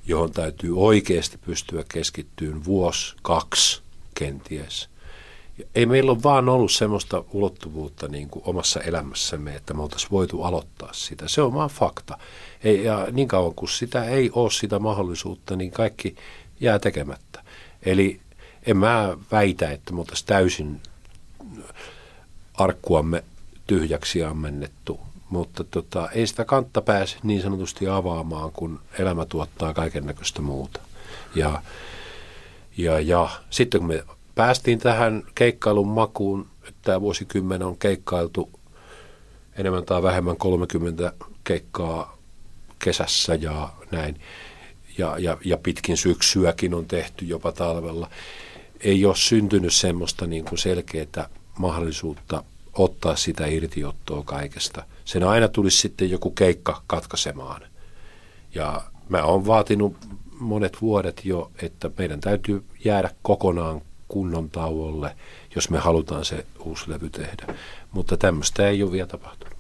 [0.06, 3.82] johon täytyy oikeasti pystyä keskittyyn vuosi, kaksi
[4.16, 4.93] kenties.
[5.76, 10.44] Ei meillä ole vaan ollut semmoista ulottuvuutta niin kuin omassa elämässämme, että me oltaisiin voitu
[10.44, 11.28] aloittaa sitä.
[11.28, 12.18] Se on vaan fakta.
[12.64, 16.16] Ei, ja niin kauan kuin sitä ei ole sitä mahdollisuutta, niin kaikki
[16.60, 17.44] jää tekemättä.
[17.84, 18.20] Eli
[18.66, 20.82] en mä väitä, että me oltaisiin täysin
[22.54, 23.24] arkkuamme
[23.68, 25.00] tyhjäksi ammennettu,
[25.30, 30.80] mutta tota, ei sitä kantta pääse niin sanotusti avaamaan, kun elämä tuottaa kaiken näköistä muuta.
[31.36, 31.62] Ja,
[32.78, 34.04] ja, ja sitten kun me
[34.36, 38.50] päästiin tähän keikkailun makuun, että tämä vuosikymmen on keikkailtu
[39.56, 42.18] enemmän tai vähemmän 30 keikkaa
[42.80, 44.22] kesässä ja näin,
[44.98, 48.10] ja, ja, ja pitkin syksyäkin on tehty jopa talvella,
[48.80, 51.30] ei ole syntynyt semmoista niin kuin selkeää
[51.60, 52.44] mahdollisuutta
[52.74, 54.84] ottaa sitä irtiottoa kaikesta.
[55.06, 57.62] Sen aina tulisi sitten joku keikka katkaisemaan.
[58.56, 59.96] Ja mä oon vaatinut
[60.40, 63.82] monet vuodet jo, että meidän täytyy jäädä kokonaan
[64.14, 65.16] kunnon tauolle,
[65.56, 67.56] jos me halutaan se uusi levy tehdä.
[67.92, 69.58] Mutta tämmöistä ei ole vielä tapahtunut.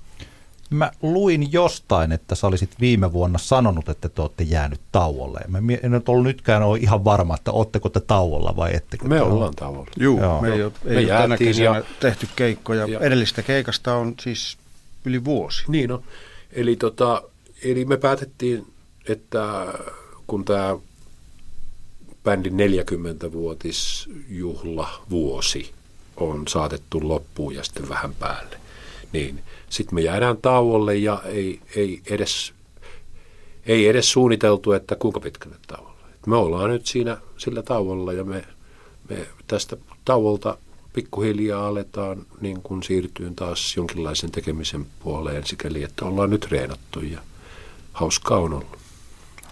[0.70, 5.40] Mä luin jostain, että sä olisit viime vuonna sanonut, että te olette jäänyt tauolle.
[5.48, 9.08] Mä en nyt ollut nytkään ole ihan varma, että ootteko te tauolla vai ettekö.
[9.08, 9.92] Me ollaan tauolla.
[9.98, 10.42] Juu, Joo.
[10.42, 12.88] me ei ole, ei me ole tänä kesänä ja, tehty keikkoja.
[12.88, 14.58] Ja, Edellistä keikasta on siis
[15.06, 15.64] yli vuosi.
[15.68, 16.04] Niin on.
[16.52, 17.22] Eli, tota,
[17.64, 18.74] eli me päätettiin,
[19.10, 19.66] että
[20.28, 20.78] kun tämä
[22.24, 25.72] bändin 40-vuotisjuhla vuosi
[26.18, 28.58] on saatettu loppuun ja sitten vähän päälle,
[29.14, 32.54] niin sitten me jäädään tauolle ja ei, ei, edes,
[33.66, 36.08] ei edes suunniteltu, että kuinka pitkälle tauolla.
[36.14, 38.44] Et me ollaan nyt siinä sillä tauolla ja me,
[39.10, 40.58] me tästä tauolta
[40.94, 47.20] pikkuhiljaa aletaan niin kuin siirtyä taas jonkinlaisen tekemisen puoleen sikäli, että ollaan nyt reenattu ja
[47.94, 48.78] hauskaa on ollut.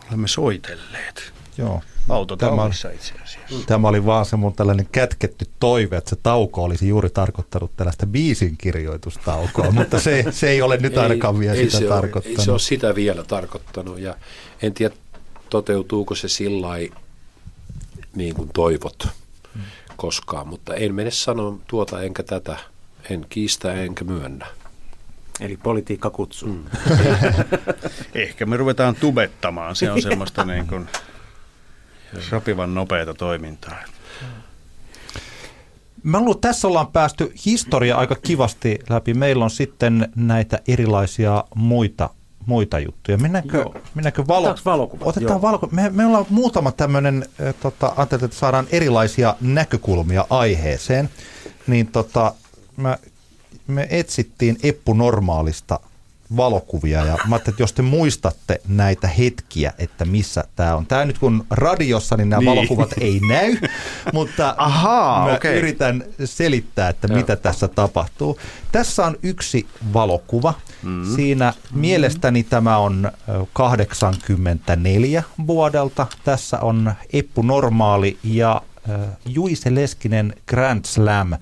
[0.08, 1.34] Olemme soitelleet.
[1.58, 1.82] Joo.
[2.10, 3.68] Autotallissa itse asiassa.
[3.68, 8.08] Tämä oli vaan se mun tällainen kätketty toive, että se tauko olisi juuri tarkoittanut tällaista
[8.08, 12.38] biisin kirjoitustaukoa, mutta se, se ei ole nyt ainakaan vielä ei sitä se tarkoittanut.
[12.38, 14.16] Ole, ei se ole sitä vielä tarkoittanut ja
[14.62, 14.96] en tiedä
[15.50, 16.68] toteutuuko se sillä
[18.16, 19.08] niin kuin toivot
[19.54, 19.64] hmm.
[19.96, 22.58] koskaan, mutta en mene sanoa tuota enkä tätä,
[23.10, 24.48] en kiistä enkä myönnä.
[25.40, 26.50] Eli politiikka kutsuu.
[26.50, 26.64] Mm.
[28.16, 30.88] Ehkä me ruvetaan tubettamaan, se on semmoista niin kuin
[32.20, 33.84] sopivan nopeata toimintaa.
[36.04, 39.14] Mä luulen, että tässä ollaan päästy historia aika kivasti läpi.
[39.14, 42.10] Meillä on sitten näitä erilaisia muita,
[42.46, 43.18] muita juttuja.
[43.18, 43.76] Mennäänkö, Joo.
[43.96, 44.56] mennäänkö valo...
[44.66, 45.06] valokuva?
[45.06, 45.72] Otetaan valokuva.
[45.72, 47.26] Me, me ollaan muutama tämmöinen,
[47.62, 51.10] tota, ajatellaan, että saadaan erilaisia näkökulmia aiheeseen.
[51.68, 52.34] Niin tota,
[52.78, 52.98] mä,
[53.68, 55.80] me etsittiin Eppu Normaalista
[56.38, 60.86] valokuvia ja mä että jos te muistatte näitä hetkiä, että missä tämä on.
[60.86, 62.50] Tämä nyt kun radiossa, niin nämä niin.
[62.50, 63.58] valokuvat ei näy,
[64.14, 65.58] mutta Ahaa, mä okay.
[65.58, 67.18] yritän selittää, että Joo.
[67.18, 68.40] mitä tässä tapahtuu.
[68.72, 70.54] Tässä on yksi valokuva.
[70.84, 71.16] Mm.
[71.16, 71.80] Siinä mm.
[71.80, 73.12] mielestäni tämä on
[73.54, 76.08] 84 vuodelta.
[76.24, 78.62] Tässä on Eppu Normaali ja
[79.26, 81.34] Juise Leskinen Grand Slam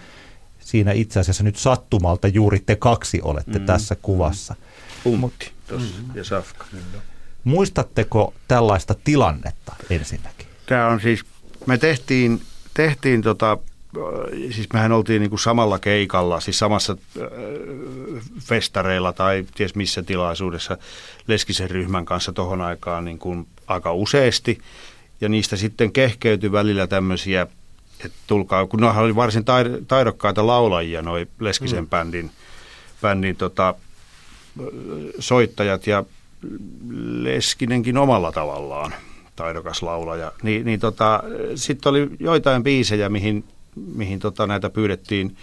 [0.60, 3.66] siinä itse asiassa nyt sattumalta juuri te kaksi olette mm.
[3.66, 4.54] tässä kuvassa.
[4.54, 4.69] Mm.
[5.04, 6.16] Punkti tuossa mm-hmm.
[6.16, 6.66] ja Safka.
[7.44, 10.48] Muistatteko tällaista tilannetta ensinnäkin?
[10.66, 11.26] Tämä on siis,
[11.66, 12.42] me tehtiin,
[12.74, 13.58] tehtiin tota,
[14.52, 17.28] siis mehän oltiin niin kuin samalla keikalla, siis samassa äh,
[18.40, 20.78] festareilla tai ties missä tilaisuudessa
[21.28, 24.60] Leskisen ryhmän kanssa tuohon aikaan niin kuin aika useasti.
[25.22, 27.48] Ja niistä sitten kehkeytyi välillä tämmöisiä,
[28.06, 29.44] että tulkaa, kun ne oli varsin
[29.88, 31.90] taidokkaita laulajia, noi Leskisen mm.
[31.90, 32.32] bändin,
[33.02, 33.76] bändin tota,
[35.20, 36.04] soittajat ja
[37.22, 38.94] Leskinenkin omalla tavallaan
[39.36, 40.32] taidokas laulaja.
[40.44, 41.24] Ni, niin tota,
[41.56, 43.44] sitten oli joitain biisejä, mihin,
[43.96, 45.38] mihin tota näitä pyydettiin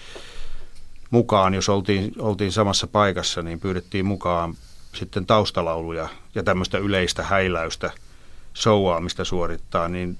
[1.10, 4.54] mukaan, jos oltiin, oltiin samassa paikassa, niin pyydettiin mukaan
[4.94, 7.90] sitten taustalauluja ja tämmöistä yleistä häiläystä,
[8.56, 10.18] showaamista suorittaa, niin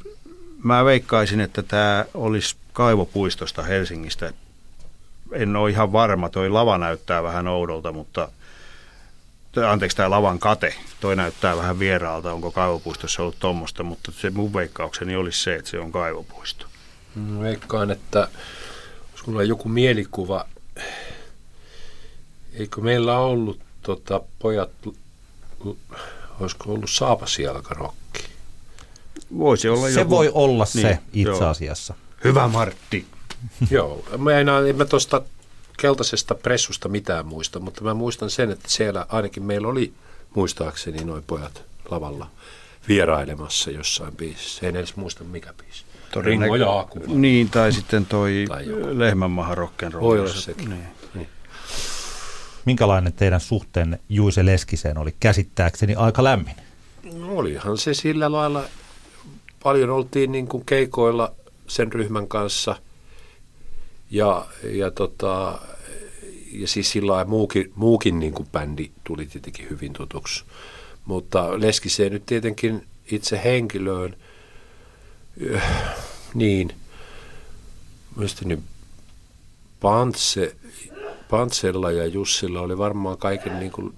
[0.63, 4.33] mä veikkaisin, että tämä olisi Kaivopuistosta Helsingistä.
[5.33, 8.29] En ole ihan varma, toi lava näyttää vähän oudolta, mutta–
[9.65, 14.55] anteeksi tämä lavan kate, toi näyttää vähän vieraalta, onko kaivopuistossa ollut tuommoista, mutta se mun
[14.55, 16.67] veikkaukseni olisi se, että se on kaivopuisto.
[17.41, 18.29] Veikkaan, että
[19.15, 20.45] sulla on joku mielikuva,
[22.55, 24.71] eikö meillä ollut tota, pojat,
[26.41, 28.25] olisiko ollut saapasjalkarokki?
[29.39, 30.11] Voisi olla Se joku.
[30.11, 31.49] voi olla se niin, itse joo.
[31.49, 31.95] asiassa.
[32.25, 33.07] Hyvä Martti.
[33.71, 35.23] Joo, mä en, en mä tuosta
[35.77, 39.93] keltaisesta pressusta mitään muista, mutta mä muistan sen, että siellä ainakin meillä oli
[40.35, 42.31] muistaakseni noin pojat lavalla
[42.89, 44.67] vierailemassa jossain biisissä.
[44.67, 45.85] En edes muista mikä biisi.
[46.21, 47.01] Ringo ja Aku.
[47.07, 48.99] Niin, tai sitten toi Tai joku.
[48.99, 49.57] Lehmänmaha
[50.01, 50.71] Voi olla sekin.
[51.15, 51.29] Niin.
[52.65, 56.55] Minkälainen teidän suhteenne Juise Leskiseen oli käsittääkseni aika lämmin?
[57.13, 58.65] No olihan se sillä lailla,
[59.63, 61.33] paljon oltiin niin kuin keikoilla
[61.67, 62.77] sen ryhmän kanssa
[64.11, 65.59] ja, ja, tota,
[66.53, 70.45] ja siis sillä lailla muukin, muukin niin kuin bändi tuli tietenkin hyvin tutuksi.
[71.05, 74.17] Mutta Leskiseen nyt tietenkin itse henkilöön,
[75.55, 75.95] äh,
[76.35, 76.73] niin,
[78.17, 78.59] mielestäni
[79.81, 80.57] Pantse,
[81.31, 83.95] Pantsella ja Jussilla oli varmaan kaiken niin kuin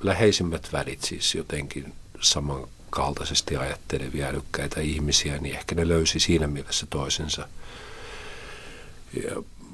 [0.00, 7.48] läheisimmät välit, siis jotenkin samankaltaisesti ajattelevia älykkäitä ihmisiä, niin ehkä ne löysi siinä mielessä toisensa.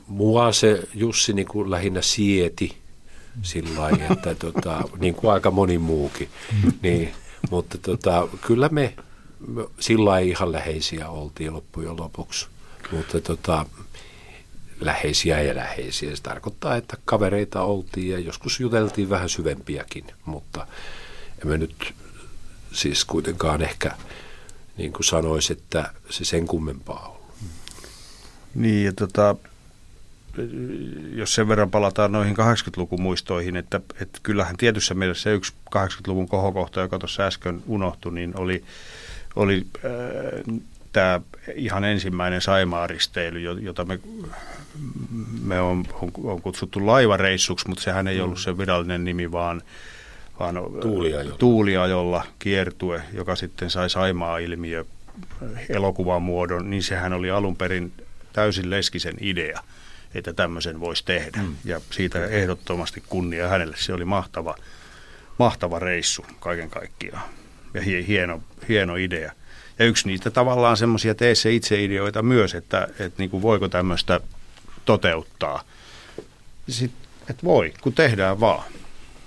[0.06, 2.76] Mua se Jussi niin kuin lähinnä sieti
[3.42, 6.28] sillä lailla, että tota, niin kuin aika moni muukin.
[6.82, 7.12] Niin,
[7.50, 8.94] mutta tota, kyllä me,
[9.46, 12.46] me sillä ihan läheisiä oltiin loppujen lopuksi.
[12.92, 13.66] Mutta tota,
[14.80, 16.16] läheisiä ja läheisiä.
[16.16, 20.66] Se tarkoittaa, että kavereita oltiin ja joskus juteltiin vähän syvempiäkin, mutta
[21.42, 21.94] emme nyt
[22.72, 23.96] siis kuitenkaan ehkä
[24.76, 27.21] niin kuin sanoisi, että se sen kummempaa ollut.
[28.54, 29.36] Niin, ja tota,
[31.14, 36.80] jos sen verran palataan noihin 80-lukumuistoihin, että, että kyllähän tietyssä mielessä se yksi 80-luvun kohokohta,
[36.80, 38.64] joka tuossa äsken unohtui, niin oli,
[39.36, 40.60] oli äh,
[40.92, 41.20] tämä
[41.54, 43.98] ihan ensimmäinen Saimaaristeily, jo- jota me,
[45.44, 49.62] me on, on, on kutsuttu laivareissuksi, mutta sehän ei ollut se virallinen nimi, vaan,
[50.40, 51.36] vaan Tuuliajolla.
[51.38, 54.84] tuuliajolla kiertue, joka sitten sai Saimaa-ilmiö
[55.68, 57.92] elokuvan muodon, niin sehän oli alun perin
[58.32, 59.60] täysin Leskisen idea,
[60.14, 61.38] että tämmöisen voisi tehdä.
[61.42, 61.56] Mm.
[61.64, 63.76] Ja siitä ehdottomasti kunnia hänelle.
[63.78, 64.54] Se oli mahtava,
[65.38, 67.28] mahtava reissu kaiken kaikkiaan.
[67.74, 69.32] Ja hie- hieno, hieno idea.
[69.78, 73.68] Ja yksi niistä tavallaan semmoisia tee se itse ideoita myös, että, että niin kuin voiko
[73.68, 74.20] tämmöistä
[74.84, 75.64] toteuttaa.
[76.68, 78.64] Sitten, että voi, kun tehdään vaan.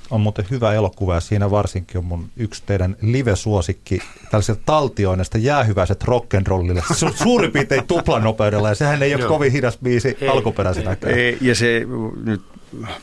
[0.10, 4.00] On muuten hyvä elokuva ja siinä varsinkin on mun yksi teidän live-suosikki
[4.32, 9.30] tällaisesta taltioinnista jäähyväiset rock'n'rollille su- suurin piirtein tuplanopeudella ja sehän ei ole Joo.
[9.30, 10.28] kovin hidas biisi Ei.
[10.30, 11.14] alkuperäisenäkään.
[11.14, 11.82] Ei, ja se
[12.24, 12.42] nyt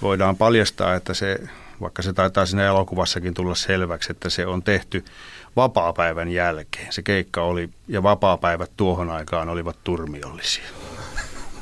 [0.03, 1.41] voidaan paljastaa, että se,
[1.81, 5.05] vaikka se taitaa siinä elokuvassakin tulla selväksi, että se on tehty
[5.57, 6.93] vapaapäivän jälkeen.
[6.93, 10.65] Se keikka oli, ja vapaapäivät tuohon aikaan olivat turmiollisia.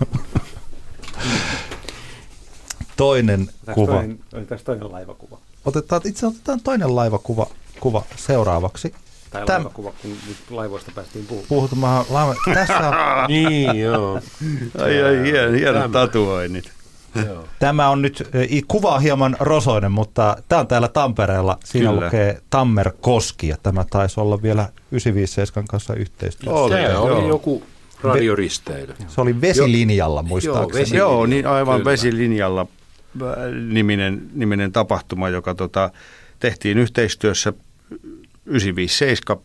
[3.01, 3.93] Toinen kuva.
[3.93, 5.39] Toinen, oli tässä toinen laivakuva.
[5.64, 7.47] Otetaan, itse otetaan toinen laivakuva
[7.81, 8.94] kuva seuraavaksi.
[9.31, 12.05] Tai Täm- laivakuva, kun nyt laivoista päästiin puhumaan.
[12.10, 12.35] Laiva.
[12.55, 12.94] Tässä on,
[13.28, 14.20] Niin, joo.
[14.82, 16.72] Ai, ai, hieno, hienot tatuoinnit.
[17.27, 17.44] joo.
[17.59, 21.59] tämä on nyt, eh, kuva on hieman rosoinen, mutta tämä on täällä Tampereella.
[21.64, 22.05] Siinä Kyllä.
[22.06, 26.60] lukee Tammer Koski ja tämä taisi olla vielä 957 kanssa yhteistyössä.
[26.60, 27.28] Oli, oli joo.
[27.28, 27.62] joku
[28.02, 28.94] radioristeily.
[29.09, 30.81] Se oli vesilinjalla muistaakseni.
[30.82, 31.90] vesi- Joo, niin aivan Kyllä.
[31.90, 32.66] vesilinjalla
[33.69, 35.91] niminen, niminen tapahtuma, joka tota,
[36.39, 37.53] tehtiin yhteistyössä
[38.47, 39.43] 957.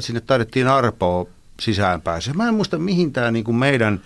[0.00, 1.26] Sinne taidettiin arpoa
[1.60, 2.34] sisäänpääsyä.
[2.34, 4.00] Mä en muista, mihin tämä niinku meidän,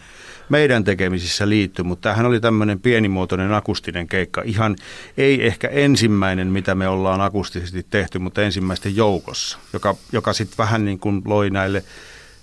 [0.49, 4.43] meidän tekemisissä liittyy, mutta tämähän oli tämmöinen pienimuotoinen akustinen keikka.
[4.45, 4.77] Ihan
[5.17, 10.85] ei ehkä ensimmäinen, mitä me ollaan akustisesti tehty, mutta ensimmäisten joukossa, joka, joka sitten vähän
[10.85, 11.85] niin kuin loi näille,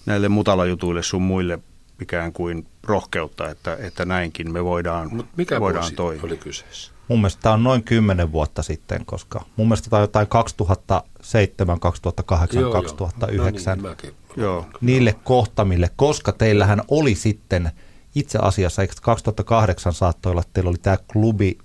[0.06, 1.60] näille mutalajutuille sun muille
[2.02, 6.24] ikään kuin rohkeutta, että, että näinkin me voidaan, Mut mikä voidaan toimia.
[6.24, 6.92] oli kyseessä?
[7.08, 11.80] Mun mielestä tämä on noin 10 vuotta sitten, koska mun mielestä tämä on jotain 2007,
[11.80, 12.82] 2008, Joo, joo.
[12.82, 13.80] 2009.
[13.80, 14.14] No niin.
[14.38, 17.72] Joo, niille kohtamille, koska teillähän oli sitten
[18.16, 21.58] itse asiassa, eikö 2008 saattoi olla, että teillä oli tämä klubi,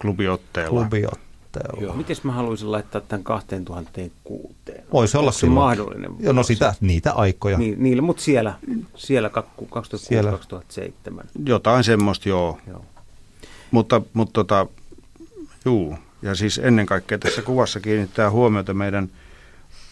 [0.00, 0.70] klubiotteella.
[1.52, 1.82] Klubiottelu.
[1.86, 1.94] Joo.
[1.96, 4.54] Miten mä haluaisin laittaa tämän 2006?
[4.92, 6.10] Voisi olla se mahdollinen?
[6.18, 7.58] Joo, no sitä, niitä aikoja.
[7.58, 7.82] Niin.
[7.82, 8.54] Niillä, mutta siellä,
[8.94, 9.30] siellä
[9.96, 10.38] Siellä.
[11.20, 11.24] 2006-2007.
[11.46, 12.58] Jotain semmoista, joo.
[12.68, 12.84] Joo.
[13.70, 14.66] Mutta, mutta tota,
[15.64, 15.98] juu.
[16.22, 19.08] Ja siis ennen kaikkea tässä kuvassa kiinnittää huomiota meidän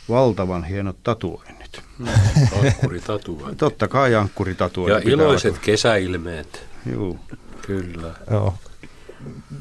[0.09, 1.83] valtavan hienot tatuoinnit.
[2.65, 3.51] Ankkuri tatua.
[3.57, 5.09] Totta kai Ja ankkuritatuoinnit.
[5.09, 6.67] iloiset kesäilmeet.
[6.93, 7.19] Juu.
[7.67, 8.15] Kyllä.
[8.31, 8.55] Joo.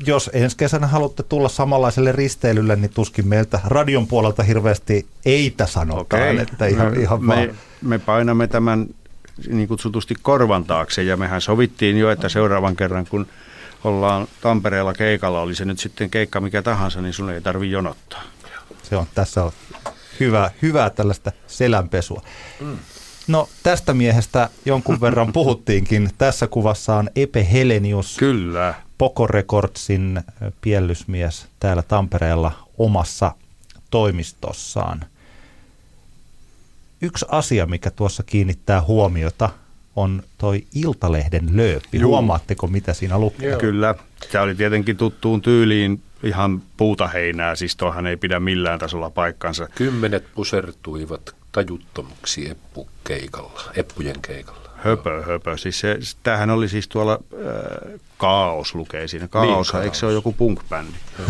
[0.05, 6.21] Jos ensi kesänä haluatte tulla samanlaiselle risteilylle, niin tuskin meiltä radion puolelta hirveästi eitä sanotaan,
[6.21, 6.39] Okei.
[6.39, 7.39] että ihan, me, ihan vaan.
[7.39, 8.87] me, me painamme tämän
[9.47, 13.27] niin kutsutusti korvan taakse ja mehän sovittiin jo, että seuraavan kerran kun
[13.83, 18.23] ollaan Tampereella keikalla, oli se nyt sitten keikka mikä tahansa, niin sun ei tarvi jonottaa.
[18.83, 19.51] Se on, tässä on
[20.19, 22.21] hyvä, hyvää tällaista selänpesua.
[23.27, 26.09] No tästä miehestä jonkun verran puhuttiinkin.
[26.17, 28.73] Tässä kuvassa on Epe Helenius, Kyllä.
[28.99, 33.35] Poco Recordsin ö, piellysmies täällä Tampereella omassa
[33.91, 35.05] toimistossaan.
[37.01, 39.49] Yksi asia, mikä tuossa kiinnittää huomiota,
[39.95, 41.99] on toi Iltalehden lööppi.
[41.99, 42.11] Juu.
[42.11, 43.49] Huomaatteko, mitä siinä lukee?
[43.49, 43.59] Joo.
[43.59, 43.95] Kyllä.
[44.31, 49.67] Se oli tietenkin tuttuun tyyliin ihan puutaheinää, siis toihan ei pidä millään tasolla paikkansa.
[49.75, 54.58] Kymmenet pusertuivat tajuttomuksi eppukeikalla, eppujen keikalla.
[54.83, 55.57] Höpö, höpö.
[55.57, 59.27] Siis se, tämähän oli siis tuolla äh, Kaos lukee siinä.
[59.27, 61.23] Kaos, Niin, eikö se ole joku punk-bändi?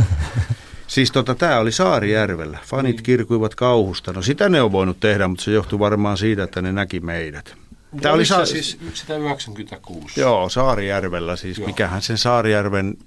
[0.88, 2.58] siis tota, tämä oli Saarijärvellä.
[2.66, 3.04] Fanit Niin.
[3.04, 4.14] kirkuivat kauhusta.
[4.14, 7.54] No sitä ne on voinut tehdä, mutta se johtui varmaan siitä, että ne näki meidät.
[8.02, 10.20] Tämä oli Sa- siis 1996.
[10.20, 11.58] Joo, Saarijärvellä siis.
[11.58, 11.68] Joo.
[11.68, 12.98] Mikähän sen Saarijärven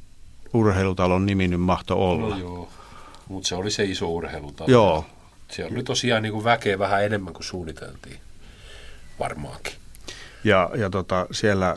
[0.54, 2.28] urheilutalon nimi nyt mahtoi olla.
[2.34, 2.68] No joo,
[3.28, 4.70] mutta se oli se iso urheilutalo.
[4.70, 5.04] Joo.
[5.50, 8.18] Siellä oli tosiaan niin kuin väkeä vähän enemmän kuin suunniteltiin.
[9.18, 9.72] Varmaankin.
[10.44, 11.76] Ja, ja tota, siellä,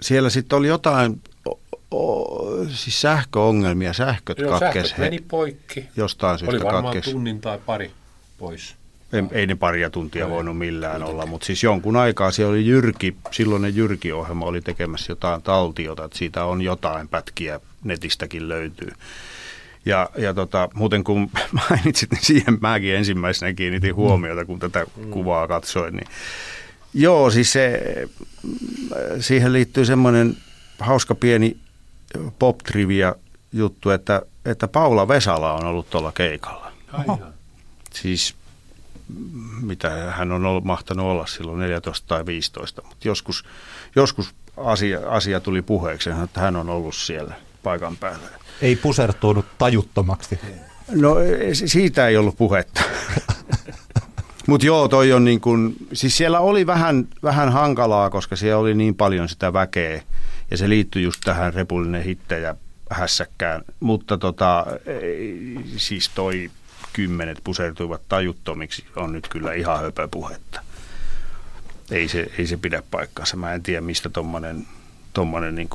[0.00, 1.60] siellä sitten oli jotain o,
[1.90, 5.88] o, siis sähköongelmia, sähköt Joo, katkes sähköt meni poikki.
[5.96, 7.12] jostain Oli syystä varmaan katkes.
[7.12, 7.90] tunnin tai pari
[8.38, 8.74] pois.
[9.12, 11.14] Ei, ei ne paria tuntia Ei, voinut millään kuitenkin.
[11.14, 16.18] olla, mutta siis jonkun aikaa siellä oli Jyrki, silloinen Jyrki-ohjelma oli tekemässä jotain taltiota, että
[16.18, 18.90] siitä on jotain pätkiä, netistäkin löytyy.
[19.86, 21.30] Ja, ja tota, muuten kun
[21.70, 25.96] mainitsit, niin siihen mäkin ensimmäisenä kiinnitin huomiota, kun tätä kuvaa katsoin.
[25.96, 26.06] Niin
[26.94, 27.82] joo, siis se,
[29.20, 30.36] siihen liittyy semmoinen
[30.78, 31.56] hauska pieni
[32.38, 33.14] pop-trivia
[33.52, 36.72] juttu, että, että Paula Vesala on ollut tuolla keikalla.
[37.92, 38.34] Siis
[39.62, 43.44] mitä hän on ollut, mahtanut olla silloin 14 tai 15, mutta joskus,
[43.96, 48.28] joskus asia, asia tuli puheeksi, että hän on ollut siellä paikan päällä.
[48.62, 50.38] Ei pusertuunut tajuttomaksi.
[50.90, 51.16] No
[51.52, 52.80] si- siitä ei ollut puhetta.
[54.46, 58.74] Mutta joo, toi on niin kuin, siis siellä oli vähän, vähän hankalaa, koska siellä oli
[58.74, 60.02] niin paljon sitä väkeä
[60.50, 62.54] ja se liittyi just tähän repullinen hittejä
[62.90, 63.62] hässäkkään.
[63.80, 64.66] Mutta tota,
[65.76, 66.50] siis toi
[66.92, 70.60] kymmenet pusertuivat tajuttomiksi on nyt kyllä ihan höpöpuhetta.
[71.90, 73.36] Ei se, ei se pidä paikkaansa.
[73.36, 74.66] Mä en tiedä, mistä tommonen,
[75.12, 75.68] tommonen niin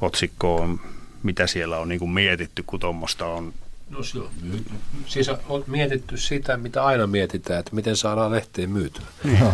[0.00, 0.80] otsikko on,
[1.22, 3.54] mitä siellä on niin kuin mietitty, kun tuommoista on
[3.90, 4.70] No se on myyty.
[5.06, 9.04] Siis on mietitty sitä, mitä aina mietitään, että miten saadaan lehteen myytyä.
[9.40, 9.52] Joo.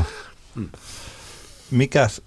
[1.70, 2.22] Mikäs,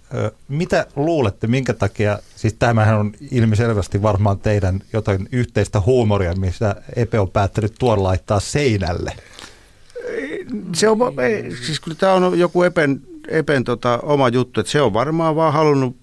[0.47, 7.19] mitä luulette, minkä takia, siis tämähän on ilmiselvästi varmaan teidän jotain yhteistä huumoria, missä Epe
[7.19, 9.13] on päättänyt tuon laittaa seinälle.
[10.73, 14.81] se on, ei, siis kun tämä on joku Epen, Epen tota, oma juttu, että se
[14.81, 15.97] on varmaan vaan halunnut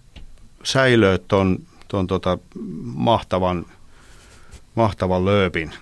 [0.64, 1.58] säilöä ton,
[1.88, 2.38] ton tota,
[2.82, 3.66] mahtavan,
[4.74, 5.72] mahtavan lööpin.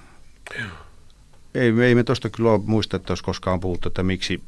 [1.54, 4.42] Ei, ei me tuosta kyllä ole muista, että olisi koskaan puhuttu, että miksi.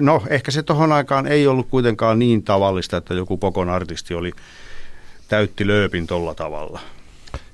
[0.00, 4.32] No, ehkä se tohon aikaan ei ollut kuitenkaan niin tavallista, että joku Pokon artisti oli
[5.28, 6.80] täytti lööpin tolla tavalla.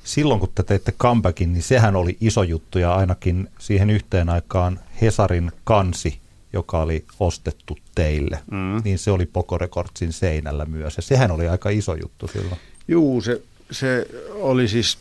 [0.04, 4.80] Silloin kun te teitte comebackin, niin sehän oli iso juttu ja ainakin siihen yhteen aikaan
[5.00, 6.18] Hesarin kansi,
[6.52, 8.82] joka oli ostettu teille, Mm.
[8.84, 12.60] niin se oli Poco Recordsin seinällä myös ja sehän oli aika iso juttu silloin.
[12.88, 14.98] Juu, se, se oli siis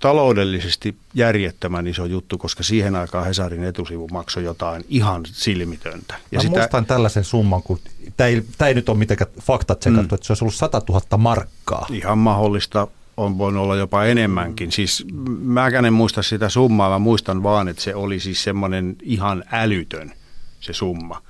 [0.00, 6.14] taloudellisesti järjettömän iso juttu, koska siihen aikaan Hesarin etusivu maksoi jotain ihan silmitöntä.
[6.32, 7.78] Ja Mä muistan tällaisen summan, kun
[8.16, 10.14] tämä ei, tää ei nyt ole mitenkään faktat tsekattu, mm.
[10.14, 11.86] että se olisi ollut 100 000 markkaa.
[11.90, 14.72] Ihan mahdollista on voinut olla jopa enemmänkin.
[14.72, 15.06] Siis
[15.40, 20.12] mäkään en muista sitä summaa, mä muistan vaan, että se oli siis semmoinen ihan älytön
[20.60, 21.22] se summa.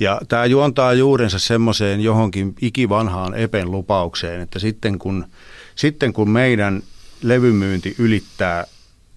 [0.00, 5.24] Ja tämä juontaa juurensa semmoiseen johonkin ikivanhaan Epen lupaukseen, että sitten kun,
[5.74, 6.82] sitten kun meidän
[7.22, 8.64] levymyynti ylittää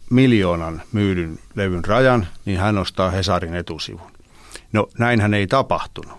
[0.10, 4.12] miljoonan myydyn levyn rajan, niin hän ostaa Hesarin etusivun.
[4.74, 6.18] No näinhän ei tapahtunut,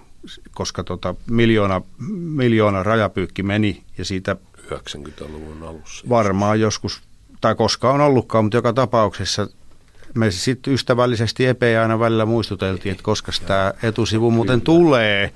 [0.50, 1.82] koska tota, miljoona,
[2.18, 4.36] miljoona rajapyykki meni ja siitä
[4.70, 6.08] 90-luvun alussa.
[6.08, 7.02] varmaan joskus,
[7.40, 9.48] tai koska on ollutkaan, mutta joka tapauksessa
[10.14, 15.32] me sitten ystävällisesti Epe aina välillä muistuteltiin, että koska tämä etusivu muuten tulee.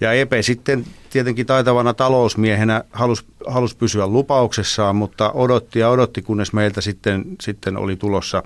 [0.00, 0.84] Ja Epe sitten
[1.16, 7.76] tietenkin taitavana talousmiehenä halusi, halusi pysyä lupauksessaan, mutta odotti ja odotti, kunnes meiltä sitten, sitten
[7.76, 8.42] oli tulossa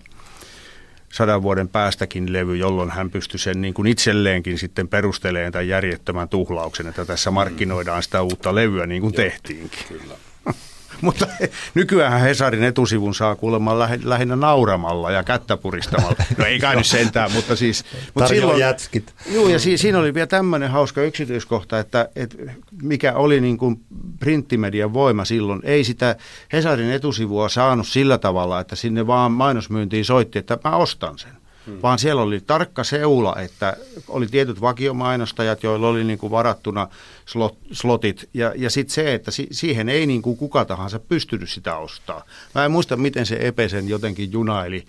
[1.13, 6.29] sadan vuoden päästäkin levy, jolloin hän pystyi sen niin kuin itselleenkin sitten perusteleen tämän järjettömän
[6.29, 9.85] tuhlauksen, että tässä markkinoidaan sitä uutta levyä niin kuin tehtiinkin.
[9.89, 10.15] Kyllä.
[11.01, 11.27] Mutta
[11.75, 16.17] nykyään Hesarin etusivun saa kuulemma lähi- lähinnä nauramalla ja kättä puristamalla.
[16.39, 17.85] No ei kai nyt sentään, mutta siis...
[18.15, 19.15] Mutta Tarjoaa jätskit.
[19.33, 22.37] Joo, ja si- siinä oli vielä tämmöinen hauska yksityiskohta, että, että
[22.83, 23.81] mikä oli niin kuin
[24.21, 25.61] printtimedian voima silloin.
[25.65, 26.17] Ei sitä
[26.53, 31.40] Hesarin etusivua saanut sillä tavalla, että sinne vaan mainosmyyntiin soitti, että mä ostan sen.
[31.67, 31.79] hmm.
[31.83, 33.77] vaan siellä oli tarkka seula, että
[34.09, 36.89] oli tietyt vakiomainostajat, joilla oli niin kuin varattuna
[37.27, 41.51] slot, slotit, ja, ja sitten se, että si, siihen ei niin kuin kuka tahansa pystynyt
[41.51, 42.25] sitä ostaa.
[42.55, 44.85] Mä en muista, miten se Epesen jotenkin junaili,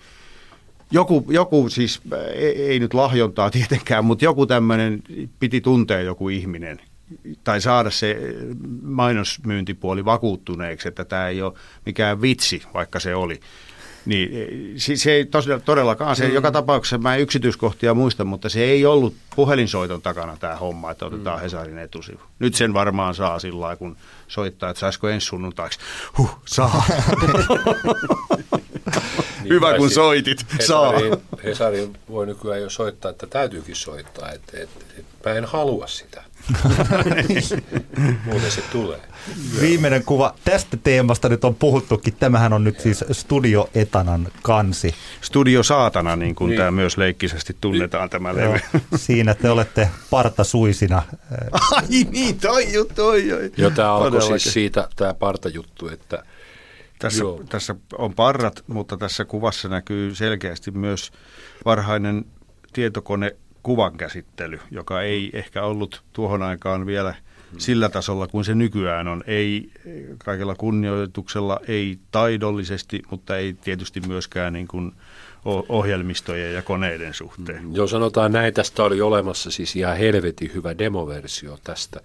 [0.90, 2.00] joku, joku siis,
[2.34, 5.02] ei, ei nyt lahjontaa tietenkään, mutta joku tämmöinen
[5.38, 6.80] piti tuntea joku ihminen,
[7.44, 8.16] tai saada se
[8.82, 11.52] mainosmyyntipuoli vakuuttuneeksi, että tämä ei ole
[11.86, 13.40] mikään vitsi, vaikka se oli.
[14.06, 14.30] Niin
[14.76, 15.28] se ei
[15.64, 16.34] todellakaan, se mm.
[16.34, 21.06] joka tapauksessa mä en yksityiskohtia muista, mutta se ei ollut puhelinsoiton takana tämä homma, että
[21.06, 21.42] otetaan mm.
[21.42, 22.20] Hesarin etusivu.
[22.38, 23.96] Nyt sen varmaan saa sillä lailla, kun
[24.28, 25.78] soittaa, että saisiko ensi sunnuntaiksi.
[26.18, 26.84] Huh, saa.
[29.48, 30.46] Hyvä, kun soitit.
[30.58, 35.86] Hesariin, Hesariin voi nykyään jo soittaa, että täytyykin soittaa, että, että, että mä en halua
[35.86, 36.22] sitä.
[38.24, 39.00] Muuten se tulee.
[39.60, 42.14] Viimeinen kuva tästä teemasta nyt on puhuttukin.
[42.14, 44.94] Tämähän on nyt siis Studio Etanan kansi.
[45.20, 46.58] Studio Saatana, niin kuin niin.
[46.58, 48.58] tämä myös leikkisesti tunnetaan tämä levy.
[48.96, 51.02] Siinä te olette partasuisina.
[51.52, 53.50] Ai niin, toi juttu, toi, toi.
[53.56, 56.22] Jo tämä alkoi siis siitä, tämä partajuttu, että
[56.98, 61.12] tässä, tässä on parrat, mutta tässä kuvassa näkyy selkeästi myös
[61.64, 62.24] varhainen
[62.72, 67.14] tietokone kuvan käsittely, joka ei ehkä ollut tuohon aikaan vielä
[67.58, 69.24] sillä tasolla kuin se nykyään on.
[69.26, 69.70] Ei
[70.24, 74.92] kaikella kunnioituksella, ei taidollisesti, mutta ei tietysti myöskään niin kuin
[75.68, 77.74] ohjelmistojen ja koneiden suhteen.
[77.74, 82.00] Joo, sanotaan näin, tästä oli olemassa siis ihan helvetin hyvä demoversio tästä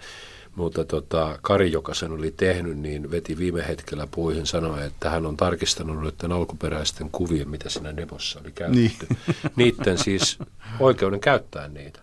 [0.58, 5.26] mutta tota, Kari, joka sen oli tehnyt, niin veti viime hetkellä puihin sanoa, että hän
[5.26, 9.08] on tarkistanut noiden alkuperäisten kuvien, mitä siinä demossa oli käytetty.
[9.10, 9.18] Niin.
[9.56, 10.40] Niiden siis
[10.80, 12.00] oikeuden käyttää niitä.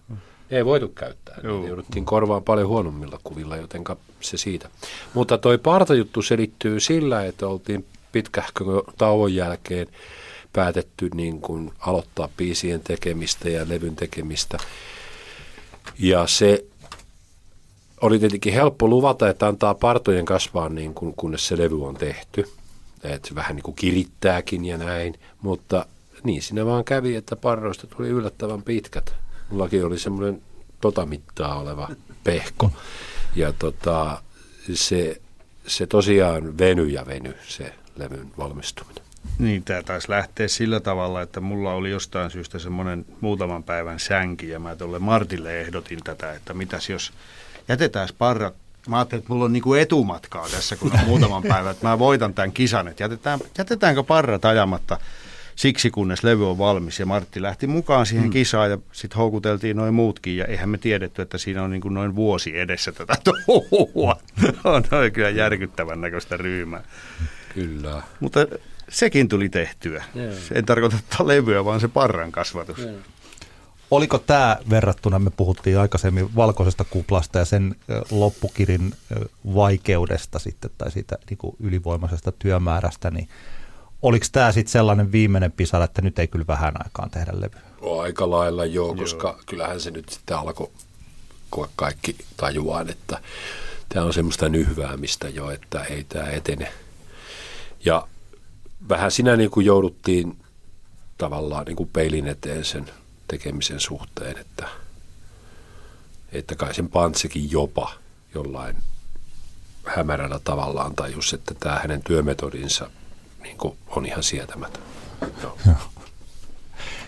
[0.51, 1.37] Ei voitu käyttää.
[1.43, 3.85] Ne jouduttiin korvaan paljon huonommilla kuvilla, joten
[4.21, 4.69] se siitä.
[5.15, 8.65] Mutta toi partajuttu selittyy sillä, että oltiin pitkähkö
[8.99, 9.87] tauon jälkeen
[10.53, 14.59] päätetty niin kuin aloittaa biisien tekemistä ja levyn tekemistä.
[15.99, 16.65] Ja se
[18.01, 22.49] oli tietenkin helppo luvata, että antaa partojen kasvaa niin kuin, kunnes se levy on tehty.
[23.05, 25.87] Että vähän niin kuin kirittääkin ja näin, mutta
[26.25, 29.15] niin siinä vaan kävi, että parroista tuli yllättävän pitkät.
[29.51, 30.43] Mullakin oli semmoinen
[30.81, 31.89] tota mittaa oleva
[32.25, 32.71] pehko.
[33.37, 34.23] Ja tota,
[34.75, 35.21] se,
[35.67, 39.05] se tosiaan veny ja veny se levyn valmistuminen.
[39.39, 44.49] Niin, tämä taisi lähteä sillä tavalla, että mulla oli jostain syystä semmoinen muutaman päivän sänki
[44.49, 47.13] ja mä tuolle Martille ehdotin tätä, että mitäs jos
[47.69, 48.55] jätetään parrat
[48.89, 52.35] Mä ajattelin, että mulla on niinku etumatkaa tässä, kun on muutaman päivän, että mä voitan
[52.35, 54.99] tämän kisan, että jätetään, jätetäänkö parrat ajamatta
[55.57, 57.01] siksi, kunnes levy on valmis.
[57.01, 58.31] Ja Martti lähti mukaan siihen mm.
[58.31, 60.37] kisaan ja sitten houkuteltiin noin muutkin.
[60.37, 64.17] Ja eihän me tiedetty, että siinä on niin kuin noin vuosi edessä tätä touhua.
[64.65, 66.83] on noin kyllä järkyttävän näköistä ryhmää.
[67.55, 68.03] Kyllä.
[68.21, 68.47] Mutta
[68.89, 70.05] sekin tuli tehtyä.
[70.17, 70.35] Yeah.
[70.53, 72.79] En tarkoita levyä, vaan se parran kasvatus.
[72.79, 72.95] Yeah.
[73.95, 77.77] Oliko tämä verrattuna, me puhuttiin aikaisemmin valkoisesta kuplasta ja sen
[78.11, 78.95] loppukirin
[79.55, 83.29] vaikeudesta sitten tai siitä niin kuin ylivoimaisesta työmäärästä, niin
[84.03, 87.61] oliko tämä sitten sellainen viimeinen pisara, että nyt ei kyllä vähän aikaan tehdä levyä?
[88.03, 90.71] Aika lailla joo, joo, koska kyllähän se nyt sitten alkoi
[91.77, 93.21] kaikki tajuaan, että
[93.89, 96.73] tämä on semmoista nyhväämistä jo, että ei tämä etene.
[97.85, 98.09] Ja
[98.89, 100.39] vähän sinä niin kuin jouduttiin
[101.19, 102.91] tavallaan niin kuin peilin eteen sen
[103.29, 104.69] tekemisen suhteen, että,
[106.33, 107.93] että kai sen Pantsekin jopa
[108.35, 108.77] jollain
[109.85, 112.91] hämärällä tavallaan tajus, että tämä hänen työmetodinsa
[113.43, 113.57] niin
[113.89, 114.83] on ihan sietämätön.
[115.43, 115.59] Joo.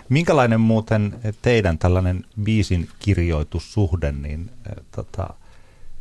[0.09, 4.51] Minkälainen muuten teidän tällainen biisin kirjoitussuhde, niin
[4.91, 5.35] tota,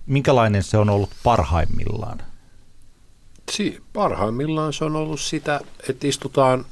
[0.06, 2.22] minkälainen se on ollut parhaimmillaan?
[3.52, 6.66] Si- parhaimmillaan se on ollut sitä, että istutaan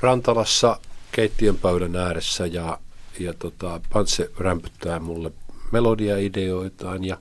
[0.00, 0.80] Rantalassa
[1.12, 2.78] keittiön pöydän ääressä ja,
[3.18, 5.32] ja tota, Pantse rämpyttää mulle
[5.72, 7.18] melodiaideoitaan ja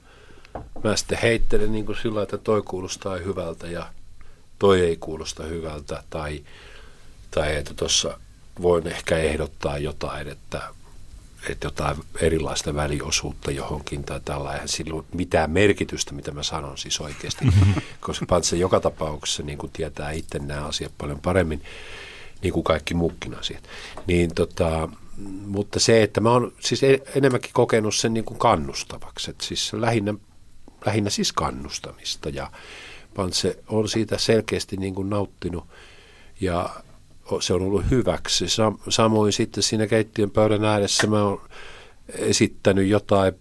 [0.84, 3.94] mä sitten heittelen niin kuin sillä, että toi kuulostaa hyvältä ja
[4.60, 6.44] toi ei kuulosta hyvältä tai,
[7.32, 8.20] tai että tuossa
[8.62, 10.62] voin ehkä ehdottaa jotain, että,
[11.50, 14.54] että jotain erilaista väliosuutta johonkin tai tällä.
[14.54, 17.46] Eihän silloin mitään merkitystä, mitä mä sanon siis oikeasti,
[18.00, 21.62] koska Pantse joka tapauksessa niin kuin tietää itse nämä asiat paljon paremmin
[22.42, 23.64] niin kuin kaikki muukin asiat.
[24.08, 24.90] Niin tota,
[25.46, 26.82] mutta se, että mä oon siis
[27.16, 30.14] enemmänkin kokenut sen niin kuin kannustavaksi, että siis lähinnä,
[30.86, 32.52] lähinnä siis kannustamista ja
[33.16, 35.64] Pantse on siitä selkeästi niin kuin nauttinut
[36.42, 36.70] ja
[37.40, 38.46] se on ollut hyväksi.
[38.90, 41.42] Samoin sitten siinä keittiön pöydän ääressä mä oon
[42.14, 43.34] esittänyt jotain,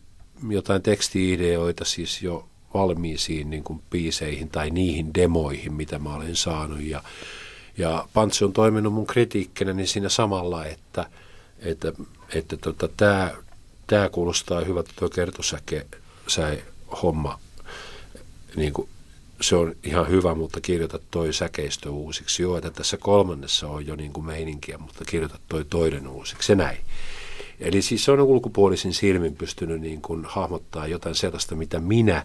[0.49, 6.81] jotain tekstiideoita siis jo valmiisiin niin kuin biiseihin tai niihin demoihin, mitä mä olen saanut
[6.81, 7.03] ja
[7.79, 11.11] ja Pantsi on toiminut mun kritiikkinä niin siinä samalla, että,
[11.59, 11.93] että,
[12.35, 13.35] että tota, tämä,
[13.87, 15.87] tämä kuulostaa hyvältä tuo kertosäke,
[16.27, 16.63] säi
[17.03, 17.39] homma,
[18.57, 18.89] niin kuin,
[19.41, 22.43] se on ihan hyvä, mutta kirjoita toi säkeistö uusiksi.
[22.43, 26.47] Joo, että tässä kolmannessa on jo niin kuin meininkiä, mutta kirjoita toi toinen uusiksi.
[26.47, 26.79] Se näin.
[27.61, 32.25] Eli siis se on ulkopuolisin silmin pystynyt niin kuin hahmottaa jotain sellaista, mitä minä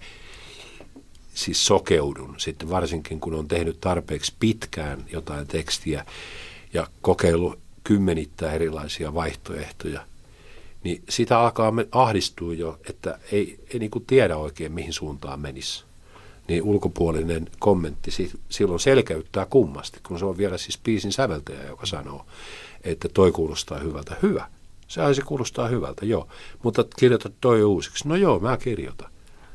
[1.33, 2.35] siis sokeudun.
[2.37, 6.05] Sitten varsinkin, kun on tehnyt tarpeeksi pitkään jotain tekstiä
[6.73, 10.05] ja kokeillut kymmenittäin erilaisia vaihtoehtoja,
[10.83, 15.83] niin sitä alkaa ahdistua jo, että ei, ei niin kuin tiedä oikein, mihin suuntaan menisi.
[16.47, 18.11] Niin ulkopuolinen kommentti
[18.49, 22.25] silloin selkeyttää kummasti, kun se on vielä siis biisin säveltäjä, joka sanoo,
[22.83, 24.15] että toi kuulostaa hyvältä.
[24.21, 24.49] Hyvä.
[24.87, 26.27] Se se kuulostaa hyvältä, joo.
[26.63, 28.07] Mutta kirjoita toi uusiksi.
[28.07, 29.12] No joo, mä kirjoitan.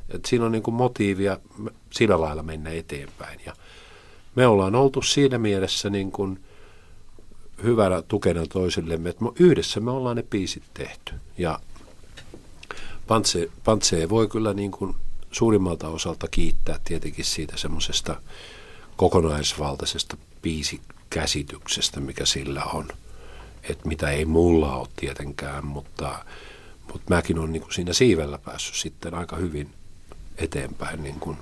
[0.09, 1.39] Et siinä on niin kuin motiivia
[1.91, 3.41] sillä lailla mennä eteenpäin.
[3.47, 3.57] Ja
[4.35, 6.41] me ollaan oltu siinä mielessä niin kuin
[7.63, 11.15] hyvänä tukena toisillemme, että yhdessä me ollaan ne biisit tehty.
[11.39, 11.61] Ja
[13.07, 14.95] Pantse, Pantse voi kyllä niin kuin
[15.33, 18.21] suurimmalta osalta kiittää tietenkin siitä semmoisesta
[18.97, 22.89] kokonaisvaltaisesta biisikäsityksestä, mikä sillä on.
[23.63, 26.25] Että mitä ei mulla ole tietenkään, mutta,
[26.93, 29.71] mutta mäkin olen niin kuin siinä siivellä päässyt sitten aika hyvin
[30.39, 31.37] eteenpäin niin kuin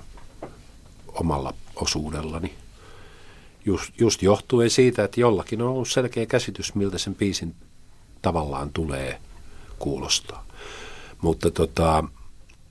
[1.07, 2.53] omalla osuudellani.
[3.65, 7.55] Just, just johtuen siitä, että jollakin on ollut selkeä käsitys, miltä sen biisin
[8.21, 9.19] tavallaan tulee
[9.79, 10.45] kuulostaa.
[11.21, 12.03] Mutta tota,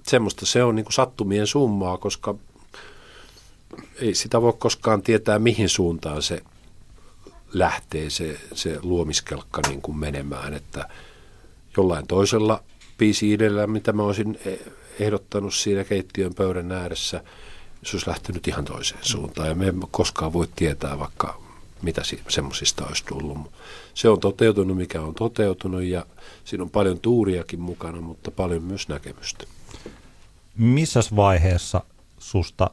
[0.07, 2.35] semmoista se on niin kuin sattumien summaa, koska
[4.01, 6.43] ei sitä voi koskaan tietää, mihin suuntaan se
[7.53, 10.89] lähtee se, se luomiskelkka niin kuin menemään, että
[11.77, 12.63] jollain toisella
[12.99, 14.39] biisi idellä, mitä mä olisin
[15.01, 17.25] ehdottanut siinä keittiön pöydän ääressä,
[17.83, 19.49] se olisi lähtenyt ihan toiseen suuntaan.
[19.49, 21.43] Ja me emme koskaan voi tietää vaikka
[21.83, 23.39] mitä semmoisista olisi tullut.
[23.95, 26.07] Se on toteutunut, mikä on toteutunut ja
[26.45, 29.45] siinä on paljon tuuriakin mukana, mutta paljon myös näkemystä.
[30.57, 31.81] Missä vaiheessa
[32.19, 32.71] susta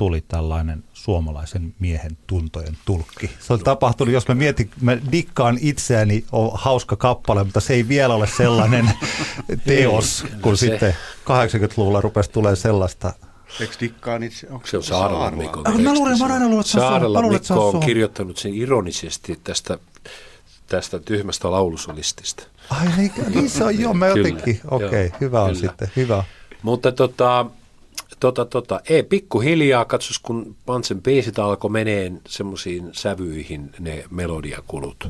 [0.00, 3.30] tuli tällainen suomalaisen miehen tuntojen tulkki.
[3.40, 7.88] Se on tapahtunut, jos mä mietin, mä dikkaan itseäni, on hauska kappale, mutta se ei
[7.88, 8.90] vielä ole sellainen
[9.66, 10.66] teos, kun se.
[10.66, 13.12] sitten 80-luvulla rupesi tulee sellaista
[13.60, 14.46] Eikö dikkaan itse?
[14.50, 15.82] Onko se on Saarella Mikon teksti?
[15.82, 19.78] Mä luulen, mä aina luulen, että Saarella Mikko on kirjoittanut sen ironisesti tästä,
[20.66, 22.42] tästä tyhmästä laulusolistista.
[22.70, 25.60] Ai niin, niin se on, joo, mä jotenkin, okei, okay, hyvä on kyllä.
[25.60, 26.24] sitten, hyvä.
[26.62, 27.46] Mutta tota,
[28.20, 35.08] Tota, tota, ei, pikkuhiljaa, katsos kun Pantsen biisit alkoi meneen semmoisiin sävyihin ne melodiakulut,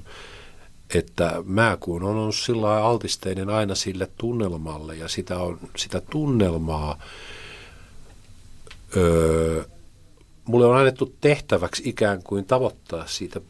[0.95, 6.99] että mä kun on ollut sillä altisteinen aina sille tunnelmalle ja sitä, on, sitä tunnelmaa,
[8.97, 9.65] öö,
[10.45, 13.41] mulle on annettu tehtäväksi ikään kuin tavoittaa siitä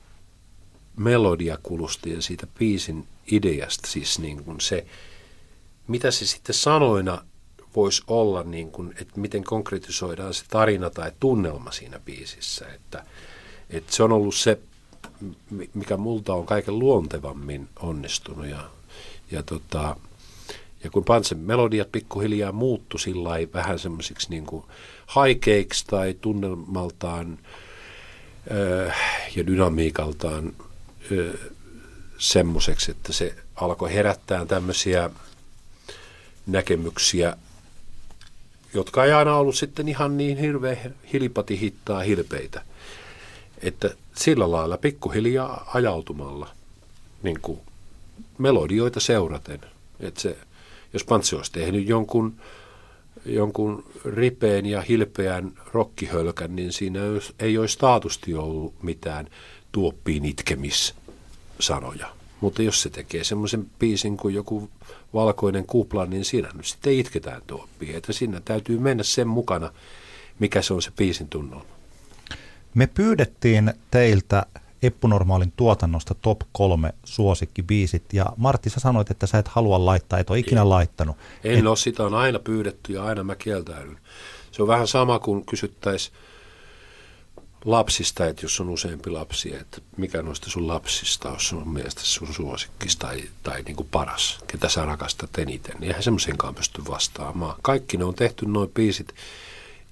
[0.96, 4.86] melodiakulusta ja siitä biisin ideasta, siis niin kuin se,
[5.86, 7.24] mitä se sitten sanoina
[7.76, 12.66] voisi olla, niin kuin, että miten konkretisoidaan se tarina tai tunnelma siinä biisissä.
[12.74, 13.04] Että,
[13.70, 14.58] että se on ollut se,
[15.74, 18.46] mikä multa on kaiken luontevammin onnistunut.
[18.46, 18.70] Ja,
[19.30, 19.96] ja, tota,
[20.84, 24.64] ja kun Pansen melodiat pikkuhiljaa muuttu sillä vähän semmoisiksi niin kuin
[25.06, 27.38] haikeiksi tai tunnelmaltaan
[28.50, 28.90] öö,
[29.36, 30.52] ja dynamiikaltaan
[31.12, 31.38] öö,
[32.18, 35.10] semmoiseksi, että se alkoi herättää tämmöisiä
[36.46, 37.36] näkemyksiä
[38.74, 42.62] jotka ei aina ollut sitten ihan niin hirveän hilpati hittaa hilpeitä.
[43.62, 46.48] Että sillä lailla pikkuhiljaa ajautumalla
[47.22, 47.60] niin kuin
[48.38, 49.60] melodioita seuraten.
[50.00, 50.36] Että se,
[50.92, 52.34] jos Pantsi olisi tehnyt jonkun,
[53.26, 57.00] jonkun ripeen ja hilpeän rokkihölkän, niin siinä
[57.38, 59.28] ei olisi taatusti ollut mitään
[59.72, 62.19] tuoppiin itkemissanoja.
[62.40, 64.70] Mutta jos se tekee semmoisen biisin kuin joku
[65.14, 67.96] valkoinen kupla, niin siinä nyt sitten itketään tuoppia.
[67.96, 69.72] Että siinä täytyy mennä sen mukana,
[70.38, 71.64] mikä se on se biisin tunnelma.
[72.74, 74.46] Me pyydettiin teiltä
[74.82, 80.30] Eppunormaalin tuotannosta top kolme suosikkibiisit, ja Martti, sä sanoit, että sä et halua laittaa, et
[80.30, 81.16] ole ikinä en, laittanut.
[81.44, 81.66] En et...
[81.66, 83.98] ole, sitä on aina pyydetty ja aina mä kieltäydyn.
[84.52, 86.16] Se on vähän sama kuin kysyttäisiin
[87.64, 92.34] lapsista, että jos on useampi lapsi, että mikä noista sun lapsista on sun mielestä sun
[92.34, 97.56] suosikkis tai, tai niin kuin paras, ketä sä rakastat eniten, niin eihän semmoisenkaan pysty vastaamaan.
[97.62, 99.14] Kaikki ne on tehty noin biisit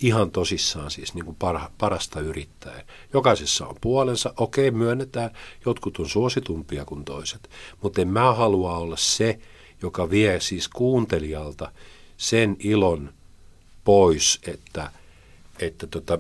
[0.01, 2.87] ihan tosissaan siis niin kuin parha, parasta yrittäen.
[3.13, 5.31] Jokaisessa on puolensa, okei myönnetään,
[5.67, 7.51] jotkut on suositumpia kuin toiset,
[7.83, 9.39] mutta en mä halua olla se,
[9.83, 11.73] joka vie siis kuuntelijalta
[12.17, 13.13] sen ilon
[13.85, 14.91] pois, että,
[15.61, 16.19] että tota,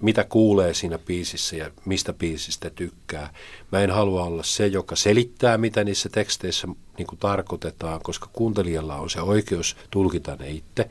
[0.00, 3.34] mitä kuulee siinä biisissä ja mistä biisistä tykkää.
[3.72, 6.68] Mä en halua olla se, joka selittää, mitä niissä teksteissä
[6.98, 10.90] niin kuin tarkoitetaan, koska kuuntelijalla on se oikeus tulkita ne itse.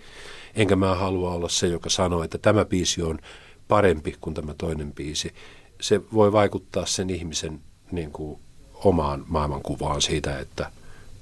[0.56, 3.20] Enkä mä halua olla se, joka sanoo, että tämä biisi on
[3.68, 5.34] parempi kuin tämä toinen biisi.
[5.82, 7.60] Se voi vaikuttaa sen ihmisen
[7.92, 8.40] niin kuin,
[8.84, 10.72] omaan maailmankuvaan siitä, että,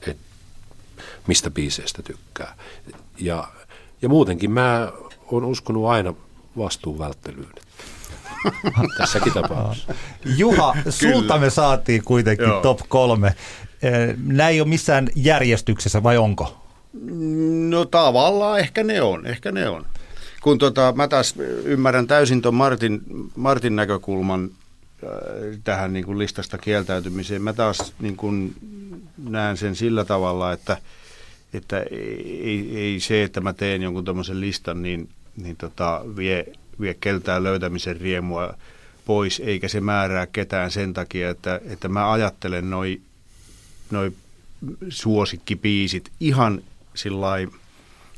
[0.07, 0.23] että
[1.27, 2.55] mistä biiseistä tykkää.
[3.17, 3.47] Ja,
[4.01, 4.91] ja muutenkin mä
[5.31, 6.13] oon uskonut aina
[6.57, 7.47] vastuun välttelyyn.
[8.97, 9.93] Tässäkin tapauksessa.
[10.37, 12.61] Juha, sulta me saatiin kuitenkin Joo.
[12.61, 13.35] top kolme.
[14.25, 16.57] Nämä ei ole missään järjestyksessä vai onko?
[17.69, 19.85] No tavallaan ehkä ne on, ehkä ne on.
[20.41, 23.01] Kun tota, mä taas ymmärrän täysin tuon Martin,
[23.35, 24.49] Martin näkökulman
[25.03, 25.09] äh,
[25.63, 27.41] tähän niin kuin listasta kieltäytymiseen.
[27.41, 28.55] Mä taas niin kuin
[29.17, 30.77] näen sen sillä tavalla, että,
[31.53, 35.09] että ei, ei se, että mä teen jonkun tämmöisen listan, niin,
[35.43, 36.45] niin tota, vie,
[36.81, 38.53] vie keltään löytämisen riemua
[39.05, 43.01] pois, eikä se määrää ketään sen takia, että, että mä ajattelen noin
[43.91, 44.11] noi
[44.89, 46.61] suosikkipiisit ihan
[46.93, 47.47] sillai,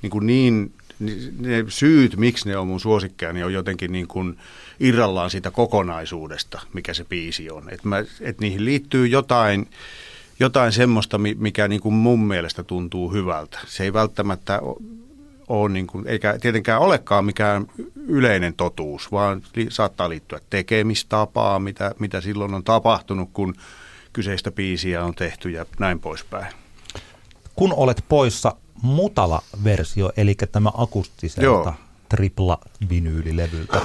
[0.02, 0.74] niin, kuin niin
[1.40, 4.38] ne syyt, miksi ne on mun suosikkeja, niin on jotenkin niin kuin
[4.80, 7.70] irrallaan siitä kokonaisuudesta, mikä se biisi on.
[7.70, 7.90] Että
[8.22, 9.70] et niihin liittyy jotain,
[10.40, 13.60] jotain semmoista, mikä niin kuin mun mielestä tuntuu hyvältä.
[13.68, 14.62] Se ei välttämättä
[15.52, 17.68] ole, niin kuin, eikä tietenkään olekaan mikään
[18.08, 23.56] yleinen totuus, vaan li, saattaa liittyä tekemistapaa, mitä, mitä silloin on tapahtunut, kun
[24.14, 26.54] kyseistä biisiä on tehty ja näin poispäin.
[27.56, 31.74] Kun olet poissa, mutala versio, eli tämä akustiselta Joo.
[32.10, 32.60] tripla
[32.90, 33.82] vinyylilevyltä.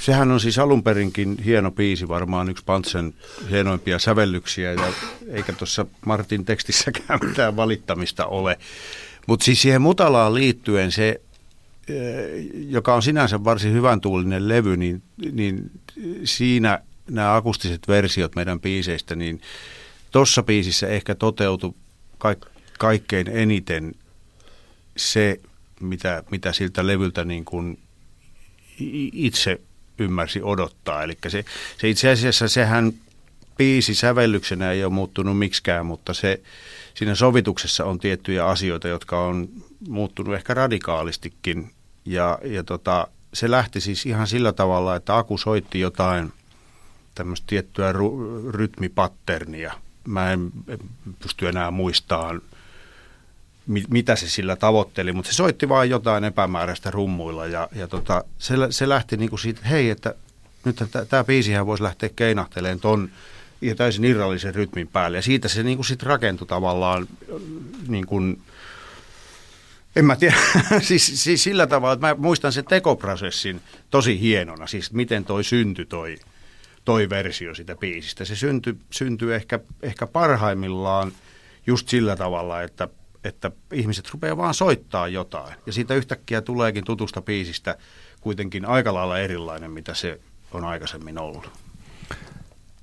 [0.00, 3.14] Sehän on siis alun perinkin hieno biisi, varmaan yksi Pantsen
[3.50, 4.92] hienoimpia sävellyksiä, ja
[5.30, 8.58] eikä tuossa Martin tekstissäkään mitään valittamista ole.
[9.28, 11.20] Mutta siis siihen mutalaan liittyen se,
[12.68, 15.02] joka on sinänsä varsin hyvän tuulinen levy, niin,
[15.32, 15.70] niin
[16.24, 16.78] siinä
[17.10, 19.40] nämä akustiset versiot meidän biiseistä, niin
[20.10, 21.74] tuossa biisissä ehkä toteutui
[22.18, 22.38] kaik,
[22.78, 23.94] kaikkein eniten
[24.96, 25.40] se,
[25.80, 27.78] mitä, mitä siltä levyltä niin kuin
[29.12, 29.60] itse
[29.98, 31.02] ymmärsi odottaa.
[31.02, 31.44] Eli se,
[31.80, 32.92] se itse asiassa sehän
[33.56, 36.40] biisi sävellyksenä ei ole muuttunut miksikään, mutta se,
[36.98, 39.48] siinä sovituksessa on tiettyjä asioita, jotka on
[39.88, 41.70] muuttunut ehkä radikaalistikin.
[42.04, 46.32] Ja, ja tota, se lähti siis ihan sillä tavalla, että Aku soitti jotain
[47.14, 49.72] tämmöistä tiettyä ru- rytmipatternia.
[50.06, 50.50] Mä en
[51.22, 52.42] pysty enää muistamaan
[53.88, 58.54] mitä se sillä tavoitteli, mutta se soitti vain jotain epämääräistä rummuilla ja, ja tota, se,
[58.70, 60.14] se lähti niin kuin siitä, että hei, että
[60.64, 60.76] nyt
[61.08, 63.10] tämä biisihän voisi lähteä keinahtelemaan ton
[63.60, 67.08] ja täysin irrallisen rytmin päälle ja siitä se niin kuin sit rakentui tavallaan
[67.88, 68.42] niin kuin,
[69.96, 70.36] en mä tiedä,
[70.80, 73.60] siis, siis sillä tavalla, että mä muistan sen tekoprosessin
[73.90, 76.16] tosi hienona, siis miten toi syntyi toi,
[76.84, 78.24] toi versio sitä biisistä.
[78.24, 81.12] Se syntyi, syntyi ehkä, ehkä parhaimmillaan
[81.66, 82.88] just sillä tavalla, että
[83.24, 85.54] että ihmiset rupeaa vaan soittaa jotain.
[85.66, 87.76] Ja siitä yhtäkkiä tuleekin tutusta biisistä
[88.20, 90.20] kuitenkin aika lailla erilainen, mitä se
[90.52, 91.67] on aikaisemmin ollut.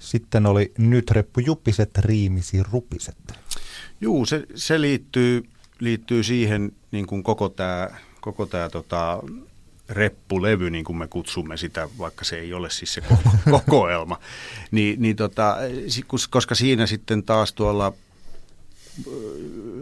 [0.06, 3.18] Sitten oli nyt reppu juppiset, riimisi rupiset.
[4.02, 5.44] Juu, se, se liittyy,
[5.80, 7.90] liittyy siihen niin kuin koko tämä
[8.26, 9.23] koko tää, tota,
[9.90, 14.19] reppulevy, niin kuin me kutsumme sitä, vaikka se ei ole siis se koko, kokoelma.
[14.72, 15.57] Ni, niin tota,
[16.30, 17.94] koska siinä sitten taas tuolla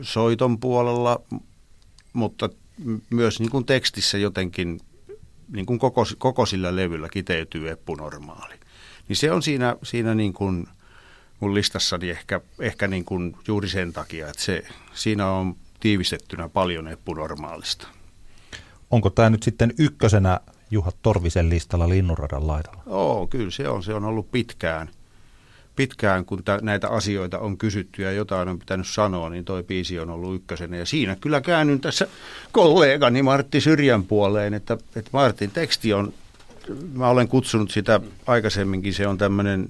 [0.01, 1.21] soiton puolella,
[2.13, 2.49] mutta
[3.09, 4.79] myös niin kuin tekstissä jotenkin
[5.49, 8.55] niin kuin koko, koko sillä levyllä kiteytyy eppunormaali.
[9.07, 10.67] Niin se on siinä, siinä niin kuin
[11.39, 14.63] mun listassani ehkä, ehkä niin kuin juuri sen takia, että se,
[14.93, 17.87] siinä on tiivistettynä paljon eppunormaalista.
[18.91, 20.39] Onko tämä nyt sitten ykkösenä
[20.71, 22.83] Juha Torvisen listalla Linnunradan laidalla?
[22.85, 23.83] Oo, kyllä se on.
[23.83, 24.89] Se on ollut pitkään–
[25.75, 29.99] pitkään, kun t- näitä asioita on kysytty ja jotain on pitänyt sanoa, niin toi biisi
[29.99, 30.77] on ollut ykkösenä.
[30.77, 32.07] Ja siinä kyllä käännyn tässä
[32.51, 36.13] kollegani Martti Syrjän puoleen, että, että Martin teksti on,
[36.93, 39.69] mä olen kutsunut sitä aikaisemminkin, se on tämmöinen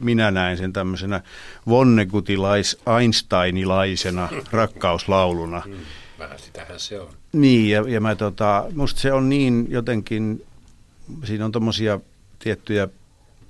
[0.00, 1.20] minä näen sen tämmöisenä
[1.68, 5.62] Vonnegutilais-Einsteinilaisena rakkauslauluna.
[5.66, 5.72] Mm,
[6.18, 7.14] vähän sitähän se on.
[7.32, 10.46] Niin, ja, ja mä tota, musta se on niin jotenkin,
[11.24, 12.00] siinä on tommosia
[12.38, 12.88] tiettyjä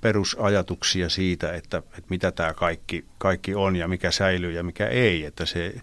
[0.01, 5.25] perusajatuksia siitä, että, että mitä tämä kaikki, kaikki on ja mikä säilyy ja mikä ei.
[5.25, 5.75] Että se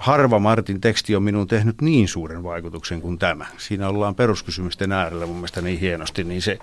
[0.00, 3.46] harva Martin teksti on minun tehnyt niin suuren vaikutuksen kuin tämä.
[3.58, 6.58] Siinä ollaan peruskysymysten äärellä mun mielestä niin hienosti, niin se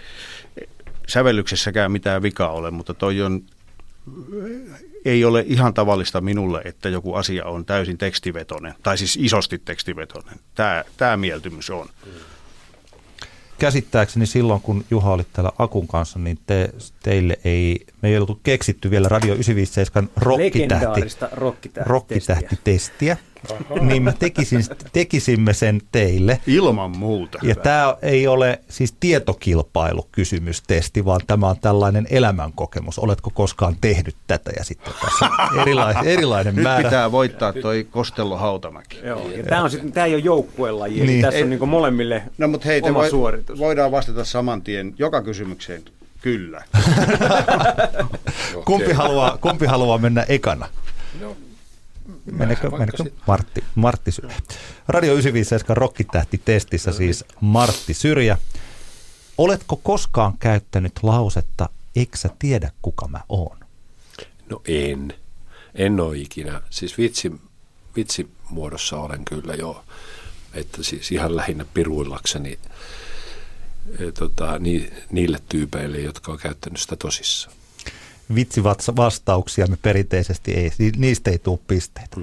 [1.08, 3.44] sävellyksessäkään mitään vikaa ole, mutta toi on,
[5.06, 10.40] ei ole ihan tavallista minulle, että joku asia on täysin tekstivetonen, tai siis isosti tekstivetonen.
[10.56, 11.90] Tämä, tämä mieltymys on.
[13.60, 16.70] Käsittääkseni silloin, kun Juha oli täällä Akun kanssa, niin te,
[17.04, 21.02] teille ei, me ei oltu keksitty vielä Radio 957 rokkitähti,
[21.86, 22.58] rokkitähti.
[23.82, 24.62] Niin me tekisin,
[24.94, 26.40] tekisimme sen teille.
[26.48, 27.40] Ilman muuta.
[27.42, 33.00] Ja tämä ei ole siis tietokilpailukysymystesti, vaan tämä on tällainen elämänkokemus.
[33.00, 36.84] Oletko koskaan tehnyt tätä ja sitten tässä on erilainen, erilainen Nyt määrä.
[36.84, 38.98] pitää voittaa toi Kostello Hautamäki.
[39.04, 39.30] Joo.
[39.38, 41.22] Ja tämä, on sit, tämä ei ole joukkuelaji, eli Niin.
[41.22, 43.60] tässä on Ei- niin molemmille No mutta hei, te oma voi, suoritus.
[43.60, 45.82] voidaan vastata saman tien joka kysymykseen
[46.22, 46.64] kyllä.
[48.66, 50.68] Kumpi haluaa, kumpi haluaa mennä ekana?
[52.32, 53.04] Menekö, menekö.
[53.28, 54.38] Martti, Martti Syrjä.
[54.88, 58.38] Radio 957 rokkitähti testissä siis Martti Syrjä.
[59.38, 63.58] Oletko koskaan käyttänyt lausetta, eikö sä tiedä kuka mä oon?
[64.50, 65.14] No en.
[65.76, 66.62] En ole ikinä.
[66.70, 67.32] Siis vitsi,
[67.96, 69.84] vitsimuodossa olen kyllä jo.
[70.54, 72.60] Että siis ihan lähinnä piruillakseni
[74.00, 77.57] e, tota, ni, niille tyypeille, jotka on käyttänyt sitä tosissaan.
[78.36, 82.18] Vitsivastauksia me perinteisesti ei, niistä ei tule pisteitä.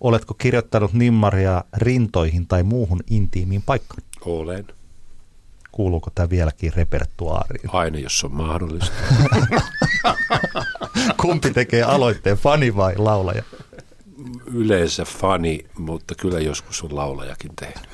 [0.00, 4.02] Oletko kirjoittanut nimmaria rintoihin tai muuhun intiimiin paikkaan?
[4.20, 4.66] Olen.
[5.72, 7.70] Kuuluuko tämä vieläkin repertuaariin?
[7.72, 8.96] Aina jos on mahdollista.
[11.22, 13.42] Kumpi tekee aloitteen, fani vai laulaja?
[14.54, 17.88] Yleensä fani, mutta kyllä joskus on laulajakin tehnyt.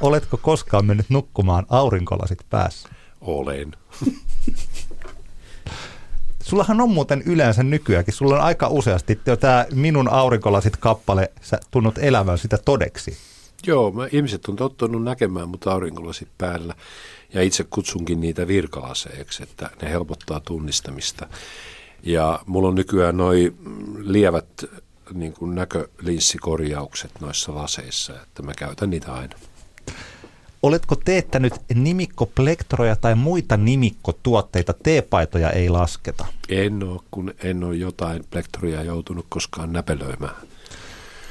[0.00, 2.88] Oletko koskaan mennyt nukkumaan aurinkolasit päässä?
[3.20, 3.72] Olen.
[6.42, 11.60] Sullahan on muuten yleensä nykyäänkin, sulla on aika useasti jo tämä minun aurinkolasit kappale, sä
[11.70, 13.16] tunnut elävän sitä todeksi.
[13.66, 16.74] Joo, mä, ihmiset on tottunut näkemään mut aurinkolasit päällä
[17.34, 21.26] ja itse kutsunkin niitä virkalaseiksi, että ne helpottaa tunnistamista.
[22.02, 23.54] Ja mulla on nykyään noi
[23.98, 24.64] lievät
[25.12, 29.34] niin näkölinssikorjaukset noissa laseissa, että mä käytän niitä aina.
[30.62, 36.26] Oletko teettänyt nimikkoplektoroja tai muita nimikkotuotteita, teepaitoja ei lasketa?
[36.48, 40.34] En ole, kun en ole jotain plektoria joutunut koskaan näpelöimään.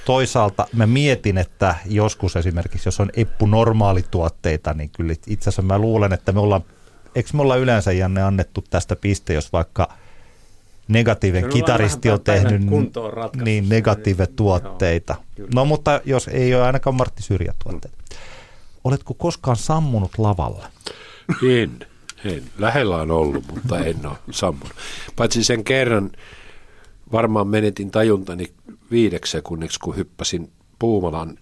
[0.05, 5.79] Toisaalta mä mietin, että joskus esimerkiksi, jos on Eppu normaalituotteita, niin kyllä itse asiassa mä
[5.79, 6.63] luulen, että me ollaan,
[7.15, 9.93] eikö me olla yleensä Janne annettu tästä piste, jos vaikka
[10.87, 12.61] ollaan kitaristi on tehnyt
[13.43, 13.69] niin sen.
[13.69, 15.13] negatiive tuotteita.
[15.13, 15.49] Joo, kyllä.
[15.55, 17.97] No mutta jos ei ole ainakaan Martti Syrjä tuotteita.
[18.83, 20.69] Oletko koskaan sammunut lavalla?
[21.61, 21.87] En,
[22.25, 22.43] en.
[22.57, 24.75] Lähellä on ollut, mutta en ole sammunut.
[25.15, 26.11] Paitsi sen kerran
[27.11, 28.53] varmaan menetin tajuntani
[28.91, 31.37] viideksi sekunniksi, kun hyppäsin Puumalan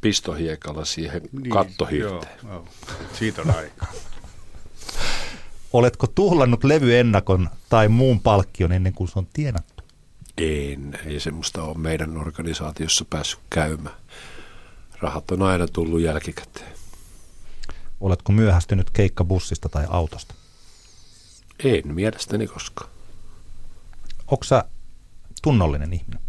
[0.00, 2.38] pistohiekalla siihen niin, kattohirteen.
[2.42, 2.64] Joo, joo.
[3.12, 3.92] Siitä on aikaa.
[5.72, 9.84] Oletko tuhlannut levyennakon tai muun palkkion ennen kuin se on tienattu?
[10.38, 13.96] En, ei semmoista ole meidän organisaatiossa päässyt käymään.
[15.00, 16.79] Rahat on aina tullut jälkikäteen.
[18.00, 20.34] Oletko myöhästynyt keikkabussista tai autosta?
[21.64, 22.90] En mielestäni koskaan.
[24.26, 24.64] Onko sä
[25.42, 26.22] tunnollinen ihminen?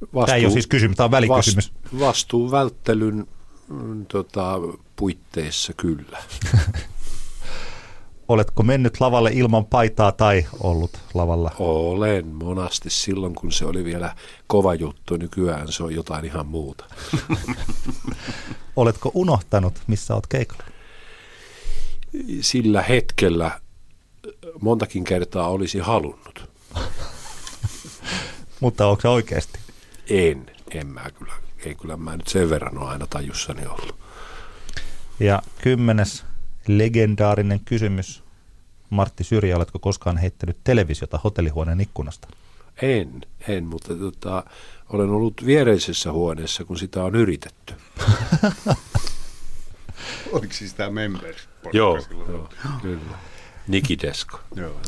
[0.00, 1.72] Vastuu, Tämä ei ole siis kysymys, tämä on välikysymys.
[1.92, 3.26] Vast, vastuun välttelyn
[3.68, 4.54] mm, tota,
[4.96, 6.18] puitteissa kyllä.
[8.30, 11.52] Oletko mennyt lavalle ilman paitaa tai ollut lavalla?
[11.58, 14.14] Olen monasti silloin, kun se oli vielä
[14.46, 15.16] kova juttu.
[15.16, 16.84] Nykyään se on jotain ihan muuta.
[18.76, 20.64] Oletko unohtanut, missä olet keikalla?
[22.40, 23.60] Sillä hetkellä
[24.60, 26.50] montakin kertaa olisi halunnut.
[28.60, 29.58] Mutta onko se oikeasti?
[30.10, 31.32] En, en mä kyllä.
[31.64, 33.96] Ei kyllä mä nyt sen verran ole aina tajussani ollut.
[35.20, 36.29] Ja kymmenes
[36.68, 38.22] legendaarinen kysymys.
[38.90, 42.28] Martti Syrjä, oletko koskaan heittänyt televisiota hotellihuoneen ikkunasta?
[42.82, 44.44] En, en, mutta tota,
[44.88, 47.74] olen ollut viereisessä huoneessa, kun sitä on yritetty.
[50.32, 51.48] Oliko siis tämä members?
[51.72, 52.48] Joo, joo
[52.82, 53.18] kyllä.
[53.68, 54.40] Nikidesko.
[54.56, 54.80] joo.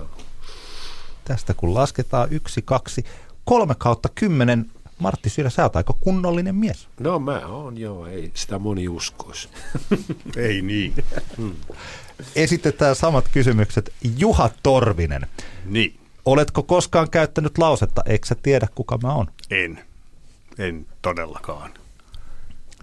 [1.25, 3.05] Tästä kun lasketaan yksi, kaksi,
[3.45, 4.71] kolme kautta kymmenen.
[5.03, 6.89] Martti Syrjä, sä oot aika kunnollinen mies.
[7.01, 9.49] No mä oon, joo, ei sitä moni uskoisi.
[10.37, 10.95] Ei niin.
[12.37, 13.93] Esitetään samat kysymykset.
[14.19, 15.27] Juha Torvinen,
[15.65, 19.27] Niin, oletko koskaan käyttänyt lausetta, eikö sä tiedä kuka mä oon?
[19.51, 19.85] en.
[20.59, 21.71] En todellakaan.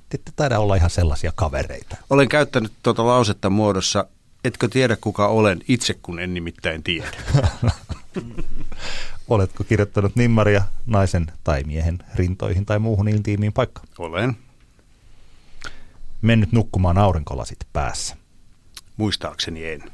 [0.10, 1.98] Te ette taida olla ihan sellaisia kavereita.
[2.10, 4.06] Olen käyttänyt tuota lausetta muodossa,
[4.44, 7.08] etkö tiedä kuka olen, itse kun en nimittäin tiedä.
[9.30, 13.88] Oletko kirjoittanut nimmaria naisen tai miehen rintoihin tai muuhun intiimiin paikkaan?
[13.98, 14.38] Olen.
[16.22, 18.18] Mennyt nukkumaan aurinkolasit päässä.
[18.98, 19.92] Muistaakseni en.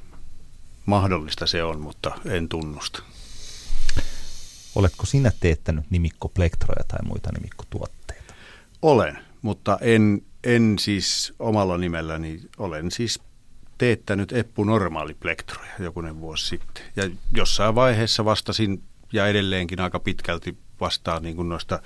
[0.85, 3.03] Mahdollista se on, mutta en tunnusta.
[4.75, 8.33] Oletko sinä teettänyt nimikkoplektoroja tai muita nimikkotuotteita?
[8.81, 13.19] Olen, mutta en, en siis omalla nimelläni, olen siis
[13.77, 16.83] teettänyt Eppu Normaaliplektoroja jokunen vuosi sitten.
[16.95, 18.83] Ja jossain vaiheessa vastasin,
[19.15, 21.79] ja edelleenkin aika pitkälti vastaan niin kuin noista,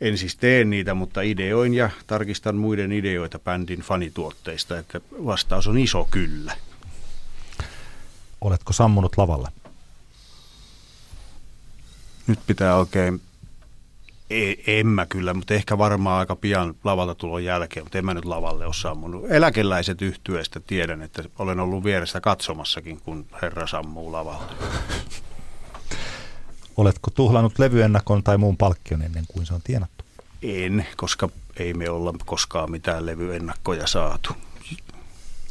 [0.00, 5.78] en siis tee niitä, mutta ideoin ja tarkistan muiden ideoita bändin fanituotteista, että vastaus on
[5.78, 6.56] iso kyllä.
[8.40, 9.48] Oletko sammunut lavalle?
[12.26, 13.20] Nyt pitää oikein
[14.66, 18.24] en mä kyllä, mutta ehkä varmaan aika pian lavalta tulon jälkeen, mutta en mä nyt
[18.24, 19.24] lavalle ole sammunut.
[19.30, 24.54] Eläkeläiset yhtyeestä tiedän, että olen ollut vierestä katsomassakin, kun herra sammuu lavalta.
[26.80, 30.04] Oletko tuhlannut levyennakon tai muun palkkion ennen kuin se on tienattu?
[30.42, 34.32] En, koska ei me olla koskaan mitään levyennakkoja saatu.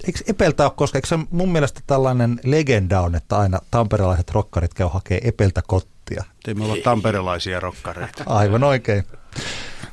[0.03, 4.73] Eikö Epeltä ole, koska eikö se mun mielestä tällainen legenda on, että aina tamperelaiset rokkarit
[4.73, 6.23] käy hakemaan Epeltä kottia?
[6.47, 8.23] Ei me olla tamperelaisia rokkareita.
[8.25, 9.03] Aivan oikein.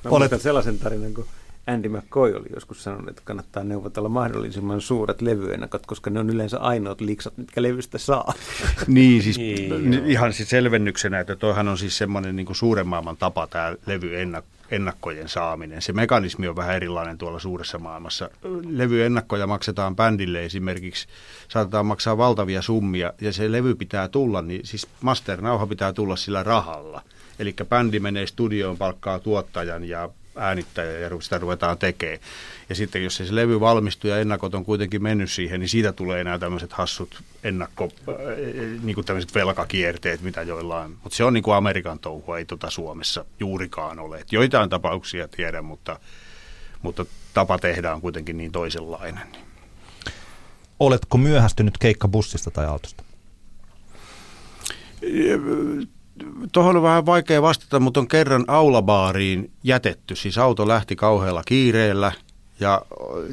[0.04, 0.40] Mä Olet...
[0.42, 1.26] sellaisen tarinan, kun
[1.66, 6.58] Andy McCoy oli joskus sanonut, että kannattaa neuvotella mahdollisimman suuret levyennakot, koska ne on yleensä
[6.58, 8.34] ainoat liksat, mitkä levystä saa.
[8.86, 13.16] niin, siis niin, ihan siis selvennyksenä, että toihan on siis semmoinen niin kuin suuren maailman
[13.16, 15.82] tapa tämä levyennakkojen saaminen.
[15.82, 18.30] Se mekanismi on vähän erilainen tuolla suuressa maailmassa.
[18.70, 21.06] Levyennakkoja maksetaan bändille esimerkiksi,
[21.48, 26.42] saatetaan maksaa valtavia summia ja se levy pitää tulla, niin siis masternauha pitää tulla sillä
[26.42, 27.02] rahalla.
[27.38, 32.20] Eli bändi menee studioon, palkkaa tuottajan ja äänittäjä ja sitä ruvetaan tekemään.
[32.68, 36.24] Ja sitten jos se levy valmistuu ja ennakot on kuitenkin mennyt siihen, niin siitä tulee
[36.24, 38.14] nämä tämmöiset hassut ennakko, äh,
[38.82, 40.90] niin kuin tämmöiset velkakierteet, mitä joillain.
[41.02, 44.18] Mutta se on niin kuin Amerikan touhua, ei tota Suomessa juurikaan ole.
[44.18, 46.00] Et joitain tapauksia tiedän, mutta,
[46.82, 49.26] mutta tapa tehdä on kuitenkin niin toisenlainen.
[50.80, 53.04] Oletko myöhästynyt keikkabussista tai autosta?
[56.52, 60.16] Tuohon on vähän vaikea vastata, mutta on kerran aulabaariin jätetty.
[60.16, 62.12] Siis auto lähti kauhealla kiireellä
[62.60, 62.82] ja,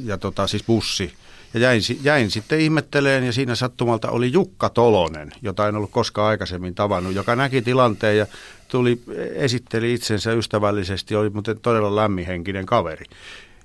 [0.04, 1.12] ja tota, siis bussi.
[1.54, 6.28] Ja jäin, jäin sitten ihmetteleen ja siinä sattumalta oli Jukka Tolonen, jota en ollut koskaan
[6.28, 8.26] aikaisemmin tavannut, joka näki tilanteen ja
[8.68, 9.02] tuli,
[9.34, 13.04] esitteli itsensä ystävällisesti, oli muuten todella lämminhenkinen kaveri.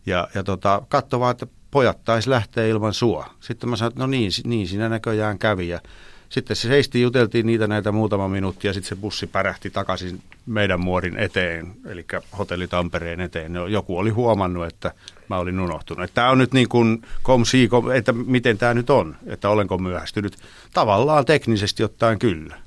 [0.05, 3.25] Ja, ja tota, katso vaan, että pojat taisi lähteä ilman sua.
[3.39, 5.67] Sitten mä sanoin, että no niin, niin siinä näköjään kävi.
[5.67, 5.81] Ja
[6.29, 10.79] sitten se seisti, juteltiin niitä näitä muutama minuutti ja sitten se bussi pärähti takaisin meidän
[10.79, 12.05] muorin eteen, eli
[12.37, 13.53] hotelli Tampereen eteen.
[13.53, 14.93] No, joku oli huomannut, että
[15.29, 16.11] mä olin unohtunut.
[16.13, 20.37] Tämä on nyt niin kuin komsi, että miten tämä nyt on, että olenko myöhästynyt.
[20.73, 22.59] Tavallaan teknisesti ottaen kyllä.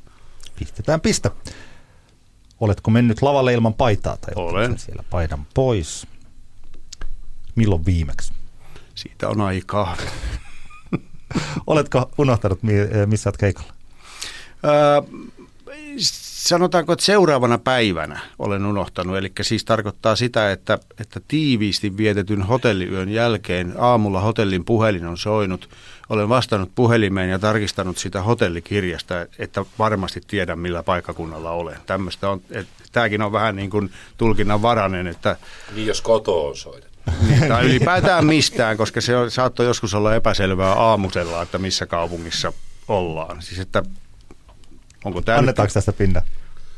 [0.58, 1.30] Pistetään pistä.
[2.60, 4.78] Oletko mennyt lavalle ilman paitaa tai Olen.
[4.78, 6.06] siellä paidan pois?
[7.54, 8.32] Milloin viimeksi?
[8.94, 9.96] Siitä on aikaa.
[11.66, 13.72] Oletko unohtanut, eh, missä olet keikalla?
[14.64, 15.02] Öö,
[16.48, 19.16] sanotaanko, että seuraavana päivänä olen unohtanut.
[19.16, 25.68] Eli siis tarkoittaa sitä, että, että tiiviisti vietetyn hotelliyön jälkeen aamulla hotellin puhelin on soinut.
[26.08, 31.76] Olen vastannut puhelimeen ja tarkistanut sitä hotellikirjasta, että varmasti tiedän millä paikakunnalla olen.
[31.86, 35.06] Tämmöistä on, että tämäkin on vähän niin kuin tulkinnan varanen.
[35.06, 35.36] Että,
[35.74, 36.91] niin jos koto on soitettu.
[37.28, 42.52] Niin, tai ylipäätään mistään, koska se saattoi joskus olla epäselvää aamusella, että missä kaupungissa
[42.88, 43.42] ollaan.
[43.42, 43.82] Siis että
[45.04, 45.74] onko tämä Annetaanko nyt...
[45.74, 46.22] tästä pinna?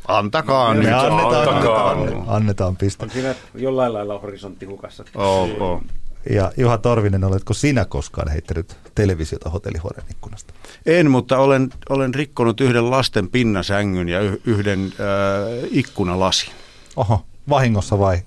[0.08, 0.84] Antakaa nyt.
[0.92, 3.04] Annetaan, annetaan, annetaan, annetaan piste.
[3.04, 5.04] On siinä jollain lailla horisontti hukassa.
[5.14, 5.82] Oh, oh.
[6.30, 10.54] Ja Juha Torvinen, oletko sinä koskaan heittänyt televisiota hotellihuoneen ikkunasta?
[10.86, 16.52] En, mutta olen, olen rikkonut yhden lasten pinnasängyn ja yhden äh, ikkunalasin.
[16.96, 18.18] Oho, vahingossa vai?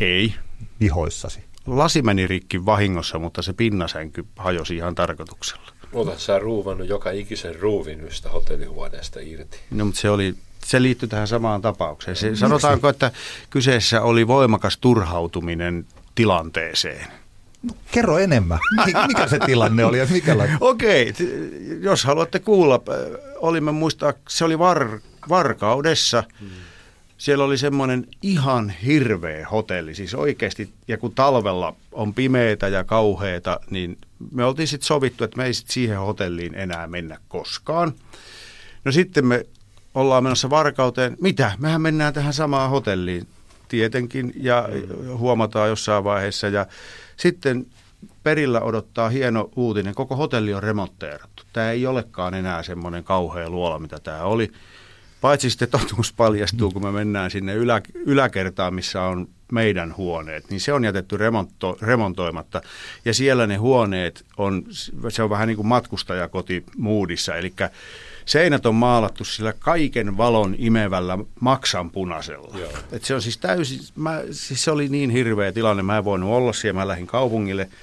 [0.00, 0.34] Ei
[0.82, 1.40] vihoissasi?
[1.66, 5.72] Lasi meni rikki vahingossa, mutta se pinnasänky hajosi ihan tarkoituksella.
[5.92, 9.58] Otat sä ruuvannut joka ikisen ruuvin ystä hotellihuoneesta irti?
[9.70, 10.34] No, mutta se oli
[10.64, 12.16] se liittyy tähän samaan tapaukseen.
[12.16, 13.10] Se, sanotaanko, että
[13.50, 17.06] kyseessä oli voimakas turhautuminen tilanteeseen?
[17.62, 18.58] No, kerro enemmän.
[19.06, 19.98] Mikä se tilanne oli?
[20.60, 21.26] Okei, okay,
[21.80, 22.80] jos haluatte kuulla,
[23.36, 26.24] olimme muistaa, se oli var, Varkaudessa.
[26.40, 26.48] Hmm
[27.22, 33.60] siellä oli semmoinen ihan hirveä hotelli, siis oikeasti, ja kun talvella on pimeitä ja kauheita,
[33.70, 33.98] niin
[34.32, 37.92] me oltiin sitten sovittu, että me ei sit siihen hotelliin enää mennä koskaan.
[38.84, 39.46] No sitten me
[39.94, 41.16] ollaan menossa Varkauteen.
[41.20, 41.52] Mitä?
[41.58, 43.26] Mehän mennään tähän samaan hotelliin
[43.68, 44.68] tietenkin ja
[45.16, 46.48] huomataan jossain vaiheessa.
[46.48, 46.66] Ja
[47.16, 47.66] sitten
[48.22, 49.94] perillä odottaa hieno uutinen.
[49.94, 51.42] Koko hotelli on remontteerattu.
[51.52, 54.52] Tämä ei olekaan enää semmoinen kauhea luola, mitä tämä oli.
[55.22, 60.60] Paitsi sitten totuus paljastuu, kun me mennään sinne ylä, yläkertaan, missä on meidän huoneet, niin
[60.60, 62.60] se on jätetty remonto, remontoimatta.
[63.04, 64.64] Ja siellä ne huoneet on,
[65.08, 67.52] se on vähän niin kuin matkustajakoti muudissa, eli
[68.24, 72.56] seinät on maalattu sillä kaiken valon imevällä maksanpunaisella.
[72.92, 76.30] Et se on siis täysin, mä, siis se oli niin hirveä tilanne, mä en voinut
[76.30, 77.68] olla siellä, mä lähdin kaupungille–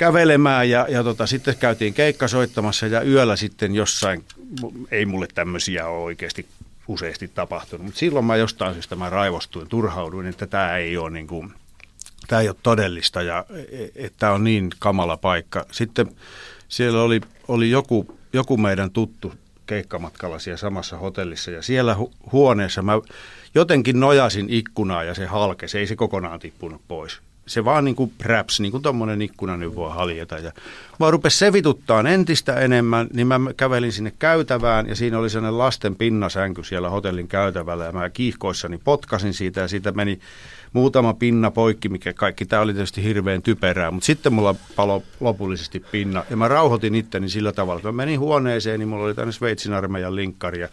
[0.00, 4.24] kävelemään ja, ja tota, sitten käytiin keikka soittamassa ja yöllä sitten jossain,
[4.90, 6.46] ei mulle tämmöisiä ole oikeasti
[6.88, 11.26] useasti tapahtunut, mutta silloin mä jostain syystä mä raivostuin, turhauduin, että tämä ei ole niin
[11.26, 11.52] kuin,
[12.28, 13.44] tämä ei ole todellista ja
[13.94, 15.66] että tämä on niin kamala paikka.
[15.70, 16.16] Sitten
[16.68, 19.34] siellä oli, oli joku, joku meidän tuttu
[19.66, 22.92] keikkamatkalla siellä samassa hotellissa ja siellä hu- huoneessa mä
[23.54, 27.20] jotenkin nojasin ikkunaa ja se halkesi, ei se kokonaan tippunut pois.
[27.50, 30.38] Se vaan niin kuin präps, niin kuin tuommoinen ikkuna nyt voi haljeta.
[30.38, 30.52] Ja
[31.00, 35.96] mä rupesi sevituttaan entistä enemmän, niin mä kävelin sinne käytävään ja siinä oli sellainen lasten
[35.96, 40.20] pinnasänky siellä hotellin käytävällä ja mä kiihkoissani potkasin siitä ja siitä meni
[40.72, 45.80] muutama pinna poikki, mikä kaikki, tämä oli tietysti hirveän typerää, mutta sitten mulla palo lopullisesti
[45.92, 49.32] pinna ja mä rauhoitin itteni sillä tavalla, että mä menin huoneeseen, niin mulla oli tänne
[49.32, 50.68] Sveitsin armeijan linkkari ja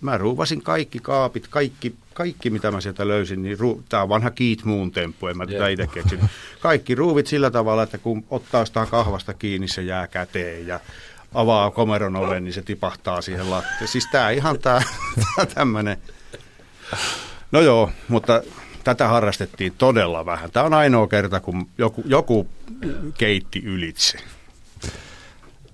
[0.00, 4.30] mä ruuvasin kaikki kaapit, kaikki, kaikki mitä mä sieltä löysin, niin ru- tämä on vanha
[4.30, 6.20] Keith Moon temppu, en mä tätä itse keksin.
[6.60, 10.80] Kaikki ruuvit sillä tavalla, että kun ottaa sitä kahvasta kiinni, se jää käteen ja
[11.34, 13.88] avaa komeron oven, niin se tipahtaa siihen latteen.
[13.88, 14.80] Siis tämä ihan tämä
[15.54, 15.96] tämmöinen.
[17.52, 18.42] No joo, mutta
[18.84, 20.50] tätä harrastettiin todella vähän.
[20.50, 22.48] Tämä on ainoa kerta, kun joku, joku
[23.18, 24.18] keitti ylitse.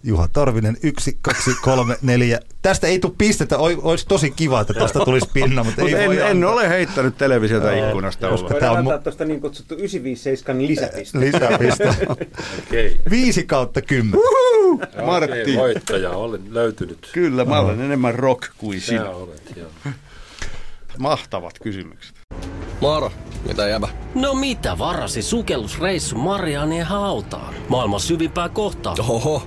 [0.04, 2.40] Juha Tarvinen, yksi, kaksi, kolme, neljä.
[2.62, 6.06] Tästä ei tule pistettä, olisi tosi kiva, että tuosta tulisi pinna, mutta Mut ei en,
[6.06, 6.50] voi en antaa.
[6.52, 8.60] ole heittänyt televisiota ikkunasta koska ulos.
[8.60, 11.20] tää on Voidaan antaa tuosta niin kutsuttu 957 lisäpiste.
[11.20, 11.96] Lisäpiste.
[12.68, 13.00] Okei.
[13.10, 14.26] Viisi kautta kymmentä.
[15.06, 15.40] Martti.
[15.42, 17.08] Okei, voittaja olen löytynyt.
[17.12, 19.10] Kyllä, mä olen enemmän rock kuin Sinä sinä.
[19.10, 19.68] olet, joo.
[20.98, 22.16] Mahtavat kysymykset.
[22.80, 23.12] Moro,
[23.48, 23.88] mitä jäbä?
[24.14, 27.54] No mitä varasi sukellusreissu Marianien hautaan?
[27.68, 28.94] Maailman syvimpää kohtaa.
[29.08, 29.46] Oho,